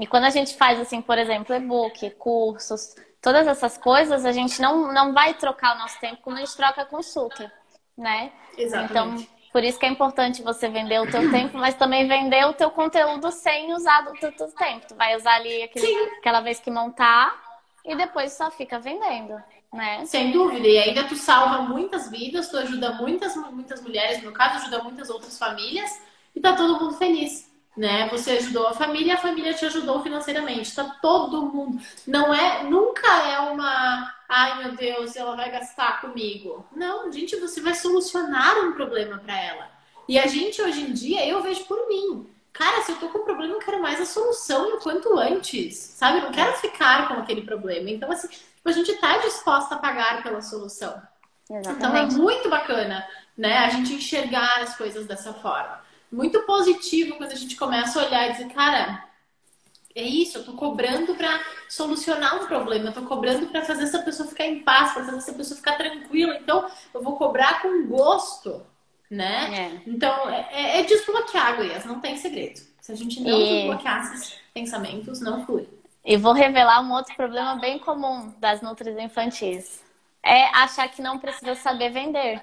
E 0.00 0.06
quando 0.06 0.24
a 0.24 0.30
gente 0.30 0.56
faz, 0.56 0.80
assim, 0.80 1.02
por 1.02 1.18
exemplo, 1.18 1.54
e-book, 1.54 2.08
cursos, 2.12 2.96
todas 3.20 3.46
essas 3.46 3.76
coisas, 3.76 4.24
a 4.24 4.32
gente 4.32 4.58
não, 4.62 4.90
não 4.90 5.12
vai 5.12 5.34
trocar 5.34 5.76
o 5.76 5.78
nosso 5.78 6.00
tempo 6.00 6.22
como 6.22 6.38
a 6.38 6.40
gente 6.40 6.56
troca 6.56 6.80
a 6.80 6.86
consulta, 6.86 7.52
né? 7.94 8.32
Exatamente. 8.56 8.90
Então, 8.90 9.33
por 9.54 9.62
isso 9.62 9.78
que 9.78 9.86
é 9.86 9.88
importante 9.88 10.42
você 10.42 10.68
vender 10.68 11.00
o 11.00 11.08
teu 11.08 11.30
tempo, 11.30 11.56
mas 11.56 11.76
também 11.76 12.08
vender 12.08 12.44
o 12.44 12.52
teu 12.52 12.72
conteúdo 12.72 13.30
sem 13.30 13.72
usar 13.72 14.04
o 14.08 14.18
teu, 14.18 14.32
teu 14.32 14.48
tempo. 14.48 14.84
Tu 14.88 14.96
vai 14.96 15.16
usar 15.16 15.36
ali 15.36 15.62
aquele, 15.62 16.10
aquela 16.18 16.40
vez 16.40 16.58
que 16.58 16.72
montar 16.72 17.40
e 17.84 17.94
depois 17.94 18.32
só 18.32 18.50
fica 18.50 18.80
vendendo, 18.80 19.40
né? 19.72 20.04
Sem 20.06 20.32
dúvida. 20.32 20.66
E 20.66 20.76
ainda 20.78 21.04
tu 21.04 21.14
salva 21.14 21.62
muitas 21.62 22.10
vidas, 22.10 22.48
tu 22.48 22.56
ajuda 22.56 22.94
muitas, 22.94 23.36
muitas 23.36 23.80
mulheres, 23.80 24.24
no 24.24 24.32
caso, 24.32 24.56
ajuda 24.56 24.82
muitas 24.82 25.08
outras 25.08 25.38
famílias 25.38 26.02
e 26.34 26.40
tá 26.40 26.56
todo 26.56 26.80
mundo 26.80 26.96
feliz 26.96 27.53
né? 27.76 28.08
Você 28.08 28.32
ajudou 28.32 28.68
a 28.68 28.74
família, 28.74 29.14
a 29.14 29.18
família 29.18 29.52
te 29.52 29.64
ajudou 29.66 30.02
financeiramente. 30.02 30.74
Tá 30.74 30.84
todo 31.02 31.46
mundo. 31.46 31.82
Não 32.06 32.32
é, 32.32 32.62
nunca 32.64 33.08
é 33.28 33.40
uma, 33.40 34.14
ai 34.28 34.62
meu 34.62 34.76
Deus, 34.76 35.16
ela 35.16 35.36
vai 35.36 35.50
gastar 35.50 36.00
comigo. 36.00 36.64
Não, 36.74 37.10
gente, 37.10 37.36
você 37.36 37.60
vai 37.60 37.74
solucionar 37.74 38.58
um 38.58 38.72
problema 38.72 39.18
para 39.18 39.38
ela. 39.38 39.70
E 40.08 40.18
a 40.18 40.26
gente 40.26 40.60
hoje 40.62 40.82
em 40.82 40.92
dia, 40.92 41.26
eu 41.26 41.42
vejo 41.42 41.64
por 41.64 41.88
mim. 41.88 42.28
Cara, 42.52 42.82
se 42.82 42.92
eu 42.92 42.96
tô 42.96 43.08
com 43.08 43.18
um 43.18 43.24
problema, 43.24 43.54
eu 43.54 43.58
quero 43.58 43.82
mais 43.82 44.00
a 44.00 44.06
solução 44.06 44.76
o 44.76 44.80
quanto 44.80 45.18
antes, 45.18 45.74
sabe? 45.76 46.18
Eu 46.18 46.24
não 46.24 46.30
quero 46.30 46.56
ficar 46.58 47.08
com 47.08 47.14
aquele 47.14 47.42
problema. 47.42 47.90
Então, 47.90 48.12
assim, 48.12 48.28
tipo, 48.28 48.44
a 48.64 48.70
gente 48.70 48.94
tá 48.98 49.18
disposta 49.18 49.74
a 49.74 49.78
pagar 49.78 50.22
pela 50.22 50.40
solução. 50.40 51.02
Exatamente. 51.50 51.76
Então 51.76 51.96
é 51.96 52.06
muito 52.06 52.48
bacana, 52.48 53.04
né? 53.36 53.58
A 53.58 53.70
gente 53.70 53.94
enxergar 53.94 54.62
as 54.62 54.76
coisas 54.76 55.04
dessa 55.06 55.32
forma 55.34 55.83
muito 56.14 56.40
positivo 56.42 57.16
quando 57.16 57.32
a 57.32 57.36
gente 57.36 57.56
começa 57.56 58.00
a 58.00 58.06
olhar 58.06 58.28
e 58.28 58.32
dizer, 58.32 58.48
cara, 58.52 59.04
é 59.94 60.02
isso, 60.02 60.38
eu 60.38 60.44
tô 60.44 60.52
cobrando 60.54 61.14
para 61.14 61.40
solucionar 61.68 62.36
um 62.42 62.46
problema, 62.46 62.88
eu 62.88 62.92
tô 62.92 63.02
cobrando 63.02 63.46
para 63.46 63.64
fazer 63.64 63.84
essa 63.84 64.00
pessoa 64.00 64.28
ficar 64.28 64.46
em 64.46 64.60
paz, 64.60 64.92
para 64.92 65.04
fazer 65.04 65.18
essa 65.18 65.32
pessoa 65.32 65.56
ficar 65.56 65.76
tranquila, 65.76 66.36
então 66.36 66.68
eu 66.92 67.02
vou 67.02 67.16
cobrar 67.16 67.62
com 67.62 67.86
gosto, 67.86 68.64
né? 69.10 69.72
É. 69.72 69.82
Então 69.88 70.28
é, 70.28 70.48
é, 70.50 70.80
é 70.80 70.82
desbloquear, 70.82 71.56
Goiás, 71.56 71.84
não 71.84 72.00
tem 72.00 72.16
segredo. 72.16 72.60
Se 72.80 72.92
a 72.92 72.94
gente 72.94 73.20
não 73.20 73.40
e... 73.40 73.62
desbloquear 73.62 74.02
esses 74.02 74.36
pensamentos, 74.52 75.20
não 75.20 75.44
flui. 75.44 75.68
E 76.04 76.16
vou 76.16 76.32
revelar 76.32 76.80
um 76.82 76.92
outro 76.92 77.14
problema 77.16 77.56
bem 77.56 77.78
comum 77.78 78.34
das 78.38 78.60
nutris 78.60 78.98
infantis. 78.98 79.82
É 80.22 80.46
achar 80.48 80.88
que 80.88 81.00
não 81.00 81.18
precisa 81.18 81.54
saber 81.54 81.90
vender. 81.90 82.42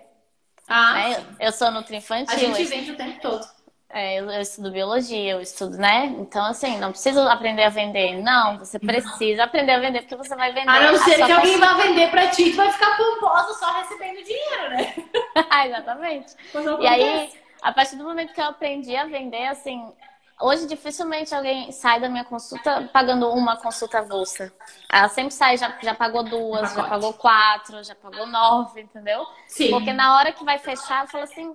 Ah, 0.67 0.93
né? 0.93 1.25
Eu 1.39 1.51
sou 1.51 1.69
nutri 1.69 1.97
infantil. 1.97 2.33
A 2.33 2.39
gente 2.39 2.63
vende 2.63 2.91
o 2.91 2.97
tempo 2.97 3.21
todo. 3.21 3.60
É, 3.93 4.19
eu, 4.19 4.29
eu, 4.29 4.41
estudo 4.41 4.71
biologia, 4.71 5.33
eu 5.33 5.41
estudo, 5.41 5.77
né? 5.77 6.05
Então, 6.17 6.45
assim, 6.45 6.77
não 6.77 6.91
preciso 6.91 7.19
aprender 7.21 7.63
a 7.63 7.69
vender. 7.69 8.21
Não, 8.21 8.57
você 8.57 8.79
precisa 8.79 9.43
aprender 9.43 9.73
a 9.73 9.79
vender 9.79 10.01
porque 10.01 10.15
você 10.15 10.33
vai 10.35 10.53
vender. 10.53 10.69
A 10.69 10.91
não 10.91 10.97
ser 10.97 11.25
que 11.25 11.31
alguém 11.31 11.57
vá 11.57 11.73
vender 11.73 12.09
pra 12.09 12.27
ti, 12.27 12.51
tu 12.51 12.57
vai 12.57 12.71
ficar 12.71 12.95
pomposa 12.95 13.53
só 13.53 13.71
recebendo 13.73 14.23
dinheiro, 14.23 14.69
né? 14.69 14.93
Exatamente. 15.67 16.35
E 16.79 16.87
aí, 16.87 17.29
a 17.61 17.73
partir 17.73 17.97
do 17.97 18.05
momento 18.05 18.33
que 18.33 18.39
eu 18.39 18.45
aprendi 18.45 18.95
a 18.95 19.05
vender, 19.05 19.47
assim, 19.47 19.91
hoje 20.39 20.67
dificilmente 20.67 21.35
alguém 21.35 21.69
sai 21.73 21.99
da 21.99 22.07
minha 22.07 22.23
consulta 22.23 22.89
pagando 22.93 23.29
uma 23.29 23.57
consulta 23.57 23.99
avulsa. 23.99 24.53
Ela 24.89 25.09
sempre 25.09 25.33
sai, 25.33 25.57
já, 25.57 25.77
já 25.83 25.93
pagou 25.93 26.23
duas, 26.23 26.73
já 26.73 26.83
pagou 26.83 27.13
quatro, 27.13 27.83
já 27.83 27.95
pagou 27.95 28.25
nove, 28.25 28.81
entendeu? 28.81 29.25
Sim. 29.47 29.69
Porque 29.69 29.91
na 29.91 30.15
hora 30.15 30.31
que 30.31 30.45
vai 30.45 30.57
fechar, 30.57 31.03
eu 31.03 31.07
falo 31.09 31.25
assim 31.25 31.53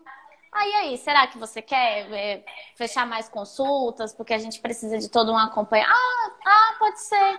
Aí, 0.56 0.72
ah, 0.72 0.78
aí, 0.78 0.96
será 0.96 1.26
que 1.26 1.36
você 1.36 1.60
quer 1.60 2.10
é, 2.12 2.44
fechar 2.74 3.06
mais 3.06 3.28
consultas? 3.28 4.14
Porque 4.14 4.32
a 4.32 4.38
gente 4.38 4.58
precisa 4.58 4.96
de 4.98 5.10
todo 5.10 5.30
um 5.30 5.36
acompanhamento. 5.36 5.94
Ah, 5.94 6.30
ah, 6.46 6.76
pode 6.78 6.98
ser. 7.00 7.38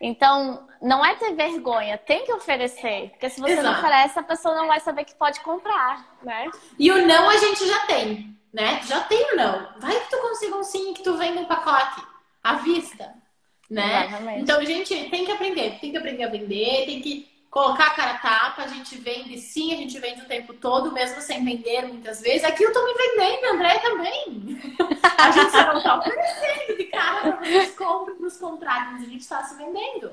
Então, 0.00 0.66
não 0.82 1.04
é 1.04 1.14
ter 1.14 1.32
vergonha, 1.34 1.96
tem 1.96 2.24
que 2.24 2.32
oferecer. 2.32 3.10
Porque 3.10 3.30
se 3.30 3.40
você 3.40 3.52
Exato. 3.52 3.68
não 3.68 3.78
oferece, 3.78 4.18
a 4.18 4.22
pessoa 4.22 4.54
não 4.56 4.66
vai 4.66 4.80
saber 4.80 5.04
que 5.04 5.14
pode 5.14 5.38
comprar, 5.40 6.18
né? 6.22 6.50
E 6.76 6.90
o 6.90 7.06
não 7.06 7.28
a 7.28 7.36
gente 7.36 7.68
já 7.68 7.86
tem, 7.86 8.36
né? 8.52 8.80
Já 8.84 9.00
tem 9.00 9.32
o 9.32 9.36
não. 9.36 9.68
Vai 9.78 10.00
que 10.00 10.10
tu 10.10 10.16
consiga 10.16 10.56
um 10.56 10.64
sim, 10.64 10.92
que 10.92 11.02
tu 11.02 11.16
venda 11.16 11.40
um 11.40 11.44
pacote 11.44 12.02
à 12.42 12.54
vista, 12.54 13.14
né? 13.70 14.06
Exatamente. 14.06 14.40
Então, 14.40 14.64
gente, 14.64 15.10
tem 15.10 15.24
que 15.24 15.30
aprender. 15.30 15.78
Tem 15.78 15.92
que 15.92 15.98
aprender 15.98 16.24
a 16.24 16.30
vender, 16.30 16.86
tem 16.86 17.00
que 17.00 17.28
colocar 17.50 17.88
a 17.88 17.94
cara 17.94 18.18
tapa, 18.18 18.62
a 18.62 18.68
gente 18.68 18.96
vende 18.96 19.36
sim, 19.38 19.74
a 19.74 19.76
gente 19.76 19.98
vende 19.98 20.22
o 20.22 20.26
tempo 20.26 20.54
todo, 20.54 20.92
mesmo 20.92 21.20
sem 21.20 21.44
vender 21.44 21.82
muitas 21.88 22.20
vezes. 22.20 22.44
Aqui 22.44 22.62
eu 22.62 22.72
tô 22.72 22.84
me 22.84 22.94
vendendo, 22.94 23.54
André 23.54 23.78
também. 23.80 24.60
A 25.18 25.30
gente 25.32 25.50
só 25.50 25.74
não 25.74 25.82
tá 25.82 25.98
oferecendo 25.98 26.76
de 26.76 26.84
cara 26.84 27.20
para 27.20 27.36
vocês 27.40 27.74
comprem 27.76 28.20
nos 28.20 28.36
contratos, 28.36 28.92
mas 28.92 29.02
a 29.02 29.06
gente 29.06 29.20
está 29.20 29.42
se 29.42 29.56
vendendo. 29.56 30.12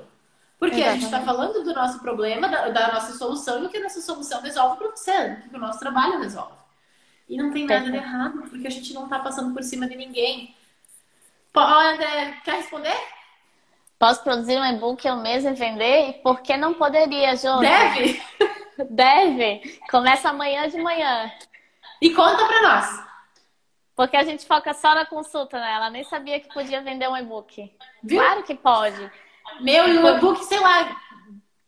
Porque 0.58 0.74
Exatamente. 0.74 0.88
a 0.88 0.92
gente 0.94 1.04
está 1.04 1.20
falando 1.20 1.62
do 1.62 1.72
nosso 1.72 2.00
problema, 2.00 2.48
da, 2.48 2.68
da, 2.70 2.92
nossa 2.92 3.16
solução, 3.16 3.62
e 3.62 3.66
o 3.66 3.68
que 3.68 3.76
a 3.76 3.82
nossa 3.82 4.00
solução 4.00 4.42
resolve 4.42 4.76
para 4.76 4.90
você, 4.90 5.38
o 5.46 5.50
que 5.50 5.56
o 5.56 5.60
nosso 5.60 5.78
trabalho 5.78 6.18
resolve. 6.18 6.58
E 7.28 7.36
não 7.36 7.52
tem 7.52 7.64
nada 7.64 7.88
de 7.88 7.96
errado, 7.96 8.42
porque 8.50 8.66
a 8.66 8.70
gente 8.70 8.92
não 8.92 9.04
está 9.04 9.20
passando 9.20 9.54
por 9.54 9.62
cima 9.62 9.86
de 9.86 9.94
ninguém. 9.94 10.56
Pode, 11.52 11.98
quer 12.44 12.56
responder? 12.56 12.96
Posso 13.98 14.22
produzir 14.22 14.56
um 14.56 14.64
e-book 14.64 15.04
eu 15.04 15.16
mesmo 15.16 15.50
e 15.50 15.54
vender? 15.54 16.08
E 16.10 16.12
por 16.14 16.40
que 16.40 16.56
não 16.56 16.74
poderia, 16.74 17.36
Jô? 17.36 17.58
Deve! 17.58 18.22
Deve! 18.88 19.80
Começa 19.90 20.28
amanhã 20.28 20.68
de 20.68 20.78
manhã. 20.78 21.32
E 22.00 22.10
conta 22.10 22.46
pra 22.46 22.62
nós. 22.62 23.04
Porque 23.96 24.16
a 24.16 24.22
gente 24.22 24.46
foca 24.46 24.72
só 24.72 24.94
na 24.94 25.04
consulta, 25.04 25.58
né? 25.58 25.72
Ela 25.72 25.90
nem 25.90 26.04
sabia 26.04 26.38
que 26.38 26.54
podia 26.54 26.80
vender 26.80 27.08
um 27.08 27.16
e-book. 27.16 27.74
Claro 28.08 28.44
que 28.44 28.54
pode. 28.54 29.10
Meu, 29.60 29.88
e 29.88 29.98
um 29.98 30.16
e-book, 30.16 30.44
sei 30.44 30.60
lá, 30.60 30.96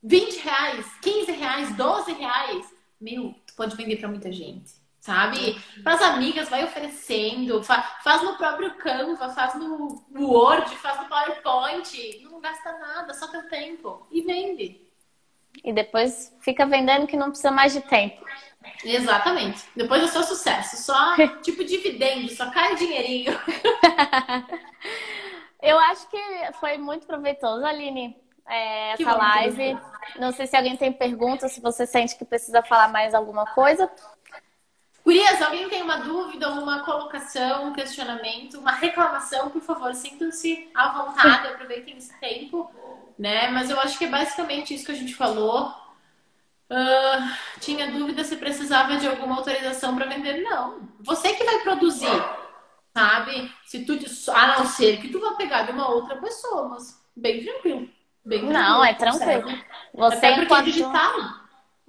20 0.01 0.37
reais, 0.39 0.87
15 1.03 1.33
reais, 1.33 1.77
12 1.77 2.13
reais. 2.13 2.73
Meu, 3.01 3.35
tu 3.45 3.55
pode 3.57 3.75
vender 3.75 3.97
pra 3.97 4.09
muita 4.09 4.31
gente 4.31 4.81
sabe? 5.01 5.61
Para 5.83 5.95
as 5.95 6.03
amigas, 6.03 6.49
vai 6.49 6.63
oferecendo, 6.63 7.63
faz 7.63 8.23
no 8.23 8.37
próprio 8.37 8.75
Canva, 8.75 9.31
faz 9.31 9.55
no 9.55 10.05
Word, 10.15 10.71
faz 10.77 11.01
no 11.01 11.09
PowerPoint, 11.09 12.20
gasta 12.71 12.79
nada, 12.79 13.15
só 13.15 13.27
teu 13.27 13.49
tempo 13.49 14.07
e 14.11 14.23
vende. 14.23 14.81
E 15.65 15.73
depois 15.73 16.35
fica 16.41 16.65
vendendo 16.65 17.07
que 17.07 17.17
não 17.17 17.29
precisa 17.29 17.51
mais 17.51 17.73
de 17.73 17.81
tempo. 17.81 18.25
Exatamente. 18.85 19.65
Depois 19.75 20.03
é 20.03 20.07
só 20.07 20.23
sucesso, 20.23 20.77
só 20.77 21.17
tipo 21.43 21.65
dividendo, 21.65 22.31
só 22.31 22.51
cai 22.51 22.77
dinheirinho. 22.77 23.33
Eu 25.61 25.79
acho 25.79 26.09
que 26.09 26.19
foi 26.59 26.79
muito 26.79 27.07
proveitoso, 27.07 27.67
Aline, 27.67 28.17
é, 28.49 28.93
essa 28.93 29.15
live. 29.15 29.79
Não 30.19 30.33
sei 30.33 30.47
se 30.47 30.57
alguém 30.57 30.77
tem 30.77 30.91
perguntas, 30.91 31.53
se 31.53 31.61
você 31.61 31.87
sente 31.87 32.17
que 32.17 32.25
precisa 32.25 32.63
falar 32.63 32.89
mais 32.89 33.15
alguma 33.15 33.45
coisa. 33.47 33.91
Gurias, 35.11 35.43
alguém 35.43 35.69
tem 35.69 35.83
uma 35.83 35.97
dúvida, 35.97 36.49
uma 36.51 36.85
colocação, 36.85 37.67
um 37.67 37.73
questionamento, 37.73 38.61
uma 38.61 38.71
reclamação, 38.71 39.51
por 39.51 39.61
favor, 39.61 39.93
sintam-se 39.93 40.71
à 40.73 40.89
vontade, 40.91 41.49
aproveitem 41.49 41.97
esse 41.97 42.17
tempo, 42.21 42.71
né? 43.19 43.51
Mas 43.51 43.71
eu 43.71 43.81
acho 43.81 43.99
que 43.99 44.05
é 44.05 44.09
basicamente 44.09 44.73
isso 44.73 44.87
que 44.87 44.93
a 44.93 44.95
gente 44.95 45.13
falou. 45.17 45.75
Uh, 46.71 47.35
tinha 47.59 47.91
dúvida 47.91 48.23
se 48.23 48.37
precisava 48.37 48.99
de 48.99 49.09
alguma 49.09 49.35
autorização 49.35 49.97
para 49.97 50.07
vender? 50.07 50.43
Não. 50.43 50.89
Você 51.01 51.33
que 51.33 51.43
vai 51.43 51.59
produzir, 51.59 52.25
sabe? 52.97 53.53
Se 53.67 53.85
tu, 53.85 53.99
a 54.33 54.59
não 54.59 54.65
ser 54.65 55.01
que 55.01 55.09
tu 55.09 55.19
vá 55.19 55.33
pegar 55.33 55.63
de 55.65 55.73
uma 55.73 55.91
outra 55.91 56.19
pessoa, 56.19 56.69
mas 56.69 57.03
bem 57.17 57.43
tranquilo. 57.43 57.91
Bem 58.25 58.39
tranquilo 58.39 58.53
não, 58.53 58.85
é 58.85 58.95
tranquilo. 58.95 59.59
Você 59.93 60.17
Até 60.19 60.29
porque 60.35 60.45
enquanto... 60.45 60.61
é 60.61 60.71
digital. 60.71 61.40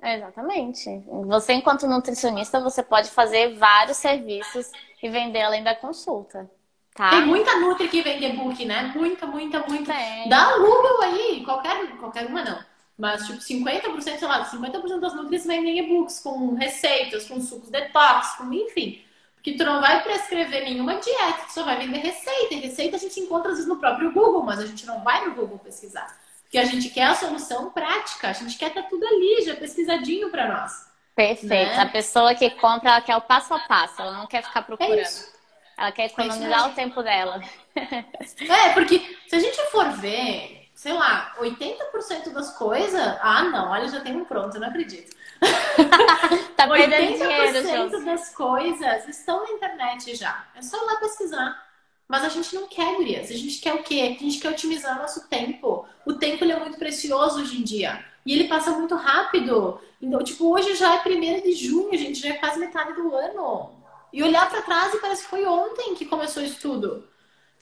Exatamente. 0.02 1.04
Você, 1.28 1.54
enquanto 1.54 1.88
nutricionista, 1.88 2.60
você 2.60 2.82
pode 2.82 3.10
fazer 3.10 3.56
vários 3.56 3.98
serviços 3.98 4.72
e 5.02 5.10
vender 5.10 5.42
além 5.42 5.64
da 5.64 5.76
consulta. 5.76 6.50
Tá? 6.94 7.10
Tem 7.12 7.26
muita 7.26 7.60
Nutri 7.60 7.88
que 7.88 8.02
vende 8.02 8.26
e-book, 8.26 8.66
né? 8.66 8.92
Muita, 8.96 9.26
muita, 9.26 9.60
muita. 9.68 9.94
Dá 10.28 10.58
um 10.58 10.62
Google 10.62 11.02
aí, 11.04 11.44
qualquer, 11.46 11.98
qualquer 11.98 12.26
uma 12.26 12.44
não. 12.44 12.60
Mas, 12.98 13.26
tipo, 13.26 13.40
50%, 13.40 14.02
sei 14.02 14.28
lá, 14.28 14.46
50% 14.46 15.00
das 15.00 15.16
Nutris 15.16 15.46
vendem 15.46 15.80
e-books 15.80 16.20
com 16.20 16.54
receitas, 16.56 17.28
com 17.28 17.40
sucos 17.40 17.70
detox, 17.70 18.36
com 18.36 18.52
enfim. 18.54 19.02
Porque 19.36 19.54
tu 19.54 19.64
não 19.64 19.82
vai 19.82 20.04
prescrever 20.04 20.64
nenhuma 20.66 20.96
dieta, 20.98 21.46
tu 21.48 21.54
só 21.54 21.64
vai 21.64 21.80
vender 21.80 21.98
receita. 21.98 22.54
E 22.54 22.60
receita 22.60 22.98
a 22.98 23.00
gente 23.00 23.20
encontra 23.20 23.52
às 23.52 23.58
vezes 23.58 23.68
no 23.68 23.78
próprio 23.78 24.12
Google, 24.12 24.44
mas 24.44 24.60
a 24.60 24.66
gente 24.68 24.86
não 24.86 25.04
vai 25.04 25.26
no 25.26 25.34
Google 25.34 25.58
pesquisar. 25.58 26.16
Porque 26.52 26.58
a 26.58 26.66
gente 26.66 26.90
quer 26.90 27.04
a 27.04 27.16
solução 27.16 27.72
prática, 27.72 28.28
a 28.28 28.34
gente 28.34 28.58
quer 28.58 28.68
estar 28.68 28.84
tudo 28.84 29.08
ali, 29.08 29.42
já 29.46 29.56
pesquisadinho 29.56 30.30
para 30.30 30.50
nós. 30.50 30.86
Perfeito. 31.16 31.48
Né? 31.48 31.80
A 31.80 31.86
pessoa 31.86 32.36
que 32.36 32.50
compra, 32.50 32.90
ela 32.90 33.02
quer 33.02 33.16
o 33.16 33.22
passo 33.22 33.54
a 33.54 33.60
passo, 33.60 34.02
ela 34.02 34.18
não 34.18 34.28
quer 34.28 34.44
ficar 34.44 34.64
procurando. 34.64 35.00
É 35.00 35.42
ela 35.78 35.92
quer 35.94 36.08
economizar 36.08 36.66
é 36.66 36.68
o 36.68 36.74
tempo 36.74 37.02
dela. 37.02 37.42
É, 37.74 38.74
porque 38.74 39.00
se 39.30 39.36
a 39.38 39.40
gente 39.40 39.56
for 39.72 39.92
ver, 39.92 40.70
sei 40.76 40.92
lá, 40.92 41.34
80% 41.40 42.34
das 42.34 42.58
coisas. 42.58 43.02
Ah, 43.22 43.44
não, 43.46 43.72
olha, 43.72 43.88
já 43.88 44.02
tem 44.02 44.14
um 44.14 44.26
pronto, 44.26 44.56
eu 44.56 44.60
não 44.60 44.68
acredito. 44.68 45.16
tá 46.58 46.68
perdendo 46.68 47.18
dinheiro, 47.18 47.60
80% 47.60 48.04
das 48.04 48.36
coisas 48.36 49.08
estão 49.08 49.42
na 49.42 49.52
internet 49.52 50.16
já. 50.16 50.46
É 50.54 50.62
só 50.62 50.76
ir 50.76 50.86
lá 50.86 50.98
pesquisar. 50.98 51.71
Mas 52.12 52.26
a 52.26 52.28
gente 52.28 52.54
não 52.54 52.68
quer, 52.68 52.94
gurias. 52.98 53.32
A 53.32 53.34
gente 53.34 53.62
quer 53.62 53.74
o 53.74 53.84
quê? 53.84 54.18
A 54.20 54.22
gente 54.22 54.38
quer 54.38 54.50
otimizar 54.50 55.00
nosso 55.00 55.30
tempo. 55.30 55.88
O 56.06 56.12
tempo 56.12 56.44
ele 56.44 56.52
é 56.52 56.60
muito 56.60 56.78
precioso 56.78 57.40
hoje 57.40 57.58
em 57.58 57.64
dia. 57.64 58.04
E 58.26 58.34
ele 58.34 58.50
passa 58.50 58.72
muito 58.72 58.96
rápido. 58.96 59.80
Então, 60.02 60.22
tipo, 60.22 60.54
hoje 60.54 60.76
já 60.76 60.94
é 60.94 61.02
1 61.08 61.42
de 61.42 61.54
junho, 61.54 61.98
gente, 61.98 62.20
já 62.20 62.32
é 62.32 62.34
quase 62.34 62.60
metade 62.60 62.92
do 62.96 63.16
ano. 63.16 63.72
E 64.12 64.22
olhar 64.22 64.50
para 64.50 64.62
trás 64.62 64.94
e 64.94 64.98
parece 64.98 65.24
que 65.24 65.30
foi 65.30 65.46
ontem 65.46 65.96
que 65.96 66.04
começou 66.04 66.44
isso 66.44 66.60
tudo. 66.60 67.08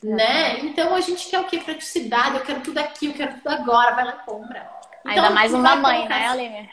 É. 0.04 0.08
Né? 0.08 0.60
Então 0.62 0.95
a 0.95 1.02
gente 1.02 1.30
quer 1.30 1.41
o 1.41 1.45
quê? 1.45 1.60
Praticidade, 1.60 2.38
eu 2.38 2.43
quero 2.43 2.62
tudo 2.62 2.80
aqui, 2.80 3.06
eu 3.06 3.14
quero 3.14 3.36
tudo 3.36 3.50
agora, 3.50 3.93
vai 3.93 4.06
lá 4.06 4.20
e 4.20 4.26
compra. 4.26 4.68
Então, 5.02 5.26
ainda 5.26 5.30
mais 5.30 5.54
uma 5.54 5.76
mãe, 5.76 6.10
né, 6.10 6.28
Aline? 6.28 6.70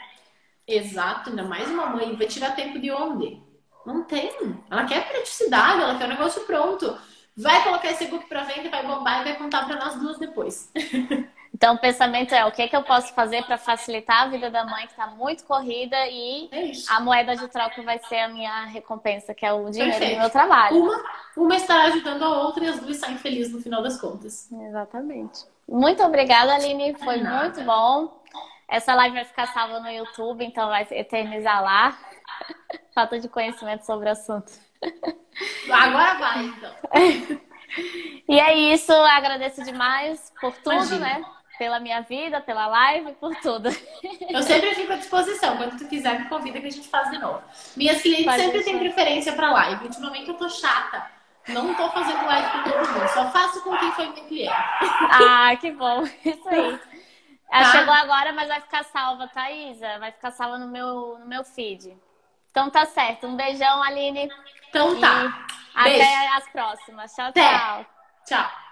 Exato, 0.67 1.29
ainda 1.29 1.43
mais 1.43 1.69
uma 1.69 1.85
mãe. 1.85 2.15
Vai 2.15 2.25
tirar 2.25 2.55
tempo 2.55 2.79
de 2.79 2.89
onde? 2.89 3.39
Não 3.85 4.03
tem. 4.03 4.31
Ela 4.67 4.85
quer 4.85 5.07
praticidade, 5.07 5.83
ela 5.83 5.95
quer 5.95 6.05
o 6.05 6.09
negócio 6.09 6.41
pronto 6.41 6.97
vai 7.37 7.63
colocar 7.63 7.91
esse 7.91 8.05
e-book 8.05 8.27
para 8.27 8.43
venda, 8.43 8.69
vai 8.69 8.85
bombar 8.85 9.21
e 9.21 9.23
vai 9.25 9.35
contar 9.35 9.65
para 9.65 9.77
nós 9.77 9.95
duas 9.95 10.17
depois. 10.17 10.71
Então, 11.57 11.73
o 11.73 11.79
pensamento 11.79 12.35
é: 12.35 12.45
o 12.45 12.51
que, 12.51 12.61
é 12.61 12.67
que 12.67 12.75
eu 12.75 12.83
posso 12.83 13.11
fazer 13.15 13.43
para 13.45 13.57
facilitar 13.57 14.23
a 14.23 14.27
vida 14.27 14.51
da 14.51 14.63
mãe 14.63 14.85
que 14.85 14.91
está 14.91 15.07
muito 15.07 15.43
corrida 15.43 15.97
e 16.07 16.49
é 16.51 16.71
a 16.89 16.99
moeda 16.99 17.35
de 17.35 17.47
troca 17.47 17.81
vai 17.81 17.97
ser 17.97 18.19
a 18.19 18.27
minha 18.27 18.65
recompensa, 18.65 19.33
que 19.33 19.43
é 19.43 19.51
o 19.51 19.67
dinheiro 19.71 19.91
Perfeito. 19.91 20.15
do 20.15 20.21
meu 20.21 20.29
trabalho. 20.29 20.83
Uma, 20.83 21.03
uma 21.35 21.55
estará 21.55 21.85
ajudando 21.85 22.21
a 22.23 22.43
outra 22.43 22.63
e 22.63 22.67
as 22.67 22.79
duas 22.79 22.97
saem 22.97 23.17
felizes 23.17 23.53
no 23.53 23.61
final 23.61 23.81
das 23.81 23.99
contas. 23.99 24.51
Exatamente. 24.51 25.45
Muito 25.67 26.03
obrigada, 26.03 26.53
Aline. 26.53 26.95
Foi 26.99 27.17
muito 27.17 27.63
bom. 27.63 28.21
Essa 28.67 28.93
live 28.93 29.15
vai 29.15 29.25
ficar 29.25 29.47
salva 29.47 29.79
no 29.79 29.89
YouTube, 29.89 30.45
então 30.45 30.67
vai 30.67 30.85
eternizar 30.91 31.63
lá. 31.63 31.97
Falta 32.93 33.19
de 33.19 33.27
conhecimento 33.27 33.83
sobre 33.83 34.09
o 34.09 34.11
assunto. 34.11 34.51
Agora 35.69 36.13
vai, 36.15 36.45
então. 36.45 36.71
e 38.27 38.39
é 38.39 38.57
isso, 38.73 38.91
agradeço 38.91 39.63
demais 39.63 40.31
por 40.39 40.53
tudo, 40.57 40.73
Imagina. 40.73 40.99
né? 40.99 41.25
Pela 41.57 41.79
minha 41.79 42.01
vida, 42.01 42.39
pela 42.39 42.67
live, 42.67 43.13
por 43.13 43.35
tudo. 43.37 43.69
Eu 44.29 44.43
sempre 44.43 44.75
fico 44.75 44.93
à 44.93 44.95
disposição. 44.95 45.57
Quando 45.57 45.77
tu 45.77 45.87
quiser, 45.87 46.19
me 46.19 46.29
convida 46.29 46.59
que 46.59 46.67
a 46.67 46.71
gente 46.71 46.87
faz 46.87 47.09
de 47.09 47.17
novo. 47.17 47.41
Minhas 47.75 48.01
clientes 48.01 48.25
Pode 48.25 48.41
sempre 48.41 48.63
têm 48.63 48.77
preferência 48.77 49.33
para 49.33 49.51
live. 49.51 49.85
Ultimamente 49.85 50.29
eu 50.29 50.35
tô 50.35 50.47
chata. 50.49 51.17
Não 51.47 51.73
tô 51.73 51.89
fazendo 51.89 52.25
live 52.25 52.51
com 52.51 52.63
todo 52.63 52.91
mundo. 52.91 53.07
Só 53.09 53.31
faço 53.31 53.63
com 53.63 53.75
quem 53.77 53.91
foi 53.91 54.07
minha 54.09 54.25
cliente. 54.25 54.53
Ah, 55.09 55.55
que 55.55 55.71
bom. 55.71 56.03
Isso 56.03 56.47
aí. 56.47 56.79
Ela 57.49 57.63
tá? 57.63 57.71
chegou 57.71 57.93
agora, 57.93 58.33
mas 58.33 58.47
vai 58.47 58.61
ficar 58.61 58.83
salva, 58.83 59.27
tá, 59.27 59.49
Isa? 59.49 59.97
Vai 59.99 60.11
ficar 60.11 60.31
salva 60.31 60.57
no 60.57 60.67
meu, 60.67 61.17
no 61.19 61.25
meu 61.25 61.43
feed. 61.43 61.97
Então 62.51 62.69
tá 62.69 62.85
certo. 62.85 63.27
Um 63.27 63.35
beijão, 63.35 63.81
Aline. 63.83 64.29
Então 64.69 64.99
tá. 64.99 65.47
E 65.75 65.79
até 65.79 66.27
as 66.35 66.49
próximas. 66.49 67.13
Tchau, 67.13 67.27
Até. 67.27 67.57
tchau. 67.57 67.85
Tchau. 68.25 68.66